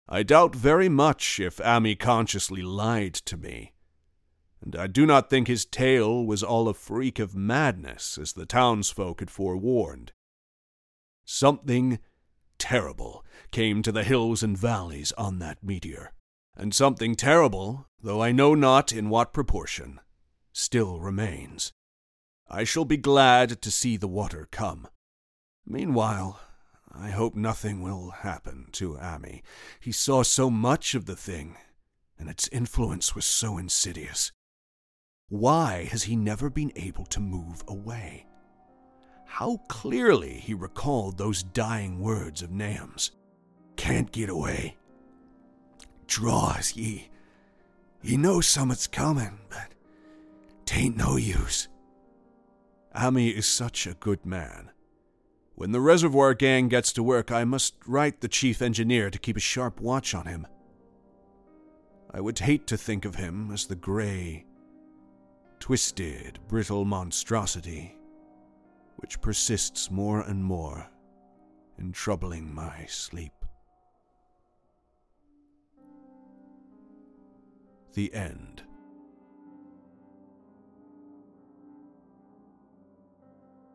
I 0.09 0.23
doubt 0.23 0.55
very 0.55 0.89
much 0.89 1.39
if 1.39 1.59
Ammi 1.59 1.99
consciously 1.99 2.63
lied 2.63 3.13
to 3.27 3.37
me, 3.37 3.75
and 4.67 4.75
I 4.75 4.89
do 4.89 5.07
not 5.07 5.31
think 5.31 5.47
his 5.47 5.65
tale 5.65 6.27
was 6.27 6.43
all 6.43 6.69
a 6.69 6.75
freak 6.75 7.21
of 7.21 7.37
madness, 7.37 8.19
as 8.19 8.33
the 8.33 8.47
townsfolk 8.47 9.21
had 9.21 9.31
forewarned. 9.31 10.11
Something 11.25 12.01
terrible 12.59 13.25
came 13.53 13.81
to 13.83 13.93
the 13.93 14.03
hills 14.03 14.43
and 14.43 14.59
valleys 14.59 15.13
on 15.13 15.39
that 15.39 15.63
meteor 15.63 16.13
and 16.57 16.75
something 16.75 17.15
terrible, 17.15 17.87
though 18.03 18.21
I 18.21 18.33
know 18.33 18.57
not 18.57 18.91
in 18.91 19.09
what 19.09 19.33
proportion, 19.33 20.01
still 20.53 20.99
remains. 20.99 21.73
I 22.49 22.65
shall 22.65 22.85
be 22.85 22.97
glad 22.97 23.63
to 23.63 23.71
see 23.71 23.97
the 23.97 24.09
water 24.09 24.49
come. 24.51 24.89
Meanwhile, 25.65 26.41
I 26.93 27.11
hope 27.11 27.37
nothing 27.37 27.83
will 27.83 28.11
happen 28.11 28.67
to 28.73 28.95
Ammi. 28.95 29.43
He 29.79 29.93
saw 29.93 30.25
so 30.25 30.51
much 30.51 30.97
of 30.97 31.05
the 31.05 31.17
thing, 31.17 31.57
and 32.19 32.29
its 32.29 32.49
influence 32.49 33.15
was 33.15 33.27
so 33.27 33.59
insidious. 33.59 34.33
Why 35.29 35.85
has 35.91 36.05
he 36.05 36.17
never 36.17 36.51
been 36.51 36.73
able 36.77 37.07
to 37.07 37.21
move 37.21 37.63
away? 37.69 38.27
How 39.27 39.59
clearly 39.69 40.35
he 40.35 40.55
recalled 40.55 41.19
those 41.19 41.43
dying 41.43 42.01
words 42.01 42.43
of 42.43 42.51
Nahum's. 42.51 43.11
Can't 43.77 44.11
get 44.13 44.31
away 44.31 44.77
draws 46.07 46.77
ye. 46.77 47.09
Ye 48.03 48.17
know 48.17 48.41
summat's 48.41 48.87
comin', 48.87 49.39
but 49.49 49.75
tain't 50.65 50.97
no 50.97 51.17
use. 51.17 51.69
Ammi 52.95 53.33
is 53.33 53.47
such 53.47 53.87
a 53.87 53.95
good 53.95 54.25
man. 54.25 54.71
When 55.55 55.73
the 55.73 55.81
reservoir 55.81 56.35
gang 56.35 56.69
gets 56.69 56.93
to 56.95 57.03
work, 57.03 57.33
I 57.33 57.45
must 57.45 57.75
write 57.87 58.21
the 58.21 58.29
chief 58.29 58.61
engineer 58.61 59.11
to 59.11 59.19
keep 59.19 59.37
a 59.37 59.41
sharp 59.41 59.81
watch 59.81 60.15
on 60.15 60.27
him. 60.27 60.47
I 62.11 62.21
would 62.21 62.39
hate 62.39 62.67
to 62.69 62.77
think 62.77 63.05
of 63.05 63.17
him 63.17 63.51
as 63.51 63.67
the 63.67 63.77
gray, 63.77 64.45
twisted, 65.61 66.39
brittle 66.49 66.85
monstrosity 66.85 67.97
which 68.97 69.21
persists 69.21 69.91
more 69.91 70.23
and 70.23 70.43
more 70.43 70.89
in 71.79 71.93
troubling 71.93 72.53
my 72.55 72.85
sleep. 72.87 73.33
The 77.95 78.13
End. 78.13 78.63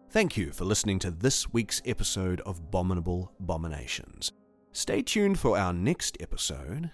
Thank 0.09 0.35
you 0.35 0.51
for 0.51 0.65
listening 0.65 0.99
to 0.99 1.11
this 1.11 1.53
week's 1.53 1.81
episode 1.85 2.41
of 2.41 2.59
Abominable 2.59 3.31
Abominations. 3.39 4.33
Stay 4.73 5.01
tuned 5.01 5.39
for 5.39 5.57
our 5.57 5.71
next 5.71 6.17
episode, 6.19 6.91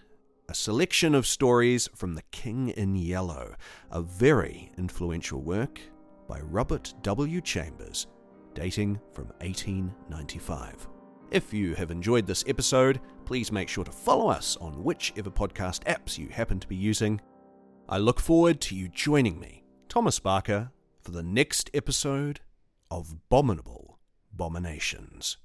a 0.50 0.54
selection 0.54 1.14
of 1.14 1.28
stories 1.28 1.90
from 1.94 2.16
The 2.16 2.22
King 2.32 2.70
in 2.70 2.96
Yellow, 2.96 3.54
a 3.92 4.02
very 4.02 4.72
influential 4.78 5.42
work 5.42 5.82
by 6.26 6.40
Robert 6.40 6.94
W. 7.02 7.42
Chambers, 7.42 8.08
dating 8.54 8.98
from 9.12 9.26
1895. 9.42 10.88
If 11.32 11.54
you 11.54 11.76
have 11.76 11.92
enjoyed 11.92 12.26
this 12.26 12.46
episode, 12.48 13.02
please 13.26 13.52
make 13.52 13.68
sure 13.68 13.84
to 13.84 13.92
follow 13.92 14.30
us 14.30 14.56
on 14.62 14.86
whichever 14.86 15.30
podcast 15.30 15.84
apps 15.84 16.18
you 16.18 16.30
happen 16.30 16.62
to 16.62 16.68
be 16.68 16.78
using. 16.78 17.20
I 17.90 17.98
look 17.98 18.22
forward 18.22 18.62
to 18.62 18.76
you 18.76 18.88
joining 18.88 19.42
me, 19.42 19.66
Thomas 19.90 20.18
Barker, 20.18 20.72
for 21.02 21.12
the 21.12 21.24
next 21.24 21.70
episode 21.74 22.40
of 22.90 23.12
Abominable 23.12 24.00
Abominations. 24.32 25.36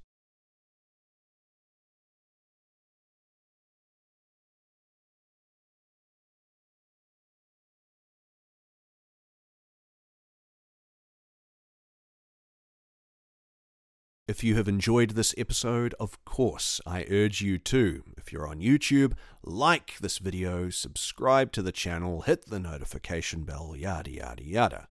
If 14.32 14.42
you 14.42 14.56
have 14.56 14.66
enjoyed 14.66 15.10
this 15.10 15.34
episode, 15.36 15.94
of 16.00 16.24
course, 16.24 16.80
I 16.86 17.04
urge 17.10 17.42
you 17.42 17.58
to, 17.58 18.02
if 18.16 18.32
you're 18.32 18.48
on 18.48 18.60
YouTube, 18.60 19.12
like 19.44 19.98
this 19.98 20.16
video, 20.16 20.70
subscribe 20.70 21.52
to 21.52 21.60
the 21.60 21.70
channel, 21.70 22.22
hit 22.22 22.46
the 22.46 22.58
notification 22.58 23.44
bell, 23.44 23.74
yada 23.76 24.10
yada 24.10 24.42
yada. 24.42 24.88